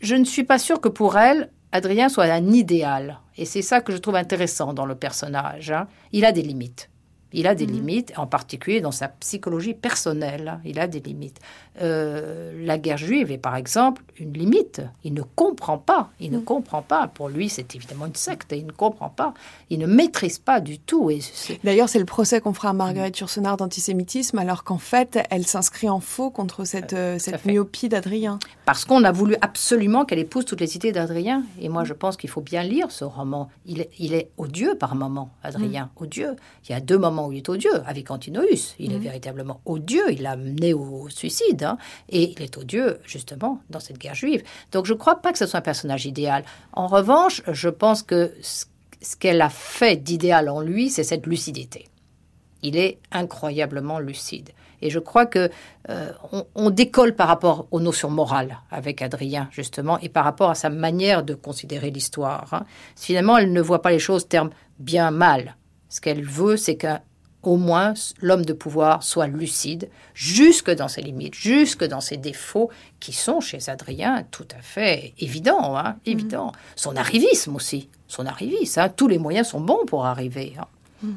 Je 0.00 0.14
ne 0.14 0.24
suis 0.24 0.44
pas 0.44 0.58
sûre 0.58 0.80
que 0.80 0.88
pour 0.88 1.18
elle, 1.18 1.50
Adrien 1.72 2.08
soit 2.08 2.24
un 2.24 2.52
idéal. 2.52 3.18
Et 3.36 3.44
c'est 3.44 3.62
ça 3.62 3.80
que 3.80 3.92
je 3.92 3.98
trouve 3.98 4.16
intéressant 4.16 4.72
dans 4.72 4.86
le 4.86 4.94
personnage. 4.94 5.70
Hein. 5.70 5.86
Il 6.12 6.24
a 6.24 6.32
des 6.32 6.42
limites. 6.42 6.88
Il 7.32 7.46
a 7.46 7.54
des 7.54 7.66
mhm. 7.66 7.72
limites, 7.72 8.12
en 8.16 8.26
particulier 8.26 8.80
dans 8.80 8.90
sa 8.90 9.08
psychologie 9.08 9.74
personnelle. 9.74 10.60
Il 10.64 10.80
a 10.80 10.86
des 10.86 11.00
limites. 11.00 11.40
Euh, 11.80 12.52
la 12.64 12.78
guerre 12.78 12.98
juive 12.98 13.30
est 13.30 13.38
par 13.38 13.56
exemple 13.56 14.02
une 14.18 14.32
limite. 14.32 14.82
Il 15.04 15.14
ne 15.14 15.22
comprend 15.22 15.78
pas. 15.78 16.10
Il 16.20 16.30
ne 16.30 16.38
mhm. 16.38 16.44
comprend 16.44 16.82
pas. 16.82 17.06
Pour 17.06 17.28
lui, 17.28 17.48
c'est 17.48 17.74
évidemment 17.74 18.06
une 18.06 18.14
secte. 18.14 18.52
Il 18.56 18.66
ne 18.66 18.72
comprend 18.72 19.08
pas. 19.08 19.34
Il 19.70 19.78
ne 19.78 19.86
maîtrise 19.86 20.38
pas 20.38 20.60
du 20.60 20.78
tout. 20.78 21.10
Et 21.10 21.20
D'ailleurs, 21.64 21.88
c'est 21.88 21.98
le 21.98 22.04
procès 22.04 22.40
qu'on 22.40 22.52
fera 22.52 22.70
à 22.70 22.72
Marguerite 22.72 23.18
Yourcenar 23.18 23.56
d'antisémitisme, 23.56 24.38
alors 24.38 24.64
qu'en 24.64 24.78
fait, 24.78 25.18
elle 25.30 25.46
s'inscrit 25.46 25.88
en 25.88 26.00
faux 26.00 26.30
contre 26.30 26.64
cette, 26.64 26.92
euh, 26.94 27.18
cette 27.18 27.44
myopie 27.44 27.88
d'Adrien. 27.88 28.38
Parce 28.64 28.84
qu'on 28.84 29.04
a 29.04 29.12
voulu 29.12 29.36
absolument 29.40 30.04
qu'elle 30.04 30.18
épouse 30.18 30.44
toutes 30.44 30.60
les 30.60 30.76
idées 30.76 30.92
d'Adrien. 30.92 31.44
Et 31.60 31.68
moi, 31.68 31.84
je 31.84 31.92
pense 31.92 32.16
qu'il 32.16 32.30
faut 32.30 32.40
bien 32.40 32.62
lire 32.62 32.90
ce 32.90 33.04
roman. 33.04 33.50
Il 33.66 33.80
est, 33.80 33.90
il 33.98 34.14
est 34.14 34.30
odieux 34.36 34.74
par 34.76 34.94
moment, 34.94 35.30
Adrien. 35.42 35.90
Mhm. 35.96 36.02
Odieux. 36.04 36.36
Il 36.68 36.72
y 36.72 36.74
a 36.74 36.80
deux 36.80 36.98
moments 36.98 37.28
où 37.28 37.32
il 37.32 37.38
est 37.38 37.48
odieux, 37.48 37.82
avec 37.86 38.10
Antinoïus. 38.10 38.74
Il 38.78 38.92
est 38.92 38.98
véritablement 38.98 39.60
odieux, 39.64 40.10
il 40.10 40.22
l'a 40.22 40.36
mené 40.36 40.74
au 40.74 41.08
suicide, 41.08 41.67
et 42.08 42.30
il 42.30 42.42
est 42.42 42.56
odieux, 42.56 43.00
justement, 43.04 43.60
dans 43.68 43.80
cette 43.80 43.98
guerre 43.98 44.14
juive. 44.14 44.42
Donc 44.72 44.86
je 44.86 44.92
ne 44.94 44.98
crois 44.98 45.16
pas 45.16 45.32
que 45.32 45.38
ce 45.38 45.46
soit 45.46 45.58
un 45.58 45.62
personnage 45.62 46.06
idéal. 46.06 46.44
En 46.72 46.86
revanche, 46.86 47.42
je 47.46 47.68
pense 47.68 48.02
que 48.02 48.32
ce 48.40 49.16
qu'elle 49.16 49.42
a 49.42 49.50
fait 49.50 49.96
d'idéal 49.96 50.48
en 50.48 50.60
lui, 50.60 50.90
c'est 50.90 51.04
cette 51.04 51.26
lucidité. 51.26 51.88
Il 52.62 52.76
est 52.76 52.98
incroyablement 53.12 53.98
lucide. 53.98 54.50
Et 54.80 54.90
je 54.90 54.98
crois 54.98 55.26
que 55.26 55.50
euh, 55.90 56.12
on, 56.54 56.70
décolle 56.70 57.14
par 57.14 57.28
rapport 57.28 57.66
aux 57.70 57.80
notions 57.80 58.10
morales 58.10 58.58
avec 58.70 59.02
Adrien, 59.02 59.48
justement, 59.50 59.98
et 59.98 60.08
par 60.08 60.24
rapport 60.24 60.50
à 60.50 60.54
sa 60.54 60.70
manière 60.70 61.24
de 61.24 61.34
considérer 61.34 61.90
l'histoire. 61.90 62.52
Hein. 62.52 62.64
Finalement, 62.96 63.38
elle 63.38 63.52
ne 63.52 63.60
voit 63.60 63.82
pas 63.82 63.90
les 63.90 63.98
choses 63.98 64.28
terme 64.28 64.50
bien 64.78 65.10
mal. 65.10 65.56
Ce 65.88 66.00
qu'elle 66.00 66.24
veut, 66.24 66.56
c'est 66.56 66.76
qu'un 66.76 67.00
au 67.48 67.56
moins 67.56 67.94
l'homme 68.20 68.44
de 68.44 68.52
pouvoir 68.52 69.02
soit 69.02 69.26
lucide, 69.26 69.88
jusque 70.12 70.70
dans 70.70 70.86
ses 70.86 71.00
limites, 71.00 71.34
jusque 71.34 71.82
dans 71.82 72.02
ses 72.02 72.18
défauts, 72.18 72.70
qui 73.00 73.14
sont 73.14 73.40
chez 73.40 73.58
Adrien 73.68 74.24
tout 74.30 74.46
à 74.56 74.60
fait 74.60 75.14
évidents. 75.18 75.76
Hein, 75.78 75.96
mm. 76.06 76.10
évident. 76.10 76.52
Son 76.76 76.94
arrivisme 76.94 77.56
aussi, 77.56 77.88
son 78.06 78.26
arrivisme. 78.26 78.80
Hein, 78.80 78.90
tous 78.94 79.08
les 79.08 79.18
moyens 79.18 79.48
sont 79.48 79.62
bons 79.62 79.86
pour 79.86 80.04
arriver. 80.04 80.52
Hein. 80.60 80.66
Mm. 81.02 81.12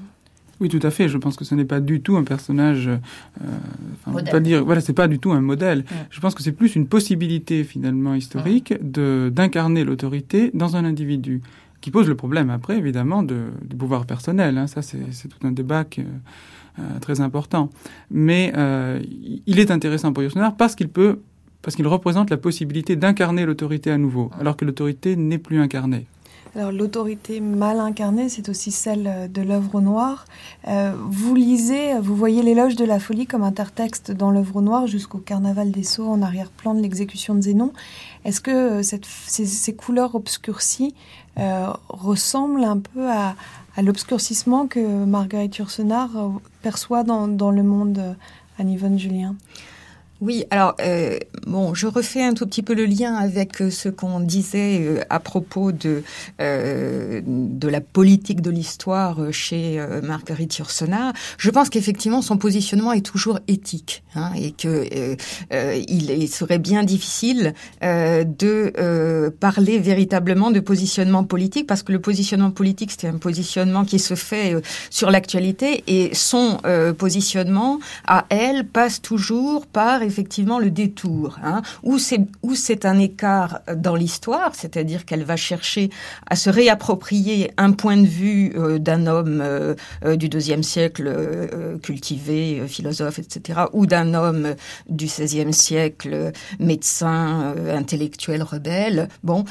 Oui, 0.61 0.69
tout 0.69 0.79
à 0.83 0.91
fait. 0.91 1.09
Je 1.09 1.17
pense 1.17 1.35
que 1.35 1.43
ce 1.43 1.53
n'est 1.53 1.65
pas 1.65 1.81
du 1.81 2.01
tout 2.01 2.15
un 2.15 2.23
personnage. 2.23 2.87
Euh, 2.87 4.21
pas 4.31 4.39
dire, 4.39 4.63
voilà, 4.63 4.79
c'est 4.79 4.93
pas 4.93 5.09
du 5.09 5.19
tout 5.19 5.31
un 5.31 5.41
modèle. 5.41 5.83
Je 6.11 6.19
pense 6.21 6.35
que 6.35 6.43
c'est 6.43 6.51
plus 6.51 6.75
une 6.75 6.87
possibilité 6.87 7.63
finalement 7.63 8.13
historique 8.13 8.75
de 8.79 9.31
d'incarner 9.33 9.83
l'autorité 9.83 10.51
dans 10.53 10.75
un 10.75 10.85
individu 10.85 11.41
qui 11.81 11.91
pose 11.91 12.07
le 12.07 12.15
problème 12.15 12.49
après, 12.49 12.77
évidemment, 12.77 13.23
de, 13.23 13.47
du 13.63 13.75
pouvoir 13.75 14.05
personnel. 14.05 14.57
Hein. 14.57 14.67
Ça, 14.67 14.81
c'est 14.81 15.27
tout 15.27 15.45
un 15.45 15.51
débat 15.51 15.83
euh, 15.97 16.99
très 17.01 17.19
important. 17.19 17.69
Mais 18.09 18.53
euh, 18.55 19.01
il 19.45 19.59
est 19.59 19.71
intéressant 19.71 20.13
pour 20.13 20.23
Yourcenar 20.23 20.55
parce 20.55 20.75
qu'il 20.75 20.89
peut, 20.89 21.19
parce 21.61 21.75
qu'il 21.75 21.87
représente 21.87 22.29
la 22.29 22.37
possibilité 22.37 22.95
d'incarner 22.95 23.45
l'autorité 23.45 23.91
à 23.91 23.97
nouveau, 23.97 24.31
alors 24.39 24.55
que 24.55 24.63
l'autorité 24.63 25.15
n'est 25.15 25.39
plus 25.39 25.59
incarnée. 25.59 26.05
Alors 26.53 26.73
l'autorité 26.73 27.39
mal 27.39 27.79
incarnée, 27.79 28.27
c'est 28.27 28.49
aussi 28.49 28.71
celle 28.71 29.31
de 29.31 29.41
l'œuvre 29.41 29.79
noire. 29.79 30.25
Euh, 30.67 30.91
vous 31.09 31.33
lisez, 31.33 31.97
vous 32.01 32.13
voyez 32.13 32.43
l'éloge 32.43 32.75
de 32.75 32.83
la 32.83 32.99
folie 32.99 33.25
comme 33.25 33.43
intertexte 33.43 34.11
dans 34.11 34.31
l'œuvre 34.31 34.61
noire 34.61 34.85
jusqu'au 34.85 35.19
carnaval 35.19 35.71
des 35.71 35.83
sceaux 35.83 36.09
en 36.09 36.21
arrière-plan 36.21 36.73
de 36.73 36.81
l'exécution 36.81 37.35
de 37.35 37.41
Zénon. 37.41 37.71
Est-ce 38.25 38.41
que 38.41 38.81
euh, 38.81 38.83
ces, 38.83 39.75
couleurs 39.75 40.15
obscurcies 40.15 40.95
ressemblent 41.89 42.63
un 42.63 42.79
peu 42.79 43.09
à, 43.09 43.35
l'obscurcissement 43.81 44.67
que 44.67 45.05
Marguerite 45.05 45.57
Yourcenar 45.57 46.09
perçoit 46.61 47.03
dans, 47.03 47.51
le 47.51 47.63
monde 47.63 48.15
à 48.59 48.63
Yvonne 48.63 48.99
Julien? 48.99 49.35
Oui, 50.21 50.45
alors 50.51 50.75
euh, 50.81 51.17
bon, 51.47 51.73
je 51.73 51.87
refais 51.87 52.23
un 52.23 52.35
tout 52.35 52.45
petit 52.45 52.61
peu 52.61 52.75
le 52.75 52.85
lien 52.85 53.15
avec 53.15 53.59
euh, 53.59 53.71
ce 53.71 53.89
qu'on 53.89 54.19
disait 54.19 54.79
euh, 54.81 55.01
à 55.09 55.19
propos 55.19 55.71
de 55.71 56.03
euh, 56.39 57.21
de 57.25 57.67
la 57.67 57.81
politique 57.81 58.41
de 58.41 58.51
l'histoire 58.51 59.31
chez 59.31 59.83
Marguerite 60.03 60.57
Yourcenar. 60.57 61.13
Je 61.37 61.49
pense 61.49 61.69
qu'effectivement 61.69 62.21
son 62.21 62.37
positionnement 62.37 62.91
est 62.93 63.05
toujours 63.05 63.39
éthique 63.47 64.03
hein, 64.15 64.31
et 64.39 64.51
que 64.51 64.87
il, 65.51 66.11
il, 66.11 66.27
serait 66.27 66.59
bien 66.59 66.83
difficile 66.83 67.53
de 67.81 69.29
parler 69.39 69.79
véritablement 69.79 70.51
de 70.51 70.59
positionnement 70.59 71.23
politique 71.23 71.67
parce 71.67 71.83
que 71.83 71.91
le 71.91 71.99
positionnement 71.99 72.51
politique 72.51 72.91
c'est 72.97 73.07
un 73.07 73.17
positionnement 73.17 73.85
qui 73.85 73.99
se 73.99 74.15
fait 74.15 74.55
sur 74.89 75.09
l'actualité 75.09 75.83
et 75.87 76.13
son 76.13 76.59
positionnement 76.97 77.79
à 78.05 78.25
elle 78.29 78.67
passe 78.67 79.01
toujours 79.01 79.65
par 79.65 80.03
effectivement 80.11 80.59
le 80.59 80.69
détour, 80.69 81.39
hein, 81.41 81.61
où 81.83 81.97
c'est 81.97 82.85
un 82.85 82.99
écart 82.99 83.61
dans 83.73 83.95
l'histoire, 83.95 84.53
c'est-à-dire 84.55 85.05
qu'elle 85.05 85.23
va 85.23 85.37
chercher 85.37 85.89
à 86.27 86.35
se 86.35 86.49
réapproprier 86.49 87.51
un 87.55 87.71
point 87.71 87.95
de 87.95 88.05
vue 88.05 88.53
euh, 88.57 88.77
d'un 88.77 89.07
homme 89.07 89.39
euh, 89.41 89.75
euh, 90.03 90.17
du 90.17 90.27
deuxième 90.27 90.63
siècle 90.63 91.07
cultivé, 91.81 92.67
philosophe, 92.67 93.19
etc., 93.19 93.61
ou 93.71 93.85
d'un 93.85 94.13
homme 94.13 94.55
du 94.89 95.05
XVIe 95.05 95.53
siècle, 95.53 96.31
médecin, 96.59 97.55
intellectuel, 97.69 98.43
rebelle. 98.43 99.07
Bon, 99.23 99.45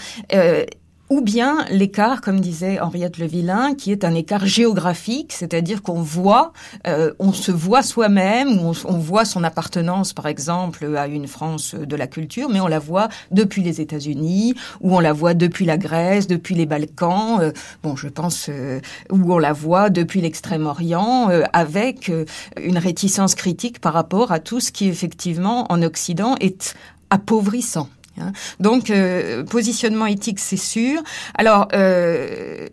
ou 1.11 1.21
bien 1.21 1.65
l'écart, 1.71 2.21
comme 2.21 2.41
disait 2.41 2.79
Henriette 2.79 3.19
Le 3.19 3.27
Villain, 3.27 3.75
qui 3.75 3.91
est 3.91 4.05
un 4.05 4.15
écart 4.15 4.47
géographique, 4.47 5.33
c'est-à-dire 5.33 5.83
qu'on 5.83 6.01
voit, 6.01 6.53
euh, 6.87 7.13
on 7.19 7.33
se 7.33 7.51
voit 7.51 7.83
soi-même, 7.83 8.65
ou 8.65 8.73
on, 8.85 8.99
voit 8.99 9.25
son 9.25 9.43
appartenance, 9.43 10.13
par 10.13 10.29
exemple, 10.29 10.97
à 10.97 11.09
une 11.09 11.27
France 11.27 11.75
de 11.75 11.97
la 11.97 12.07
culture, 12.07 12.49
mais 12.49 12.61
on 12.61 12.69
la 12.69 12.79
voit 12.79 13.09
depuis 13.33 13.63
les 13.63 13.81
États-Unis, 13.81 14.55
ou 14.81 14.97
on 14.97 15.01
la 15.01 15.13
voit 15.13 15.35
depuis 15.35 15.67
la 15.67 15.79
Grèce, 15.79 16.29
depuis 16.29 16.55
les 16.55 16.67
Balkans, 16.67 17.41
euh, 17.41 17.53
bon, 17.83 17.97
je 17.97 18.07
pense, 18.07 18.47
euh, 18.49 18.81
ou 19.11 19.35
on 19.35 19.39
la 19.39 19.53
voit 19.53 19.91
depuis 19.91 20.21
l'Extrême-Orient, 20.21 21.29
avec 21.53 22.13
une 22.63 22.79
réticence 22.79 23.35
critique 23.35 23.81
par 23.81 23.95
rapport 23.95 24.31
à 24.31 24.39
tout 24.39 24.61
ce 24.61 24.71
qui, 24.71 24.87
effectivement, 24.89 25.67
en 25.73 25.83
Occident, 25.83 26.37
est 26.41 26.75
appauvrissant. 27.11 27.89
Hein. 28.21 28.33
Donc, 28.59 28.91
euh, 28.91 29.45
positionnement 29.45 30.07
éthique, 30.07 30.39
c'est 30.39 30.57
sûr. 30.57 31.03
Alors, 31.35 31.69
euh, 31.73 32.69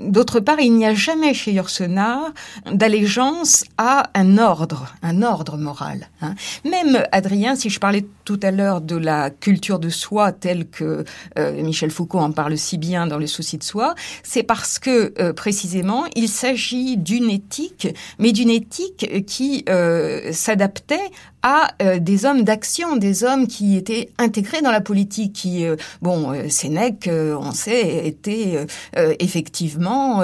d'autre 0.00 0.40
part, 0.40 0.60
il 0.60 0.74
n'y 0.74 0.86
a 0.86 0.94
jamais 0.94 1.34
chez 1.34 1.52
Yourcenar 1.52 2.32
d'allégeance 2.70 3.64
à 3.78 4.10
un 4.14 4.38
ordre, 4.38 4.94
un 5.02 5.22
ordre 5.22 5.56
moral. 5.56 6.08
Hein. 6.22 6.34
Même 6.64 7.04
Adrien, 7.12 7.56
si 7.56 7.70
je 7.70 7.78
parlais 7.78 8.04
tout 8.26 8.38
à 8.42 8.50
l'heure 8.50 8.82
de 8.82 8.96
la 8.96 9.30
culture 9.30 9.78
de 9.78 9.88
soi 9.88 10.32
telle 10.32 10.68
que 10.68 11.04
euh, 11.38 11.62
Michel 11.62 11.90
Foucault 11.90 12.18
en 12.18 12.32
parle 12.32 12.58
si 12.58 12.76
bien 12.76 13.06
dans 13.06 13.18
Le 13.18 13.26
souci 13.26 13.56
de 13.56 13.62
soi, 13.62 13.94
c'est 14.22 14.42
parce 14.42 14.78
que 14.78 15.32
précisément, 15.32 16.04
il 16.14 16.28
s'agit 16.28 16.98
d'une 16.98 17.30
éthique, 17.30 17.88
mais 18.18 18.32
d'une 18.32 18.50
éthique 18.50 19.24
qui 19.26 19.64
s'adaptait 20.32 21.10
à 21.42 21.68
des 22.00 22.24
hommes 22.24 22.42
d'action, 22.42 22.96
des 22.96 23.24
hommes 23.24 23.46
qui 23.46 23.76
étaient 23.76 24.10
intégrés 24.18 24.62
dans 24.62 24.72
la 24.72 24.80
politique 24.80 25.32
qui, 25.32 25.64
euh, 25.64 25.76
bon, 26.02 26.32
euh, 26.32 26.48
Sénèque, 26.48 27.08
euh, 27.08 27.36
on 27.38 27.52
sait, 27.52 28.06
était 28.06 28.66
effectivement 29.20 30.22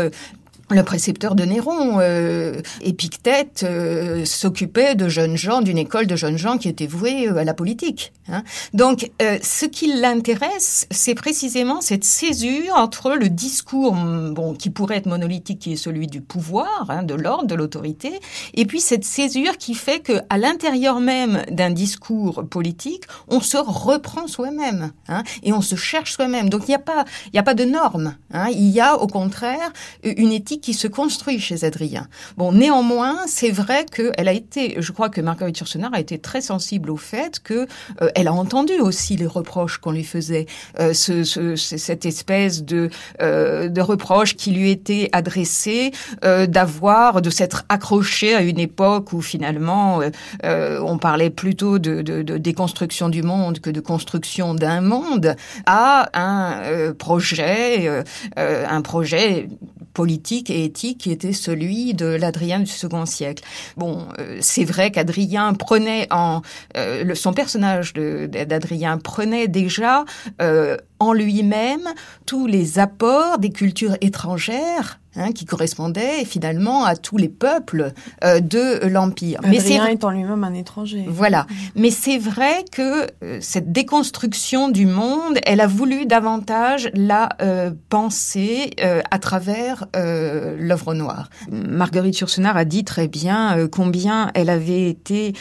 le 0.73 0.83
précepteur 0.83 1.35
de 1.35 1.45
Néron, 1.45 2.01
euh, 2.01 2.61
Épictète, 2.83 3.65
euh, 3.65 4.25
s'occupait 4.25 4.95
de 4.95 5.09
jeunes 5.09 5.37
gens, 5.37 5.61
d'une 5.61 5.79
école 5.79 6.07
de 6.07 6.17
jeunes 6.17 6.39
gens 6.39 6.59
qui 6.59 6.69
étaient 6.69 6.87
voués 6.87 7.29
euh, 7.29 7.37
à 7.37 7.45
la 7.45 7.55
politique. 7.55 8.13
Hein. 8.29 8.43
Donc, 8.75 9.11
euh, 9.21 9.39
ce 9.43 9.67
qui 9.67 9.93
l'intéresse, 9.93 10.87
c'est 10.91 11.15
précisément 11.15 11.81
cette 11.81 12.05
césure 12.05 12.75
entre 12.77 13.13
le 13.13 13.29
discours, 13.29 13.95
bon, 13.95 14.55
qui 14.55 14.71
pourrait 14.71 14.97
être 14.97 15.07
monolithique, 15.07 15.59
qui 15.59 15.73
est 15.73 15.77
celui 15.77 16.07
du 16.07 16.21
pouvoir, 16.21 16.87
hein, 16.89 17.03
de 17.03 17.15
l'ordre, 17.15 17.47
de 17.47 17.55
l'autorité, 17.55 18.13
et 18.55 18.65
puis 18.65 18.81
cette 18.81 19.05
césure 19.05 19.59
qui 19.59 19.75
fait 19.75 20.01
que, 20.01 20.21
à 20.31 20.39
l'intérieur 20.39 21.01
même 21.01 21.43
d'un 21.51 21.71
discours 21.71 22.45
politique, 22.49 23.05
on 23.29 23.41
se 23.41 23.57
reprend 23.57 24.27
soi-même 24.27 24.93
hein, 25.09 25.23
et 25.43 25.53
on 25.53 25.61
se 25.61 25.77
cherche 25.77 26.13
soi-même. 26.13 26.49
Donc, 26.49 26.63
il 26.67 26.71
n'y 26.71 26.77
a 26.77 26.79
pas, 26.79 27.05
il 27.27 27.33
n'y 27.33 27.39
a 27.39 27.43
pas 27.43 27.55
de 27.55 27.65
normes. 27.65 28.15
Hein. 28.33 28.49
Il 28.51 28.69
y 28.69 28.81
a, 28.81 28.97
au 28.97 29.07
contraire, 29.07 29.73
une 30.03 30.33
éthique 30.33 30.62
qui 30.63 30.75
se 30.75 30.89
construit 30.89 31.39
chez 31.41 31.65
Adrien. 31.65 32.09
Bon, 32.37 32.53
néanmoins, 32.53 33.19
c'est 33.27 33.51
vrai 33.51 33.85
qu'elle 33.85 34.29
a 34.29 34.33
été, 34.33 34.77
je 34.79 34.93
crois 34.93 35.11
que 35.11 35.21
Marguerite 35.21 35.59
Yourcenar 35.59 35.93
a 35.93 36.01
été 36.01 36.19
très 36.19 36.41
sensible 36.41 36.91
au 36.91 36.97
fait 36.97 37.41
que 37.41 37.67
euh, 38.01 38.09
elle 38.15 38.29
a 38.29 38.33
entendu 38.33 38.75
aussi 38.81 39.17
les 39.17 39.27
reproches 39.27 39.79
qu'on 39.79 39.93
lui 39.93 40.05
faisait, 40.05 40.47
euh, 40.81 40.95
ce, 40.95 41.25
ce, 41.25 41.57
cette 41.57 42.07
espèce 42.07 42.63
de 42.63 42.89
euh, 43.21 43.69
de 43.69 43.81
reproches 43.81 44.37
qui 44.37 44.51
lui 44.53 44.71
étaient 44.71 45.09
adressés, 45.13 45.93
euh, 46.25 46.47
d'avoir, 46.47 47.23
de 47.23 47.31
s'être 47.31 47.65
accroché 47.69 48.35
à 48.35 48.43
une 48.43 48.59
époque 48.59 49.13
où 49.13 49.21
finalement 49.21 50.01
euh, 50.45 50.81
on 50.85 50.99
parlait 50.99 51.31
plutôt 51.31 51.79
de, 51.79 52.03
de, 52.03 52.23
de, 52.23 52.39
déconstruction 52.39 53.09
du 53.09 53.23
monde 53.23 53.61
que 53.61 53.71
de 53.71 53.81
construction 53.81 54.55
d'un 54.55 54.81
monde, 54.81 55.35
à 55.67 56.09
un 56.15 56.93
projet, 56.95 58.03
un 58.37 58.83
projet 58.83 59.49
politique 59.95 60.42
et 60.51 60.65
éthique 60.65 60.99
qui 60.99 61.11
était 61.11 61.33
celui 61.33 61.95
de 61.95 62.07
l'Adrien 62.07 62.61
du 62.61 62.67
second 62.67 63.07
siècle. 63.07 63.45
Bon, 63.77 64.09
euh, 64.19 64.39
c'est 64.41 64.65
vrai 64.65 64.91
qu'Adrien 64.91 65.55
prenait 65.55 66.07
en 66.11 66.43
euh, 66.77 67.15
son 67.15 67.33
personnage 67.33 67.93
d'Adrien 67.95 68.99
prenait 68.99 69.49
déjà 69.49 70.05
euh, 70.41 70.77
en 70.99 71.13
lui-même 71.13 71.89
tous 72.27 72.47
les 72.47 72.79
apports 72.79 73.39
des 73.39 73.51
cultures 73.51 73.97
étrangères 74.01 75.01
Hein, 75.15 75.33
qui 75.33 75.45
correspondait 75.45 76.25
finalement 76.25 76.87
à 76.87 76.97
tous 76.97 77.19
les 77.19 77.29
peuples 77.29 77.93
euh, 78.25 78.41
de 78.41 78.87
l'Empire. 78.87 79.41
Mais 79.47 79.61
c'est 79.61 79.79
étant 79.93 80.09
lui-même 80.09 80.43
un 80.43 80.55
étranger. 80.55 81.05
Voilà. 81.07 81.47
Mais 81.77 81.91
c'est 81.91 82.17
vrai 82.17 82.65
que 82.73 83.07
euh, 83.23 83.37
cette 83.43 83.73
déconstruction 83.73 84.71
du 84.71 84.87
monde, 84.87 85.37
elle 85.45 85.61
a 85.61 85.67
voulu 85.67 86.07
davantage 86.07 86.91
la 86.95 87.29
euh, 87.43 87.73
penser 87.91 88.71
à 89.11 89.19
travers 89.19 89.85
l'œuvre 89.95 90.95
noire. 90.95 91.29
Marguerite 91.51 92.19
Yourcenar 92.19 92.57
a 92.57 92.65
dit 92.65 92.85
très 92.85 93.07
bien 93.07 93.69
combien 93.71 94.31
elle 94.35 94.49
avait 94.49 94.89
été 94.89 95.35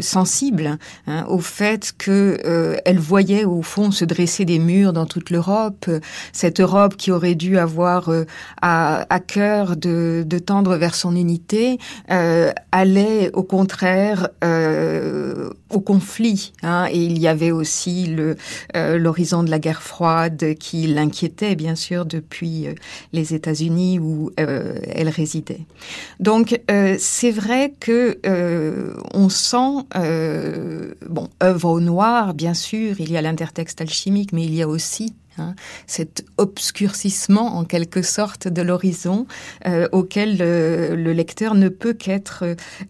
sensible 0.00 0.78
hein, 1.06 1.26
au 1.28 1.40
fait 1.40 1.92
que 1.98 2.80
elle 2.84 2.98
voyait 2.98 3.44
au 3.44 3.62
fond 3.62 3.90
se 3.90 4.04
dresser 4.04 4.44
des 4.44 4.58
murs 4.58 4.92
dans 4.92 5.06
toute 5.06 5.30
l'Europe, 5.30 5.90
cette 6.32 6.60
Europe 6.60 6.96
qui 6.96 7.10
aurait 7.10 7.34
dû 7.34 7.58
avoir 7.58 8.10
à, 8.62 9.06
à 9.10 9.20
cœur 9.20 9.76
de, 9.76 10.24
tendre 10.44 10.76
vers 10.76 10.94
son 10.94 11.16
unité, 11.16 11.78
euh, 12.10 12.52
allait 12.72 13.30
au 13.32 13.42
contraire 13.42 14.28
euh, 14.44 15.50
au 15.70 15.80
conflit. 15.80 16.52
Hein, 16.62 16.86
et 16.90 17.02
il 17.02 17.18
y 17.18 17.26
avait 17.26 17.50
aussi 17.50 18.14
euh, 18.18 18.98
l'horizon 18.98 19.42
de 19.42 19.50
la 19.50 19.58
guerre 19.58 19.82
froide 19.82 20.54
qui 20.58 20.86
l'inquiétait 20.86 21.56
bien 21.56 21.74
sûr 21.74 22.06
depuis 22.06 22.68
les 23.12 23.34
États-Unis 23.34 23.98
où 23.98 24.30
elle 24.36 25.08
résidait. 25.08 25.66
Donc 26.20 26.60
c'est 26.98 27.30
vrai 27.30 27.72
que 27.80 28.18
on 29.14 29.28
sent 29.28 29.86
bon 31.08 31.28
œuvre 31.42 31.70
au 31.70 31.80
noir 31.80 32.34
bien 32.34 32.54
sûr, 32.54 33.00
il 33.00 33.10
y 33.10 33.16
a 33.16 33.22
l'intertexte 33.22 33.80
alchimique, 33.80 34.32
mais 34.32 34.44
il 34.44 34.54
y 34.54 34.62
a 34.62 34.68
aussi 34.68 35.14
Hein, 35.38 35.54
cet 35.86 36.24
obscurcissement 36.38 37.58
en 37.58 37.64
quelque 37.64 38.00
sorte 38.00 38.48
de 38.48 38.62
l'horizon 38.62 39.26
euh, 39.66 39.86
auquel 39.92 40.38
le, 40.38 41.12
lecteur 41.12 41.54
ne 41.54 41.68
peut 41.68 41.92
qu'être 41.92 42.44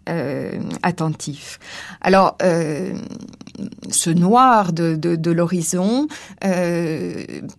euh, 0.08 0.60
attentif. 0.84 1.58
Alors, 2.00 2.36
euh, 2.42 2.92
ce 3.90 4.10
noir 4.10 4.72
de, 4.72 4.94
de, 4.94 5.30
l'horizon 5.30 6.06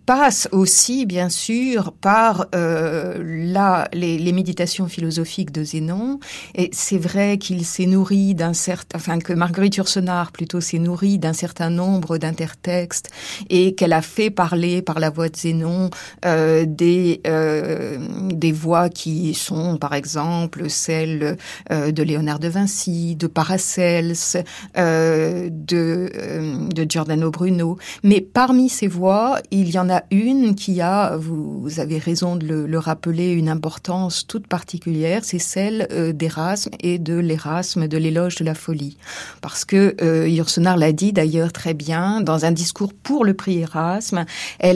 passe 0.05 0.47
aussi, 0.51 1.05
bien 1.05 1.29
sûr, 1.29 1.91
par 1.91 2.47
la, 2.53 3.87
les, 3.93 4.17
les, 4.17 4.31
méditations 4.31 4.87
philosophiques 4.87 5.51
de 5.51 5.63
Zénon. 5.63 6.19
Et 6.55 6.69
c'est 6.71 6.99
vrai 6.99 7.37
qu'il 7.39 7.65
s'est 7.65 7.87
nourri 7.87 8.35
d'un 8.35 8.53
certain, 8.53 8.97
enfin 8.97 9.19
que 9.19 9.33
Marguerite 9.33 9.77
Yourcenar 9.77 10.31
plutôt 10.31 10.61
s'est 10.61 10.79
nourrie 10.79 11.17
d'un 11.17 11.33
certain 11.33 11.69
nombre 11.69 12.17
d'intertextes 12.17 13.09
et 13.49 13.73
qu'elle 13.73 13.93
a 13.93 14.03
fait 14.03 14.29
parler 14.29 14.76
par 14.81 14.99
la 14.99 15.09
voix 15.09 15.29
de 15.29 15.35
Zénon 15.35 15.89
des, 16.23 17.21
des 17.23 18.51
voix 18.51 18.89
qui 18.89 19.33
sont, 19.33 19.77
par 19.77 19.93
exemple, 19.93 20.69
celles 20.69 21.37
de 21.69 22.03
Léonard 22.03 22.39
de 22.39 22.47
Vinci, 22.47 23.15
de 23.15 23.27
Paracels, 23.27 24.13
de, 24.75 25.49
de 25.49 26.85
Giordano 26.89 27.31
Bruno. 27.31 27.77
Mais 28.03 28.21
parmi 28.21 28.69
ces 28.69 28.87
voix, 28.87 29.39
il 29.51 29.69
y 29.69 29.79
en 29.79 29.89
a 29.89 30.03
une 30.11 30.55
qui 30.55 30.81
a, 30.81 31.17
vous, 31.17 31.79
avez 31.79 31.97
raison 31.97 32.35
de 32.35 32.45
le, 32.45 32.65
le 32.65 32.79
rappeler, 32.79 33.31
une 33.31 33.49
importance 33.49 34.25
toute 34.27 34.47
particulière, 34.47 35.21
c'est 35.23 35.39
celle 35.39 35.87
d'Erasme 36.15 36.71
et 36.79 36.99
de 36.99 37.15
l'Erasme 37.15 37.87
de 37.87 37.97
l'éloge 37.97 38.35
de 38.35 38.45
la 38.45 38.55
folie. 38.55 38.97
Parce 39.41 39.65
que 39.65 39.95
euh, 40.01 40.77
l'a 40.77 40.91
dit 40.91 41.13
d'ailleurs 41.13 41.51
très 41.51 41.73
bien 41.73 42.21
dans 42.21 42.45
un 42.45 42.51
discours 42.51 42.93
pour 42.93 43.25
le 43.25 43.33
prix 43.33 43.59
Erasme. 43.59 44.25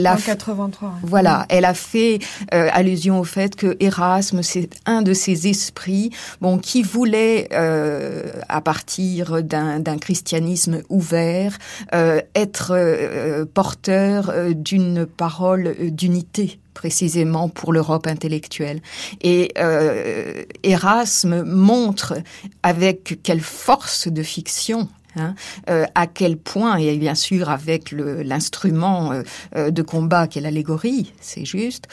A 0.07 0.17
83. 0.17 0.93
Voilà, 1.03 1.45
elle 1.49 1.65
a 1.65 1.73
fait 1.73 2.19
euh, 2.53 2.69
allusion 2.71 3.19
au 3.19 3.23
fait 3.23 3.55
que 3.55 3.77
Erasme, 3.79 4.43
c'est 4.43 4.69
un 4.85 5.01
de 5.01 5.13
ces 5.13 5.47
esprits, 5.47 6.11
bon, 6.39 6.57
qui 6.57 6.83
voulait, 6.83 7.47
euh, 7.53 8.31
à 8.49 8.61
partir 8.61 9.43
d'un 9.43 9.97
christianisme 9.99 10.81
ouvert, 10.89 11.57
euh, 11.93 12.21
être 12.35 13.45
porteur 13.53 14.33
d'une 14.55 15.05
parole 15.05 15.75
d'unité 15.91 16.59
précisément 16.73 17.49
pour 17.49 17.73
l'Europe 17.73 18.07
intellectuelle. 18.07 18.81
Et 19.21 19.51
euh, 19.57 20.43
Erasme 20.63 21.43
montre 21.43 22.15
avec 22.63 23.19
quelle 23.23 23.41
force 23.41 24.07
de 24.07 24.23
fiction 24.23 24.87
Hein, 25.17 25.35
euh, 25.69 25.85
à 25.93 26.07
quel 26.07 26.37
point, 26.37 26.77
et 26.77 26.97
bien 26.97 27.15
sûr 27.15 27.49
avec 27.49 27.91
l'instrument 27.91 29.11
euh, 29.11 29.23
euh, 29.57 29.69
de 29.69 29.81
combat 29.81 30.27
qu'est 30.27 30.39
l'allégorie, 30.39 31.13
c'est 31.19 31.43
juste, 31.43 31.87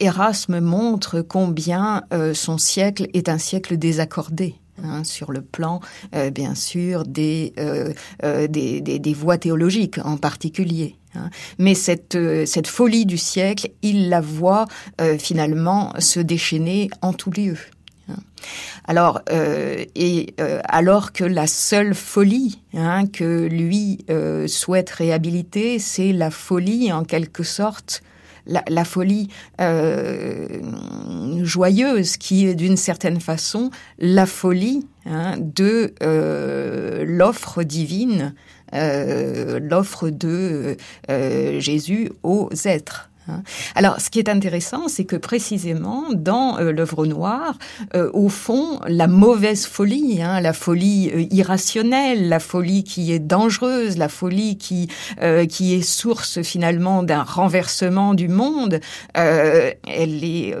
Erasme 0.00 0.60
montre 0.60 1.20
combien 1.20 2.02
son 2.34 2.58
siècle 2.58 3.08
est 3.14 3.28
un 3.28 3.38
siècle 3.38 3.76
désaccordé. 3.76 4.56
Hein, 4.82 5.04
sur 5.04 5.32
le 5.32 5.40
plan, 5.40 5.80
bien 6.32 6.54
sûr, 6.54 7.04
des, 7.04 7.54
des, 8.22 9.14
voies 9.14 9.38
théologiques 9.38 9.98
en 10.04 10.18
particulier. 10.18 10.96
Hein. 11.14 11.30
Mais 11.58 11.74
cette, 11.74 12.18
cette 12.46 12.66
folie 12.66 13.06
du 13.06 13.16
siècle, 13.16 13.70
il 13.80 14.10
la 14.10 14.20
voit 14.20 14.66
finalement 15.18 15.94
se 15.98 16.20
déchaîner 16.20 16.90
en 17.00 17.14
tout 17.14 17.30
lieu. 17.30 17.56
Alors, 18.84 19.20
euh, 19.30 19.84
et 19.94 20.34
euh, 20.40 20.60
alors 20.64 21.12
que 21.12 21.24
la 21.24 21.46
seule 21.46 21.94
folie 21.94 22.62
hein, 22.74 23.06
que 23.06 23.46
lui 23.46 24.04
euh, 24.10 24.46
souhaite 24.46 24.90
réhabiliter, 24.90 25.78
c'est 25.78 26.12
la 26.12 26.30
folie 26.30 26.92
en 26.92 27.04
quelque 27.04 27.42
sorte 27.42 28.02
la, 28.48 28.84
folie 28.84 29.28
joyeuse 31.42 32.16
qui 32.16 32.46
est 32.46 32.54
d'une 32.54 32.76
certaine 32.76 33.20
façon 33.20 33.72
la 33.98 34.24
folie 34.24 34.86
hein, 35.04 35.34
de 35.36 35.92
l'offre 37.04 37.64
divine, 37.64 38.36
l'offre 38.72 40.10
de 40.10 40.76
Jésus 41.58 42.12
aux 42.22 42.50
êtres. 42.66 43.10
Hein. 43.28 43.42
Alors, 43.74 44.00
ce 44.00 44.10
qui 44.10 44.18
est 44.18 44.28
intéressant, 44.28 44.88
c'est 44.88 45.04
que 45.04 45.16
précisément 45.16 46.04
dans 46.14 46.58
euh, 46.58 46.72
l'œuvre 46.72 47.06
noire, 47.06 47.58
euh, 47.94 48.10
au 48.12 48.28
fond, 48.28 48.80
la 48.86 49.06
mauvaise 49.06 49.66
folie, 49.66 50.22
hein, 50.22 50.40
la 50.40 50.52
folie 50.52 51.10
euh, 51.14 51.24
irrationnelle, 51.30 52.28
la 52.28 52.38
folie 52.38 52.84
qui 52.84 53.12
est 53.12 53.18
dangereuse, 53.18 53.96
la 53.96 54.08
folie 54.08 54.58
qui 54.58 54.88
qui 55.48 55.74
est 55.74 55.82
source 55.82 56.42
finalement 56.42 57.02
d'un 57.02 57.22
renversement 57.22 58.14
du 58.14 58.28
monde, 58.28 58.80
elle 59.14 60.24
est 60.24 60.54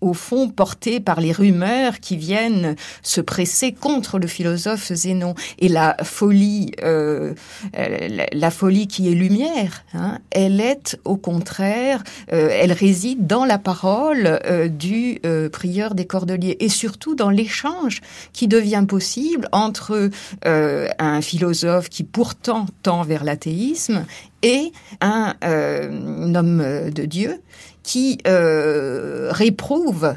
au 0.00 0.12
fond 0.12 0.48
portée 0.48 1.00
par 1.00 1.20
les 1.20 1.32
rumeurs 1.32 2.00
qui 2.00 2.16
viennent 2.16 2.76
se 3.02 3.20
presser 3.20 3.72
contre 3.72 4.18
le 4.18 4.26
philosophe 4.26 4.92
Zénon. 4.92 5.34
Et 5.58 5.68
la 5.68 5.96
folie, 6.02 6.72
la, 6.82 8.50
folie 8.50 8.86
qui 8.86 9.10
est 9.10 9.14
lumière, 9.14 9.84
hein, 9.94 10.18
elle 10.30 10.60
est 10.60 10.98
au 11.04 11.16
contraire 11.16 12.02
euh, 12.02 12.11
elle 12.28 12.72
réside 12.72 13.26
dans 13.26 13.44
la 13.44 13.58
parole 13.58 14.40
euh, 14.46 14.68
du 14.68 15.18
euh, 15.24 15.48
prieur 15.48 15.94
des 15.94 16.06
Cordeliers 16.06 16.56
et 16.60 16.68
surtout 16.68 17.14
dans 17.14 17.30
l'échange 17.30 18.00
qui 18.32 18.48
devient 18.48 18.84
possible 18.86 19.48
entre 19.52 20.10
un 20.44 21.20
philosophe 21.20 21.88
qui 21.88 22.04
pourtant 22.04 22.66
tend 22.82 23.02
vers 23.02 23.24
l'athéisme 23.24 24.04
et 24.42 24.72
un, 25.00 25.34
homme 25.42 26.90
de 26.90 27.04
Dieu 27.04 27.40
qui 27.82 28.18
réprouve 28.24 30.14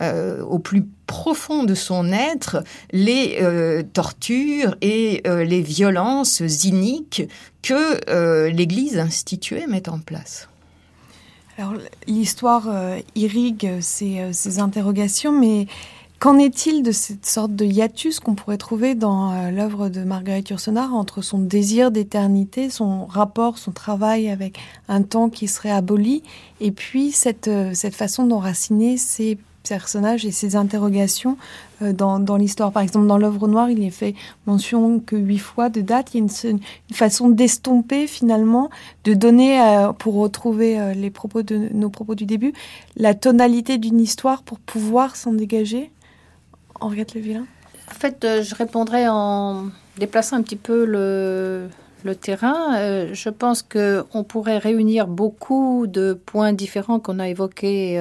au 0.00 0.58
plus 0.58 0.84
profond 1.06 1.64
de 1.64 1.74
son 1.74 2.12
être 2.12 2.62
les 2.92 3.38
tortures 3.92 4.76
et 4.80 5.22
les 5.24 5.62
violences 5.62 6.40
iniques 6.64 7.28
que 7.62 8.48
l'Église 8.48 8.98
instituée 8.98 9.66
met 9.66 9.88
en 9.88 9.98
place. 9.98 10.48
L'histoire 12.06 12.68
euh, 12.68 12.98
irrigue 13.14 13.78
ces, 13.80 14.20
euh, 14.20 14.32
ces, 14.32 14.58
interrogations, 14.58 15.32
mais 15.32 15.66
qu'en 16.18 16.38
est-il 16.38 16.82
de 16.82 16.92
cette 16.92 17.26
sorte 17.26 17.54
de 17.54 17.64
hiatus 17.64 18.20
qu'on 18.20 18.34
pourrait 18.34 18.58
trouver 18.58 18.94
dans 18.94 19.32
euh, 19.32 19.50
l'œuvre 19.50 19.88
de 19.88 20.02
Marguerite 20.02 20.50
Yourcenar 20.50 20.94
entre 20.94 21.22
son 21.22 21.38
désir 21.38 21.90
d'éternité, 21.90 22.70
son 22.70 23.06
rapport, 23.06 23.58
son 23.58 23.72
travail 23.72 24.28
avec 24.28 24.58
un 24.88 25.02
temps 25.02 25.28
qui 25.28 25.48
serait 25.48 25.70
aboli, 25.70 26.22
et 26.60 26.72
puis 26.72 27.12
cette, 27.12 27.50
cette 27.74 27.94
façon 27.94 28.26
d'enraciner 28.26 28.96
ses 28.96 29.38
personnages 29.68 30.24
et 30.24 30.30
ses 30.30 30.56
interrogations 30.56 31.36
euh, 31.82 31.92
dans, 31.92 32.18
dans 32.18 32.36
l'histoire. 32.36 32.72
Par 32.72 32.82
exemple, 32.82 33.06
dans 33.06 33.18
l'œuvre 33.18 33.48
noire, 33.48 33.70
il 33.70 33.82
est 33.82 33.90
fait 33.90 34.14
mention 34.46 35.00
que 35.00 35.16
huit 35.16 35.38
fois 35.38 35.68
de 35.68 35.80
date. 35.80 36.14
Il 36.14 36.18
y 36.18 36.20
a 36.20 36.50
une, 36.50 36.60
façon 36.92 37.30
d'estomper 37.30 38.06
finalement, 38.06 38.70
de 39.04 39.14
donner, 39.14 39.60
euh, 39.60 39.92
pour 39.92 40.14
retrouver 40.14 40.78
euh, 40.80 40.94
les 40.94 41.10
propos 41.10 41.42
de 41.42 41.68
nos 41.72 41.90
propos 41.90 42.14
du 42.14 42.26
début, 42.26 42.52
la 42.96 43.14
tonalité 43.14 43.78
d'une 43.78 44.00
histoire 44.00 44.42
pour 44.42 44.58
pouvoir 44.58 45.16
s'en 45.16 45.32
dégager. 45.32 45.90
Henriette 46.80 47.16
En 47.16 47.94
fait, 47.94 48.26
je 48.42 48.54
répondrai 48.54 49.06
en 49.08 49.66
déplaçant 49.98 50.36
un 50.36 50.42
petit 50.42 50.56
peu 50.56 50.84
le, 50.84 51.68
le 52.02 52.14
terrain. 52.16 53.12
je 53.12 53.28
pense 53.28 53.62
qu'on 53.62 54.24
pourrait 54.24 54.58
réunir 54.58 55.06
beaucoup 55.06 55.86
de 55.86 56.12
points 56.12 56.52
différents 56.52 56.98
qu'on 56.98 57.20
a 57.20 57.28
évoqués 57.28 57.98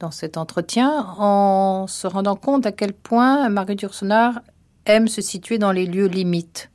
dans 0.00 0.10
cet 0.10 0.36
entretien 0.36 1.06
en 1.18 1.86
se 1.86 2.06
rendant 2.06 2.36
compte 2.36 2.66
à 2.66 2.72
quel 2.72 2.92
point 2.92 3.48
Marguerite 3.48 3.82
Yourcenar 3.82 4.40
aime 4.86 5.08
se 5.08 5.20
situer 5.20 5.58
dans 5.58 5.72
les 5.72 5.86
lieux 5.86 6.06
limites. 6.06 6.70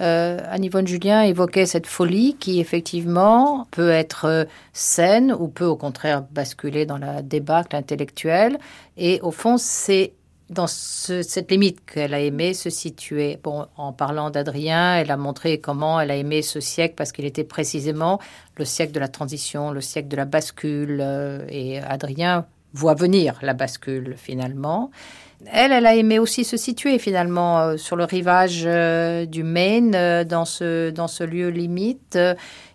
Euh, 0.00 0.38
Anne-Yvonne 0.48 0.86
Julien 0.86 1.22
évoquait 1.22 1.66
cette 1.66 1.86
folie 1.86 2.34
qui 2.40 2.60
effectivement 2.60 3.66
peut 3.70 3.90
être 3.90 4.24
euh, 4.24 4.44
saine 4.72 5.36
ou 5.38 5.48
peut 5.48 5.66
au 5.66 5.76
contraire 5.76 6.22
basculer 6.22 6.86
dans 6.86 6.96
la 6.96 7.20
débâcle 7.20 7.76
intellectuelle. 7.76 8.58
Et 8.96 9.20
au 9.20 9.30
fond, 9.30 9.58
c'est 9.58 10.14
dans 10.48 10.66
cette 10.66 11.50
limite 11.50 11.84
qu'elle 11.84 12.14
a 12.14 12.20
aimé 12.20 12.54
se 12.54 12.70
situer. 12.70 13.38
Bon, 13.42 13.66
en 13.76 13.92
parlant 13.92 14.30
d'Adrien, 14.30 14.96
elle 14.96 15.10
a 15.10 15.16
montré 15.16 15.60
comment 15.60 16.00
elle 16.00 16.10
a 16.10 16.16
aimé 16.16 16.40
ce 16.42 16.60
siècle 16.60 16.94
parce 16.96 17.12
qu'il 17.12 17.24
était 17.26 17.44
précisément 17.44 18.18
le 18.56 18.64
siècle 18.64 18.92
de 18.92 19.00
la 19.00 19.08
transition, 19.08 19.72
le 19.72 19.80
siècle 19.80 20.08
de 20.08 20.16
la 20.16 20.24
bascule. 20.24 21.00
Euh, 21.02 21.44
et 21.48 21.80
Adrien 21.80 22.46
voit 22.74 22.94
venir 22.94 23.38
la 23.42 23.54
bascule 23.54 24.14
finalement. 24.16 24.90
Elle, 25.50 25.72
elle 25.72 25.86
a 25.86 25.94
aimé 25.94 26.18
aussi 26.18 26.44
se 26.44 26.56
situer 26.56 26.98
finalement 26.98 27.60
euh, 27.60 27.76
sur 27.76 27.96
le 27.96 28.04
rivage 28.04 28.62
euh, 28.64 29.26
du 29.26 29.42
Maine, 29.42 29.94
euh, 29.94 30.24
dans, 30.24 30.44
ce, 30.44 30.90
dans 30.90 31.08
ce 31.08 31.24
lieu 31.24 31.48
limite. 31.48 32.18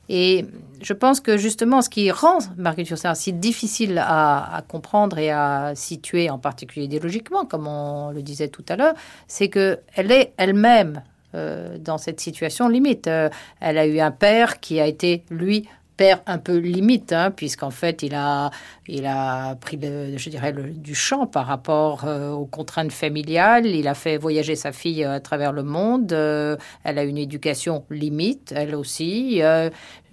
Et 0.09 0.45
je 0.81 0.93
pense 0.93 1.19
que 1.19 1.37
justement, 1.37 1.81
ce 1.81 1.89
qui 1.89 2.11
rend 2.11 2.39
Marguerite 2.57 2.89
Yourcenar 2.89 3.15
si 3.15 3.33
difficile 3.33 4.01
à, 4.01 4.63
comprendre 4.67 5.17
et 5.17 5.31
à 5.31 5.73
situer, 5.75 6.29
en 6.29 6.39
particulier 6.39 6.85
idéologiquement, 6.85 7.45
comme 7.45 7.67
on 7.67 8.11
le 8.11 8.21
disait 8.21 8.47
tout 8.47 8.63
à 8.69 8.77
l'heure, 8.77 8.93
c'est 9.27 9.49
qu'elle 9.49 10.11
est 10.11 10.33
elle-même 10.37 11.03
dans 11.33 11.97
cette 11.97 12.21
situation 12.21 12.69
limite. 12.69 13.07
elle 13.07 13.77
a 13.77 13.85
eu 13.85 13.99
un 13.99 14.11
père 14.11 14.61
qui 14.61 14.79
a 14.79 14.87
été, 14.87 15.23
lui, 15.29 15.67
père 15.97 16.21
un 16.27 16.37
peu 16.37 16.57
limite, 16.57 17.11
hein, 17.11 17.31
puisqu'en 17.31 17.71
fait, 17.71 18.03
il 18.03 18.13
a, 18.15 18.51
il 18.87 19.05
a 19.05 19.55
pris, 19.55 19.79
je 19.81 20.29
dirais, 20.29 20.53
du 20.53 20.95
champ 20.95 21.25
par 21.25 21.47
rapport 21.47 22.05
euh, 22.05 22.31
aux 22.31 22.45
contraintes 22.45 22.91
familiales. 22.91 23.65
Il 23.65 23.87
a 23.87 23.95
fait 23.95 24.17
voyager 24.17 24.55
sa 24.55 24.71
fille 24.71 25.03
euh, 25.03 25.15
à 25.15 25.19
travers 25.19 25.51
le 25.51 25.63
monde. 25.63 26.13
Euh, 26.13 26.55
elle 26.83 26.99
a 26.99 27.03
une 27.03 27.17
éducation 27.17 27.83
limite, 27.89 28.53
elle 28.55 28.75
aussi. 28.75 29.41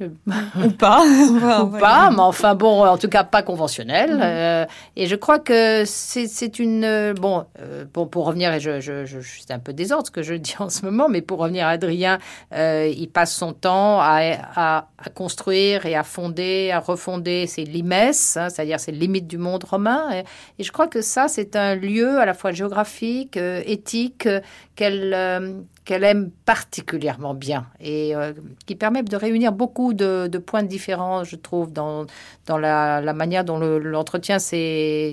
ou 0.01 0.70
pas. 0.78 1.05
ou 1.62 1.66
pas, 1.78 2.11
mais 2.11 2.20
enfin 2.20 2.55
bon, 2.55 2.85
en 2.85 2.99
tout 2.99 3.09
cas 3.09 3.22
pas 3.22 3.43
conventionnelle. 3.43 4.14
Mm-hmm. 4.14 4.68
et 4.97 5.07
je 5.07 5.16
crois 5.16 5.39
que 5.39 5.85
c'est 5.87 6.59
une... 6.59 7.12
bon, 7.12 7.45
bon, 7.93 8.07
pour 8.07 8.26
revenir, 8.26 8.53
et 8.55 8.61
je, 8.61 8.80
je, 8.80 9.05
je, 9.05 9.18
c'est 9.20 9.53
un 9.53 9.59
peu 9.59 9.72
désordre 9.72 10.07
ce 10.07 10.11
que 10.11 10.22
je 10.22 10.35
dis 10.35 10.55
en 10.59 10.68
ce 10.68 10.85
moment, 10.85 11.09
mais 11.09 11.20
pour 11.20 11.39
revenir 11.39 11.66
à 11.66 11.70
Adrien, 11.70 12.18
il 12.53 13.09
passe 13.12 13.35
son 13.35 13.53
temps 13.53 14.01
à, 14.01 14.20
à, 14.57 14.89
à 14.99 15.11
construire 15.11 15.74
et 15.85 15.97
à 15.97 16.03
fonder, 16.03 16.70
à 16.70 16.81
refonder 16.81 17.47
ses 17.47 17.64
limès, 17.64 18.37
hein, 18.37 18.49
c'est-à-dire 18.49 18.81
ses 18.81 18.93
limites 18.93 19.27
du 19.27 19.39
monde 19.39 19.64
romain. 19.64 20.22
Et, 20.59 20.62
je 20.62 20.72
crois 20.72 20.87
que 20.87 21.01
ça, 21.01 21.29
c'est 21.29 21.57
un 21.57 21.75
lieu 21.75 22.18
à 22.18 22.25
la 22.25 22.35
fois 22.35 22.53
géographique, 22.53 23.37
euh, 23.37 23.62
éthique, 23.66 24.29
qu'elle 24.75 25.12
euh, 25.14 25.61
qu'elle 25.85 26.05
aime 26.05 26.31
particulièrement 26.47 27.35
bien 27.35 27.66
et 27.79 28.16
euh, 28.16 28.33
qui 28.66 28.75
permet 28.75 29.03
de 29.03 29.16
réunir 29.16 29.53
beaucoup 29.53 29.93
de, 29.93 30.27
points 30.39 30.62
différents, 30.62 31.25
je 31.25 31.37
trouve, 31.37 31.72
dans, 31.72 32.07
dans 32.47 32.57
la, 32.57 33.01
manière 33.12 33.45
dont 33.45 33.59
l'entretien 33.59 34.39
s'est 34.39 35.12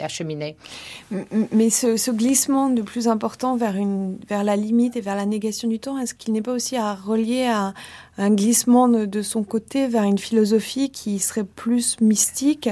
acheminé. 0.00 0.56
Mais 1.52 1.70
ce, 1.70 2.10
glissement 2.10 2.70
de 2.70 2.82
plus 2.82 3.08
important 3.08 3.56
vers, 3.56 3.76
une, 3.76 4.18
vers 4.28 4.44
la 4.44 4.56
limite 4.56 4.96
et 4.96 5.00
vers 5.00 5.16
la 5.16 5.26
négation 5.26 5.68
du 5.68 5.78
temps, 5.78 5.98
est-ce 5.98 6.14
qu'il 6.14 6.32
n'est 6.32 6.42
pas 6.42 6.52
aussi 6.52 6.76
à 6.76 6.94
relier 6.94 7.46
à, 7.46 7.74
un 8.18 8.30
glissement 8.30 8.86
de, 8.88 9.22
son 9.22 9.42
côté 9.44 9.88
vers 9.88 10.02
une 10.02 10.18
philosophie 10.18 10.90
qui 10.90 11.18
serait 11.18 11.44
plus 11.44 11.98
mystique, 12.00 12.68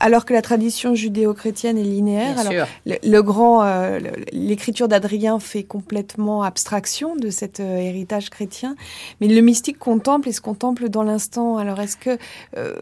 alors 0.00 0.24
que 0.24 0.32
la 0.32 0.42
tradition 0.42 0.94
judéo-chrétienne 0.94 1.76
est 1.76 1.82
linéaire? 1.82 2.38
alors, 2.38 2.66
le, 2.86 3.20
grand, 3.20 3.62
euh, 3.62 3.98
l'écriture 4.32 4.88
d'Adrien 4.88 5.38
fait 5.46 5.62
complètement 5.62 6.42
abstraction 6.42 7.16
de 7.16 7.30
cet 7.30 7.60
euh, 7.60 7.76
héritage 7.76 8.30
chrétien, 8.30 8.76
mais 9.20 9.28
le 9.28 9.40
mystique 9.40 9.78
contemple 9.78 10.28
et 10.28 10.32
se 10.32 10.40
contemple 10.40 10.88
dans 10.88 11.02
l'instant. 11.02 11.56
Alors, 11.56 11.80
est-ce 11.80 11.96
que 11.96 12.18
euh, 12.56 12.76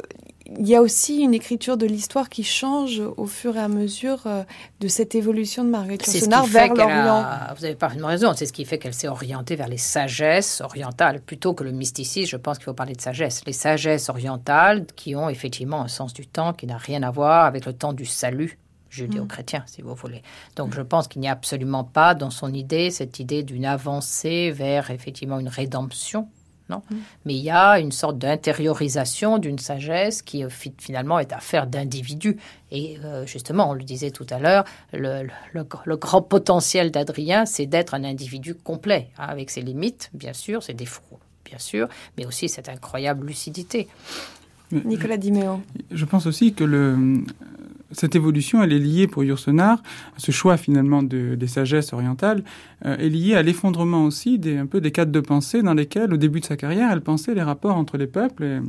il 0.47 0.69
y 0.69 0.75
a 0.75 0.83
aussi 0.83 1.21
une 1.23 1.33
écriture 1.33 1.77
de 1.77 1.87
l'histoire 1.87 2.29
qui 2.29 2.45
change 2.45 3.03
au 3.17 3.27
fur 3.27 3.57
et 3.57 3.61
à 3.61 3.69
mesure 3.69 4.23
euh, 4.27 4.43
de 4.81 4.89
cette 4.89 5.15
évolution 5.15 5.65
de 5.65 5.71
Marguerite 5.71 6.07
Yourcenar 6.07 6.45
vers 6.47 6.75
l'Orient? 6.75 7.25
Vous 7.57 7.65
avez 7.65 7.75
parfaitement 7.75 8.09
raison. 8.09 8.33
C'est 8.37 8.47
ce 8.47 8.53
qui 8.53 8.65
fait 8.65 8.79
qu'elle 8.79 8.95
s'est 8.95 9.09
orientée 9.09 9.57
vers 9.57 9.69
les 9.69 9.79
sagesses 9.79 10.61
orientales 10.61 11.21
plutôt 11.21 11.55
que 11.55 11.65
le 11.65 11.73
mysticisme. 11.73 12.29
Je 12.29 12.37
pense 12.37 12.59
qu'il 12.59 12.65
faut 12.65 12.75
parler 12.75 12.95
de 12.95 13.01
sagesse. 13.01 13.43
Les 13.47 13.53
sagesses 13.53 14.09
orientales 14.09 14.87
qui 14.97 15.17
ont 15.17 15.29
effectivement 15.29 15.81
un 15.81 15.89
sens 15.89 16.13
du 16.13 16.27
temps 16.27 16.53
qui 16.53 16.67
n'a 16.67 16.77
rien 16.77 17.03
à 17.03 17.11
voir 17.11 17.47
avec 17.47 17.65
le 17.65 17.73
temps 17.73 17.93
du 17.93 18.05
salut 18.05 18.59
judéo-chrétien, 18.95 19.61
mm. 19.61 19.67
si 19.67 19.83
vous 19.83 19.95
voulez. 19.95 20.23
Donc 20.57 20.75
je 20.75 20.83
pense 20.83 21.09
qu'il 21.09 21.21
n'y 21.21 21.29
a 21.29 21.33
absolument 21.33 21.85
pas 21.85 22.15
dans 22.15 22.31
son 22.31 22.53
idée 22.53 22.91
cette 22.91 23.19
idée 23.19 23.43
d'une 23.43 23.67
avancée 23.67 24.51
vers 24.51 24.91
effectivement 24.91 25.39
une 25.39 25.49
rédemption 25.49 26.29
non? 26.71 26.83
Mm. 26.91 26.97
Mais 27.27 27.35
il 27.35 27.43
y 27.43 27.51
a 27.51 27.79
une 27.79 27.93
sorte 27.93 28.19
d'intériorisation 28.19 29.39
d'une 29.39 29.59
sagesse 29.59 30.23
qui 30.23 30.45
euh, 30.45 30.49
finalement 30.79 31.19
est 31.19 31.33
affaire 31.33 31.67
d'individus. 31.67 32.37
Et 32.71 32.99
euh, 33.05 33.27
justement, 33.27 33.71
on 33.71 33.75
le 33.75 33.83
disait 33.83 34.11
tout 34.11 34.27
à 34.31 34.39
l'heure, 34.39 34.65
le, 34.93 35.27
grand 35.95 36.23
potentiel 36.23 36.91
d'Adrien, 36.91 37.47
c'est 37.47 37.67
d'être 37.67 37.95
un 37.95 38.05
individu 38.05 38.55
complet, 38.55 39.11
hein, 39.19 39.27
avec 39.29 39.51
ses 39.51 39.61
limites, 39.61 40.11
bien 40.15 40.33
sûr, 40.33 40.63
ses 40.63 40.75
défauts, 40.75 41.19
bien 41.45 41.59
sûr, 41.59 41.89
mais 42.17 42.27
aussi 42.27 42.49
cette 42.49 42.69
incroyable 42.69 43.27
lucidité. 43.27 43.89
Nicolas 44.73 45.19
Dimeo. 45.19 45.61
Je 45.91 46.05
pense 46.05 46.27
aussi 46.27 46.55
que 46.55 46.65
le, 46.65 47.23
cette 47.91 48.15
évolution, 48.17 48.63
elle 48.63 48.73
est 48.73 48.79
liée 48.79 49.07
pour 49.07 49.25
Yourcenar, 49.25 49.83
ce 50.17 50.33
choix 50.33 50.57
finalement 50.57 51.03
des 51.03 51.47
sagesses 51.47 51.93
orientales, 51.93 52.43
euh, 52.85 52.97
est 52.97 53.09
lié 53.09 53.35
à 53.35 53.43
l'effondrement 53.43 54.05
aussi 54.05 54.39
des, 54.39 54.57
un 54.57 54.67
peu 54.67 54.81
des 54.81 54.91
cadres 54.91 55.13
de 55.13 55.21
pensée 55.21 55.63
dans 55.63 55.75
lesquels, 55.75 56.13
au 56.13 56.17
début 56.17 56.41
de 56.41 56.45
sa 56.45 56.57
carrière, 56.57 56.91
elle 56.93 57.03
pensait 57.03 57.35
les 57.35 57.43
rapports 57.43 57.77
entre 57.77 57.97
les 57.97 58.07
peuples. 58.07 58.63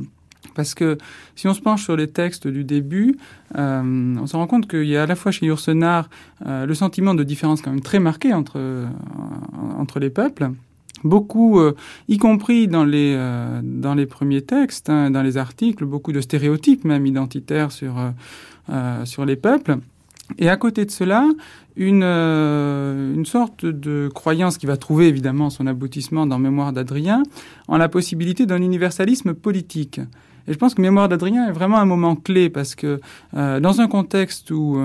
parce 0.54 0.74
que 0.74 0.96
si 1.34 1.48
on 1.48 1.54
se 1.54 1.60
penche 1.60 1.82
sur 1.82 1.96
les 1.96 2.06
textes 2.06 2.46
du 2.46 2.64
début, 2.64 3.16
euh, 3.56 4.16
on 4.20 4.26
se 4.26 4.36
rend 4.36 4.46
compte 4.46 4.68
qu'il 4.68 4.84
y 4.84 4.96
a 4.96 5.02
à 5.02 5.06
la 5.06 5.16
fois 5.16 5.32
chez 5.32 5.46
Yourcenar 5.46 6.08
euh, 6.46 6.66
le 6.66 6.74
sentiment 6.74 7.14
de 7.14 7.24
différence 7.24 7.62
quand 7.62 7.70
même 7.70 7.80
très 7.80 7.98
marqué 7.98 8.32
entre, 8.32 8.86
entre 9.78 9.98
les 9.98 10.10
peuples 10.10 10.50
beaucoup, 11.04 11.60
y 12.08 12.18
compris 12.18 12.68
dans 12.68 12.84
les, 12.84 13.16
dans 13.62 13.94
les 13.94 14.06
premiers 14.06 14.42
textes, 14.42 14.90
hein, 14.90 15.10
dans 15.10 15.22
les 15.22 15.36
articles, 15.36 15.84
beaucoup 15.84 16.12
de 16.12 16.20
stéréotypes 16.20 16.84
même 16.84 17.06
identitaires 17.06 17.72
sur, 17.72 17.94
euh, 18.68 19.04
sur 19.04 19.24
les 19.24 19.36
peuples. 19.36 19.76
Et 20.38 20.48
à 20.48 20.56
côté 20.56 20.84
de 20.84 20.90
cela, 20.90 21.24
une, 21.76 22.02
euh, 22.02 23.14
une 23.14 23.24
sorte 23.24 23.64
de 23.64 24.10
croyance 24.12 24.58
qui 24.58 24.66
va 24.66 24.76
trouver 24.76 25.06
évidemment 25.06 25.50
son 25.50 25.68
aboutissement 25.68 26.26
dans 26.26 26.40
Mémoire 26.40 26.72
d'Adrien, 26.72 27.22
en 27.68 27.76
la 27.76 27.88
possibilité 27.88 28.44
d'un 28.44 28.60
universalisme 28.60 29.34
politique. 29.34 30.00
Et 30.48 30.52
je 30.52 30.58
pense 30.58 30.74
que 30.74 30.82
Mémoire 30.82 31.08
d'Adrien 31.08 31.48
est 31.48 31.52
vraiment 31.52 31.76
un 31.78 31.84
moment 31.84 32.16
clé 32.16 32.50
parce 32.50 32.74
que 32.74 33.00
euh, 33.34 33.60
dans 33.60 33.80
un 33.80 33.86
contexte 33.86 34.50
où, 34.50 34.76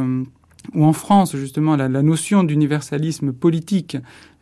où 0.74 0.86
en 0.86 0.94
France, 0.94 1.36
justement, 1.36 1.76
la, 1.76 1.90
notion 1.90 2.44
d'universalisme 2.44 3.34
politique 3.34 3.98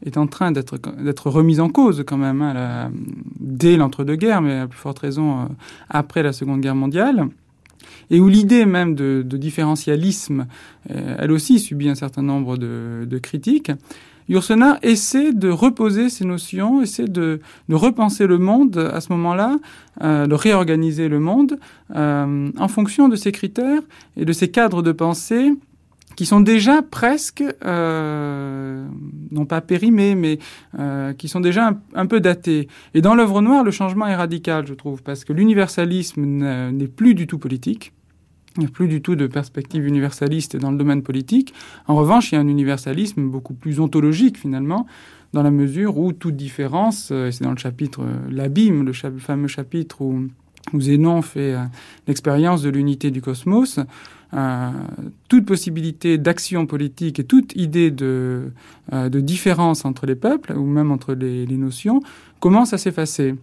est 0.05 0.17
en 0.17 0.27
train 0.27 0.51
d'être 0.51 1.29
remise 1.29 1.59
en 1.59 1.69
cause 1.69 2.03
quand 2.05 2.17
même, 2.17 2.41
hein, 2.41 2.91
dès 3.39 3.77
l'entre-deux-guerres, 3.77 4.41
mais 4.41 4.59
à 4.59 4.67
plus 4.67 4.79
forte 4.79 4.99
raison 4.99 5.49
après 5.89 6.23
la 6.23 6.33
Seconde 6.33 6.61
Guerre 6.61 6.75
mondiale, 6.75 7.29
et 8.09 8.19
où 8.19 8.27
l'idée 8.27 8.65
même 8.65 8.95
de, 8.95 9.23
différentialisme, 9.23 10.47
euh, 10.91 11.15
elle 11.19 11.31
aussi 11.31 11.59
subit 11.59 11.89
un 11.89 11.95
certain 11.95 12.21
nombre 12.21 12.57
de, 12.57 13.19
critiques, 13.21 13.71
Yourcenar 14.27 14.77
essaie 14.83 15.33
de 15.33 15.49
reposer 15.49 16.09
ces 16.09 16.23
notions, 16.23 16.83
essaie 16.83 17.07
de, 17.07 17.39
repenser 17.67 18.27
le 18.27 18.37
monde 18.37 18.77
à 18.77 19.01
ce 19.01 19.11
moment-là, 19.13 19.57
euh, 20.03 20.27
de 20.27 20.35
réorganiser 20.35 21.07
le 21.07 21.19
monde 21.19 21.57
euh, 21.95 22.51
en 22.55 22.67
fonction 22.67 23.09
de 23.09 23.15
ces 23.15 23.31
critères 23.31 23.81
et 24.17 24.25
de 24.25 24.31
ces 24.31 24.49
cadres 24.49 24.83
de 24.83 24.91
pensée 24.91 25.53
qui 26.19 26.25
sont 26.25 26.41
déjà 26.41 26.81
presque, 26.81 27.41
non 27.63 29.45
pas 29.47 29.61
périmés, 29.61 30.15
mais 30.15 30.37
qui 31.17 31.29
sont 31.29 31.39
déjà 31.39 31.71
un, 31.95 32.05
peu 32.07 32.19
datés. 32.19 32.67
Et 32.93 32.99
dans 32.99 33.15
l'œuvre 33.15 33.41
noire, 33.41 33.63
le 33.63 33.71
changement 33.71 34.05
est 34.05 34.17
radical, 34.17 34.67
je 34.67 34.73
trouve, 34.73 35.01
parce 35.01 35.23
que 35.23 35.31
l'universalisme 35.31 36.25
n'est 36.25 36.87
plus 36.89 37.13
du 37.13 37.25
tout 37.25 37.37
politique. 37.37 37.93
Il 38.57 38.63
n'y 38.63 38.65
a 38.65 38.69
plus 38.69 38.89
du 38.89 39.01
tout 39.01 39.15
de 39.15 39.27
perspective 39.27 39.87
universaliste 39.87 40.57
dans 40.57 40.71
le 40.71 40.77
domaine 40.77 41.03
politique. 41.03 41.53
En 41.87 41.95
revanche, 41.95 42.33
il 42.33 42.35
y 42.35 42.37
a 42.37 42.41
un 42.41 42.47
universalisme 42.49 43.29
beaucoup 43.29 43.53
plus 43.53 43.79
ontologique 43.79 44.37
finalement, 44.37 44.87
dans 45.31 45.41
la 45.41 45.51
mesure 45.51 45.99
où 45.99 46.11
toute 46.11 46.35
différence, 46.35 47.11
euh, 47.13 47.31
c'est 47.31 47.45
dans 47.45 47.51
le 47.51 47.57
chapitre 47.57 48.01
euh, 48.01 48.29
L'abîme, 48.29 48.83
le 48.83 48.91
fameux 48.91 49.47
chapitre 49.47 50.01
où, 50.01 50.27
Zénon 50.77 51.21
fait 51.21 51.53
euh, 51.53 51.63
l'expérience 52.07 52.61
de 52.61 52.69
l'unité 52.69 53.09
du 53.09 53.21
cosmos, 53.21 53.79
toute 54.31 55.45
possibilité 55.45 56.17
d'action 56.17 56.65
politique 56.65 57.19
et 57.19 57.23
toute 57.23 57.55
idée 57.55 57.89
de, 57.89 58.51
de, 58.91 59.19
différence 59.19 59.85
entre 59.85 60.05
les 60.05 60.15
peuples, 60.15 60.53
ou 60.53 60.65
même 60.65 60.91
entre 60.91 61.13
les, 61.13 61.47
notions, 61.47 62.01
commence 62.39 62.73
à 62.73 62.77
s'effacer. 62.77 63.35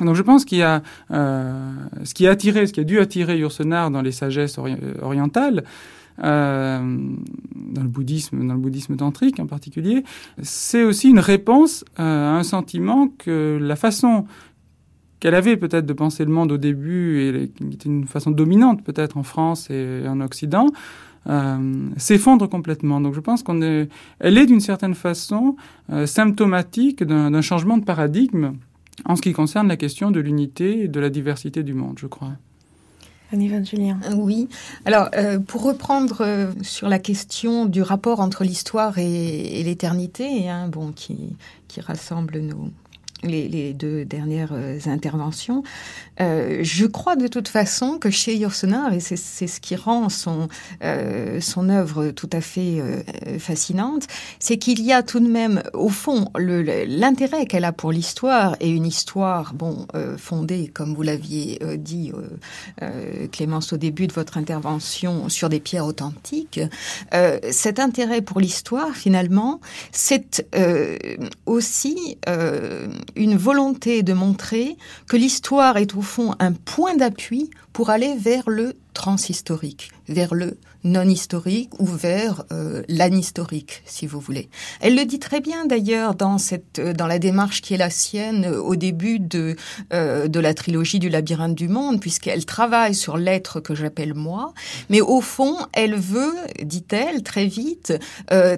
Donc 0.00 0.14
je 0.14 0.22
pense 0.22 0.44
qu'il 0.44 0.58
y 0.58 0.62
a 0.62 0.82
euh, 1.10 1.72
ce 2.04 2.14
qui 2.14 2.26
a 2.26 2.30
attiré, 2.30 2.66
ce 2.66 2.72
qui 2.72 2.80
a 2.80 2.84
dû 2.84 3.00
attirer 3.00 3.38
Yourcenar 3.38 3.90
dans 3.90 4.02
les 4.02 4.12
sagesses 4.12 4.58
orientales, 5.02 5.64
euh, 6.22 6.78
dans 7.54 7.82
le 7.82 7.88
bouddhisme, 7.88 8.46
dans 8.46 8.54
le 8.54 8.60
bouddhisme 8.60 8.96
tantrique 8.96 9.38
en 9.38 9.46
particulier, 9.46 10.04
c'est 10.42 10.82
aussi 10.82 11.10
une 11.10 11.20
réponse 11.20 11.84
euh, 11.98 12.02
à 12.02 12.38
un 12.38 12.42
sentiment 12.42 13.08
que 13.18 13.58
la 13.60 13.76
façon 13.76 14.24
qu'elle 15.20 15.34
avait 15.34 15.56
peut-être 15.56 15.86
de 15.86 15.92
penser 15.92 16.24
le 16.24 16.30
monde 16.30 16.52
au 16.52 16.58
début 16.58 17.22
et 17.22 17.48
qui 17.48 17.64
était 17.64 17.88
une 17.88 18.06
façon 18.06 18.30
dominante 18.30 18.84
peut-être 18.84 19.16
en 19.16 19.22
France 19.22 19.70
et 19.70 20.02
en 20.06 20.20
Occident, 20.20 20.66
euh, 21.28 21.88
s'effondre 21.96 22.48
complètement. 22.48 23.00
Donc 23.00 23.14
je 23.14 23.20
pense 23.20 23.42
qu'on 23.42 23.60
est, 23.62 23.88
elle 24.20 24.38
est 24.38 24.46
d'une 24.46 24.60
certaine 24.60 24.94
façon 24.94 25.56
euh, 25.90 26.06
symptomatique 26.06 27.02
d'un 27.02 27.42
changement 27.42 27.78
de 27.78 27.84
paradigme 27.84 28.52
en 29.04 29.16
ce 29.16 29.22
qui 29.22 29.32
concerne 29.32 29.68
la 29.68 29.76
question 29.76 30.10
de 30.10 30.20
l'unité 30.20 30.84
et 30.84 30.88
de 30.88 31.00
la 31.00 31.10
diversité 31.10 31.62
du 31.62 31.74
monde, 31.74 31.98
je 31.98 32.06
crois. 32.06 32.32
Julien. 33.62 33.98
Oui. 34.16 34.48
Alors, 34.86 35.10
euh, 35.14 35.38
pour 35.38 35.62
reprendre 35.62 36.22
euh, 36.22 36.50
sur 36.62 36.88
la 36.88 36.98
question 36.98 37.66
du 37.66 37.82
rapport 37.82 38.20
entre 38.20 38.42
l'histoire 38.42 38.98
et, 38.98 39.62
l'éternité, 39.62 40.48
hein, 40.48 40.68
bon, 40.68 40.92
qui, 40.92 41.36
qui 41.68 41.80
rassemble 41.80 42.38
nos, 42.38 42.70
les, 43.22 43.74
deux 43.74 44.04
dernières 44.04 44.52
euh, 44.52 44.78
interventions. 44.86 45.62
Euh, 46.20 46.60
je 46.62 46.86
crois 46.86 47.16
de 47.16 47.26
toute 47.26 47.48
façon 47.48 47.98
que 47.98 48.10
chez 48.10 48.36
Yourcenar, 48.36 48.92
et 48.92 49.00
c'est 49.00 49.16
ce 49.16 49.60
qui 49.60 49.76
rend 49.76 50.08
son, 50.08 50.48
euh, 50.82 51.40
son 51.40 51.68
œuvre 51.68 52.10
tout 52.10 52.30
à 52.32 52.40
fait 52.40 52.82
fascinante, 53.38 54.06
c'est 54.38 54.58
qu'il 54.58 54.82
y 54.82 54.92
a 54.92 55.02
tout 55.02 55.20
de 55.20 55.28
même, 55.28 55.62
au 55.74 55.88
fond, 55.88 56.30
l'intérêt 56.36 57.46
qu'elle 57.46 57.64
a 57.64 57.72
pour 57.72 57.92
l'histoire, 57.92 58.56
et 58.60 58.70
une 58.70 58.86
histoire 58.86 59.54
bon, 59.54 59.86
fondée, 60.16 60.68
comme 60.68 60.94
vous 60.94 61.02
l'aviez 61.02 61.60
dit, 61.76 62.12
Clémence, 63.32 63.72
au 63.72 63.76
début 63.76 64.06
de 64.06 64.12
votre 64.12 64.36
intervention, 64.38 65.28
sur 65.28 65.48
des 65.48 65.60
pierres 65.60 65.86
authentiques. 65.86 66.60
cet 67.50 67.78
intérêt 67.78 68.22
pour 68.22 68.40
l'histoire, 68.40 68.94
finalement, 68.94 69.60
c'est 69.92 70.46
aussi 71.46 72.18
une 73.16 73.36
volonté 73.36 74.02
de 74.02 74.12
montrer 74.12 74.76
que 75.08 75.16
l'histoire 75.16 75.76
est 75.76 75.94
au 75.94 76.02
fond 76.02 76.34
un 76.38 76.52
point 76.52 76.96
d'appui 76.96 77.50
pour 77.72 77.90
aller 77.90 78.16
vers 78.16 78.48
le 78.50 78.74
transhistorique, 78.92 79.90
vers 80.08 80.34
le 80.34 80.58
non-historique 80.84 81.70
ou 81.78 81.86
vers 81.86 82.44
euh, 82.52 82.82
l'anhistorique, 82.88 83.82
si 83.84 84.06
vous 84.06 84.20
voulez. 84.20 84.48
Elle 84.80 84.96
le 84.96 85.04
dit 85.04 85.18
très 85.18 85.40
bien 85.40 85.66
d'ailleurs 85.66 86.14
dans 86.14 86.38
cette 86.38 86.78
euh, 86.78 86.92
dans 86.92 87.06
la 87.06 87.18
démarche 87.18 87.62
qui 87.62 87.74
est 87.74 87.78
la 87.78 87.90
sienne 87.90 88.46
euh, 88.46 88.60
au 88.60 88.76
début 88.76 89.20
de 89.20 89.56
de 89.90 90.40
la 90.40 90.54
trilogie 90.54 90.98
du 90.98 91.08
labyrinthe 91.08 91.54
du 91.54 91.68
monde, 91.68 92.00
puisqu'elle 92.00 92.44
travaille 92.44 92.94
sur 92.94 93.16
l'être 93.16 93.60
que 93.60 93.74
j'appelle 93.74 94.14
moi, 94.14 94.52
mais 94.88 95.00
au 95.00 95.20
fond, 95.20 95.56
elle 95.72 95.94
veut, 95.94 96.34
dit-elle 96.62 97.22
très 97.22 97.46
vite, 97.46 97.94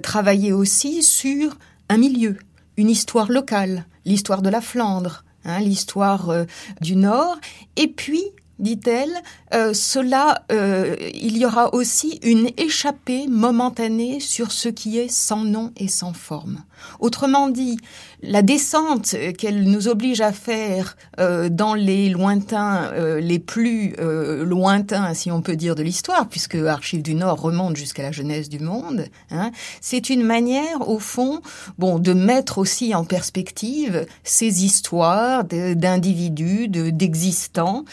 travailler 0.03 0.53
aussi 0.53 1.03
sur 1.03 1.57
un 1.89 1.97
milieu, 1.97 2.37
une 2.77 2.89
histoire 2.89 3.31
locale, 3.31 3.85
l'histoire 4.05 4.41
de 4.41 4.49
la 4.49 4.61
Flandre, 4.61 5.23
hein, 5.45 5.59
l'histoire 5.59 6.45
du 6.81 6.95
Nord, 6.95 7.37
et 7.75 7.87
puis 7.87 8.23
dit-elle, 8.61 9.11
euh, 9.53 9.73
cela, 9.73 10.43
euh, 10.51 10.95
il 11.13 11.37
y 11.37 11.45
aura 11.45 11.73
aussi 11.73 12.19
une 12.23 12.49
échappée 12.57 13.27
momentanée 13.27 14.19
sur 14.19 14.51
ce 14.51 14.69
qui 14.69 14.97
est 14.97 15.11
sans 15.11 15.43
nom 15.43 15.71
et 15.75 15.87
sans 15.87 16.13
forme. 16.13 16.63
Autrement 16.99 17.49
dit, 17.49 17.77
la 18.23 18.41
descente 18.41 19.15
qu'elle 19.37 19.65
nous 19.65 19.87
oblige 19.87 20.21
à 20.21 20.31
faire 20.31 20.97
euh, 21.19 21.49
dans 21.49 21.75
les 21.75 22.09
lointains, 22.09 22.91
les 23.19 23.37
plus 23.39 23.95
lointains, 23.97 25.13
si 25.13 25.31
on 25.31 25.41
peut 25.41 25.55
dire, 25.55 25.75
de 25.75 25.83
l'histoire, 25.83 26.27
puisque 26.27 26.55
Archives 26.55 27.03
du 27.03 27.13
Nord 27.13 27.39
remonte 27.41 27.75
jusqu'à 27.75 28.03
la 28.03 28.11
genèse 28.11 28.49
du 28.49 28.59
monde, 28.59 29.05
hein, 29.29 29.51
c'est 29.79 30.09
une 30.09 30.23
manière, 30.23 30.87
au 30.87 30.97
fond, 30.97 31.41
bon, 31.77 31.99
de 31.99 32.13
mettre 32.13 32.57
aussi 32.57 32.95
en 32.95 33.03
perspective 33.03 34.05
ces 34.23 34.65
histoires 34.65 35.43
d'individus, 35.43 36.67
d'existants, 36.67 37.85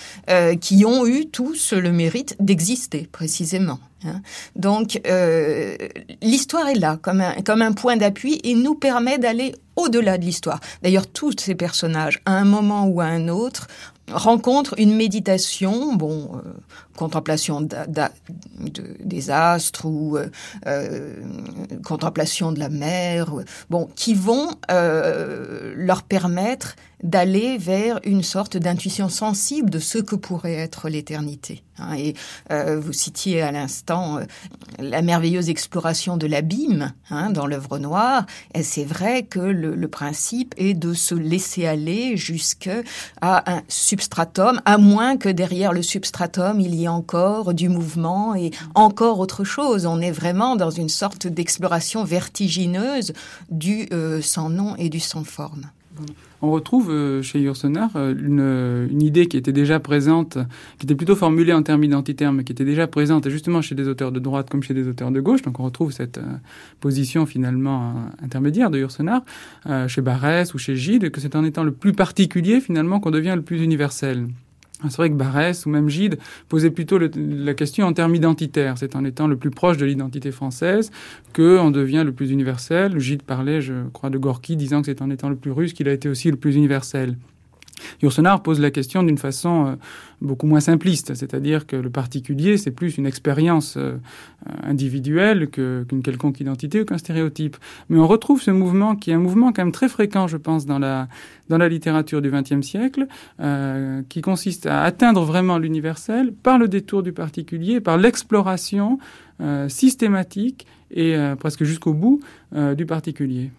qui 0.61 0.85
ont 0.85 1.07
eu 1.07 1.27
tous 1.27 1.73
le 1.73 1.93
mérite 1.93 2.37
d'exister, 2.41 3.09
précisément. 3.11 3.79
Hein. 4.05 4.21
Donc 4.55 5.01
euh, 5.07 5.77
l'histoire 6.23 6.69
est 6.69 6.79
là 6.79 6.99
comme 7.01 7.21
un, 7.21 7.35
comme 7.43 7.63
un 7.63 7.73
point 7.73 7.97
d'appui 7.97 8.41
et 8.45 8.55
nous 8.55 8.75
permet 8.75 9.19
d'aller 9.19 9.55
au-delà 9.77 10.19
de 10.19 10.25
l'histoire. 10.25 10.61
D'ailleurs, 10.83 11.07
tous 11.07 11.35
ces 11.39 11.55
personnages, 11.55 12.21
à 12.27 12.33
un 12.33 12.45
moment 12.45 12.87
ou 12.87 13.01
à 13.01 13.05
un 13.05 13.29
autre, 13.29 13.69
rencontrent 14.11 14.75
une 14.79 14.95
méditation, 14.95 15.95
bon, 15.95 16.31
euh, 16.35 16.41
contemplation 16.97 17.61
des 17.61 19.31
astres 19.31 19.85
ou 19.85 20.19
euh, 20.67 21.25
contemplation 21.85 22.51
de 22.51 22.59
la 22.59 22.71
mer, 22.71 23.33
bon, 23.71 23.89
qui 23.95 24.15
vont 24.15 24.57
leur 24.69 26.03
permettre 26.03 26.75
d'aller 27.05 27.59
vers 27.59 28.01
une 28.05 28.25
sorte 28.25 28.57
d'intuition 28.57 29.09
sensible 29.09 29.71
de 29.71 29.79
ce 29.79 29.99
que 29.99 30.17
pourrait 30.17 30.55
être 30.55 30.89
l'éternité. 30.89 31.63
Hein. 31.79 31.95
Et 31.97 32.15
vous 32.51 32.93
citiez 32.93 33.43
à 33.43 33.53
l'instant 33.53 33.88
la 34.79 35.03
merveilleuse 35.03 35.51
exploration 35.51 36.17
de 36.17 36.27
l'abîme 36.27 36.93
hein, 37.11 37.31
dans 37.31 37.47
l'œuvre 37.47 37.79
noire. 37.79 38.27
C'est 38.63 38.85
vrai 38.85 39.23
que 39.25 39.41
le 39.41 39.69
le, 39.75 39.89
principe 39.89 40.55
est 40.57 40.75
de 40.75 40.95
se 40.95 41.15
laisser 41.15 41.67
aller 41.67 42.17
jusqu'à 42.17 42.83
un 43.23 43.63
substratum, 43.69 44.61
à 44.65 44.79
moins 44.79 45.17
que 45.17 45.29
derrière 45.29 45.73
le 45.73 45.83
substratum, 45.83 46.61
il 46.61 46.75
y 46.75 46.85
ait 46.85 46.89
encore 46.89 47.55
du 47.55 47.69
mouvement 47.69 48.35
et 48.35 48.51
encore 48.75 49.19
autre 49.19 49.45
chose. 49.45 49.87
On 49.87 50.01
est 50.01 50.11
vraiment 50.11 50.57
dans 50.57 50.71
une 50.71 50.89
sorte 50.89 51.27
d'exploration 51.27 52.05
vertigineuse 52.05 53.13
du 53.51 53.89
euh, 53.93 54.21
sans 54.23 54.51
nom 54.51 54.77
et 54.77 54.89
du 54.89 55.01
sans 55.01 55.25
forme. 55.25 55.71
On 56.41 56.51
retrouve 56.53 56.91
euh, 56.91 57.21
chez 57.23 57.41
Yourcenar 57.41 57.91
euh, 57.97 58.15
une, 58.15 58.93
une, 58.93 59.03
idée 59.03 59.27
qui 59.27 59.37
était 59.37 59.53
déjà 59.53 59.81
présente, 59.81 60.39
qui 60.79 60.87
était 60.87 60.95
plutôt 60.95 61.17
formulée 61.17 61.53
en 61.53 61.63
termes 61.63 61.83
identitaires, 61.83 62.33
mais 62.33 62.45
qui 62.45 62.53
était 62.53 62.65
déjà 62.65 62.87
présente 62.87 63.29
justement 63.29 63.61
chez 63.61 63.75
des 63.75 63.89
auteurs 63.89 64.13
de 64.13 64.21
droite 64.21 64.49
comme 64.49 64.63
chez 64.63 64.75
des 64.75 64.87
auteurs 64.87 65.11
de 65.11 65.21
gauche. 65.21 65.43
Donc 65.43 65.59
on 65.59 65.65
retrouve 65.65 65.91
cette 65.93 66.19
euh, 66.19 66.37
position 66.81 67.27
finalement 67.27 67.95
intermédiaire 68.23 68.71
de 68.71 68.79
Yourcenar 68.79 69.23
chez 69.87 70.01
Barès 70.01 70.55
ou 70.55 70.59
chez 70.59 70.77
Gide, 70.77 71.11
que 71.11 71.21
c'est 71.21 71.35
en 71.35 71.45
étant 71.45 71.65
le 71.65 71.73
plus 71.73 71.93
particulier 71.93 72.61
finalement 72.61 73.01
qu'on 73.01 73.11
devient 73.11 73.35
le 73.35 73.43
plus 73.43 73.63
universel. 73.63 74.27
C'est 74.85 74.97
vrai 74.97 75.11
que 75.11 75.17
Barès 75.17 75.67
ou 75.67 75.71
même 75.71 75.89
Gide 75.89 76.19
posaient 76.49 76.71
plutôt 76.71 76.99
la 76.99 77.55
question 77.55 77.87
en 77.87 77.93
termes 77.93 78.15
identitaires. 78.15 78.79
C'est 78.79 78.95
en 78.95 79.05
étant 79.05 79.27
le 79.27 79.37
plus 79.37 79.51
proche 79.51 79.77
de 79.77 79.85
l'identité 79.85 80.31
française 80.31 80.93
que 81.33 81.59
on 81.59 81.71
devient 81.71 82.05
le 82.05 82.13
plus 82.13 82.31
universel. 82.31 82.99
Gide 82.99 83.23
parlait, 83.23 83.61
je 83.61 83.89
crois, 83.93 84.11
de 84.11 84.19
Gorky, 84.19 84.57
disant 84.57 84.81
que 84.81 84.87
c'est 84.87 85.03
en 85.03 85.11
étant 85.11 85.31
le 85.31 85.37
plus 85.37 85.51
russe 85.51 85.73
qu'il 85.73 85.89
a 85.89 85.93
été 85.93 86.09
aussi 86.09 86.31
le 86.31 86.37
plus 86.37 86.55
universel. 86.55 87.17
Yourcenar 88.03 88.43
pose 88.43 88.61
la 88.61 88.71
question 88.71 89.03
d'une 89.03 89.19
façon 89.19 89.67
euh, 89.67 89.75
beaucoup 90.21 90.47
moins 90.47 90.61
simpliste, 90.61 91.15
c'est-à-dire 91.15 91.67
que 91.67 91.77
le 91.77 91.91
particulier, 91.91 92.57
c'est 92.57 92.71
plus 92.71 92.97
une 92.97 93.07
expérience 93.07 93.77
euh, 93.77 93.97
individuelle 94.63 95.49
qu'une 95.49 96.03
quelconque 96.03 96.41
identité 96.41 96.81
ou 96.81 96.85
qu'un 96.85 96.99
stéréotype. 96.99 97.57
Mais 97.89 97.99
on 97.99 98.07
retrouve 98.07 98.41
ce 98.41 98.51
mouvement 98.51 98.95
qui 98.95 99.11
est 99.11 99.15
un 99.15 99.19
mouvement 99.19 99.53
quand 99.53 99.63
même 99.63 99.73
très 99.73 99.89
fréquent, 99.89 100.27
je 100.29 100.37
pense, 100.37 100.67
dans 100.67 100.79
la, 100.79 101.09
littérature 101.69 102.23
du 102.23 102.31
XXe 102.31 102.67
siècle, 102.67 103.07
euh, 103.41 104.03
qui 104.09 104.21
consiste 104.21 104.67
à 104.67 104.83
atteindre 104.83 105.25
vraiment 105.25 105.59
l'universel 105.59 106.33
par 106.33 106.59
le 106.59 106.69
détour 106.69 107.03
du 107.03 107.13
particulier, 107.13 107.81
par 107.81 107.97
l'exploration 107.97 108.99
systématique 109.69 110.67
et 110.91 111.15
presque 111.39 111.63
jusqu'au 111.63 111.95
bout 111.95 112.21
du 112.77 112.87
particulier. 112.87 113.53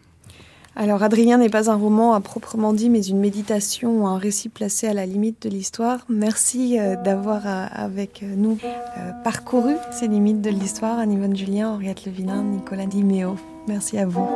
Alors 0.75 1.03
Adrien 1.03 1.37
n'est 1.37 1.49
pas 1.49 1.69
un 1.69 1.75
roman 1.75 2.13
à 2.13 2.21
proprement 2.21 2.73
dit, 2.73 2.89
mais 2.89 3.01
une 3.01 3.19
méditation 3.19 4.07
un 4.07 4.17
récit 4.17 4.49
placé 4.49 4.87
à 4.87 4.93
la 4.93 5.05
limite 5.05 5.43
de 5.43 5.49
l'histoire. 5.49 6.05
Merci 6.09 6.79
euh, 6.79 6.95
d'avoir 6.95 7.45
euh, 7.45 7.65
avec 7.71 8.23
nous 8.23 8.57
euh, 8.63 9.11
parcouru 9.23 9.75
ces 9.91 10.07
limites 10.07 10.41
de 10.41 10.49
l'histoire. 10.49 10.99
Anne-Yvonne 10.99 11.35
Julien, 11.35 11.69
Henriette 11.69 12.05
Levinin, 12.05 12.43
Nicolas 12.43 12.85
Diméo. 12.85 13.35
Merci 13.67 13.97
à 13.97 14.05
vous. 14.05 14.27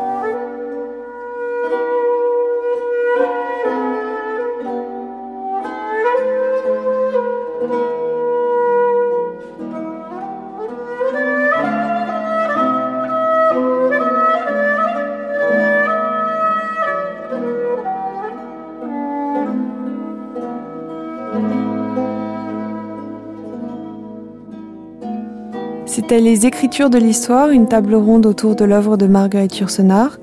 Les 26.20 26.45
Écritures 26.45 26.91
de 26.91 26.99
l'Histoire, 26.99 27.49
une 27.49 27.68
table 27.68 27.95
ronde 27.95 28.28
autour 28.28 28.55
de 28.55 28.64
l'œuvre 28.66 28.97
de 28.97 29.07
Marguerite 29.07 29.57
Yourcenar, 29.57 30.20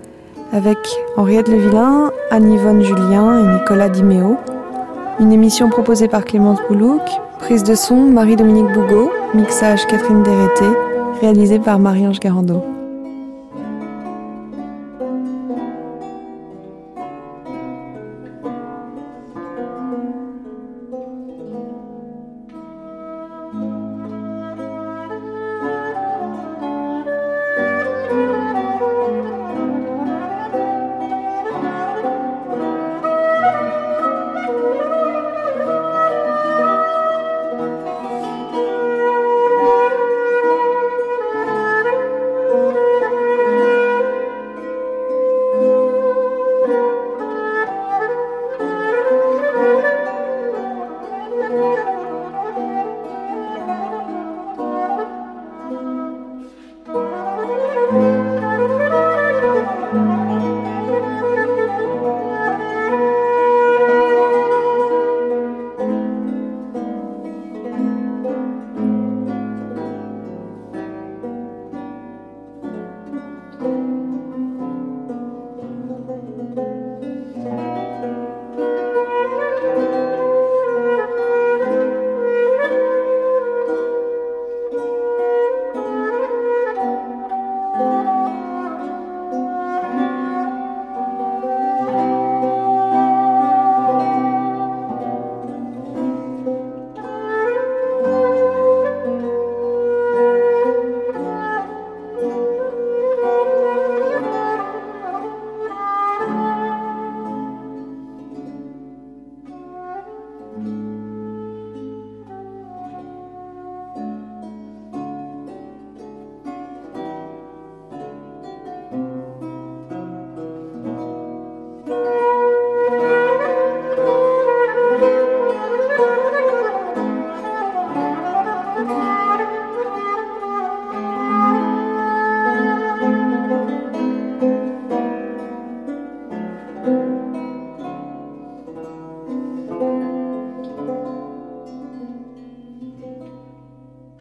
avec 0.52 0.78
Henriette 1.16 1.48
Levillain, 1.48 2.12
Anne-Yvonne 2.30 2.80
Julien 2.80 3.40
et 3.40 3.58
Nicolas 3.58 3.88
Diméo. 3.88 4.36
Une 5.18 5.32
émission 5.32 5.68
proposée 5.68 6.06
par 6.06 6.24
Clémence 6.24 6.60
Boulouk, 6.68 7.02
prise 7.40 7.64
de 7.64 7.74
son 7.74 7.96
Marie-Dominique 8.04 8.72
Bougot, 8.72 9.10
mixage 9.34 9.84
Catherine 9.88 10.22
Dérété, 10.22 10.64
réalisée 11.20 11.58
par 11.58 11.80
Marie-Ange 11.80 12.20
Garando. 12.20 12.62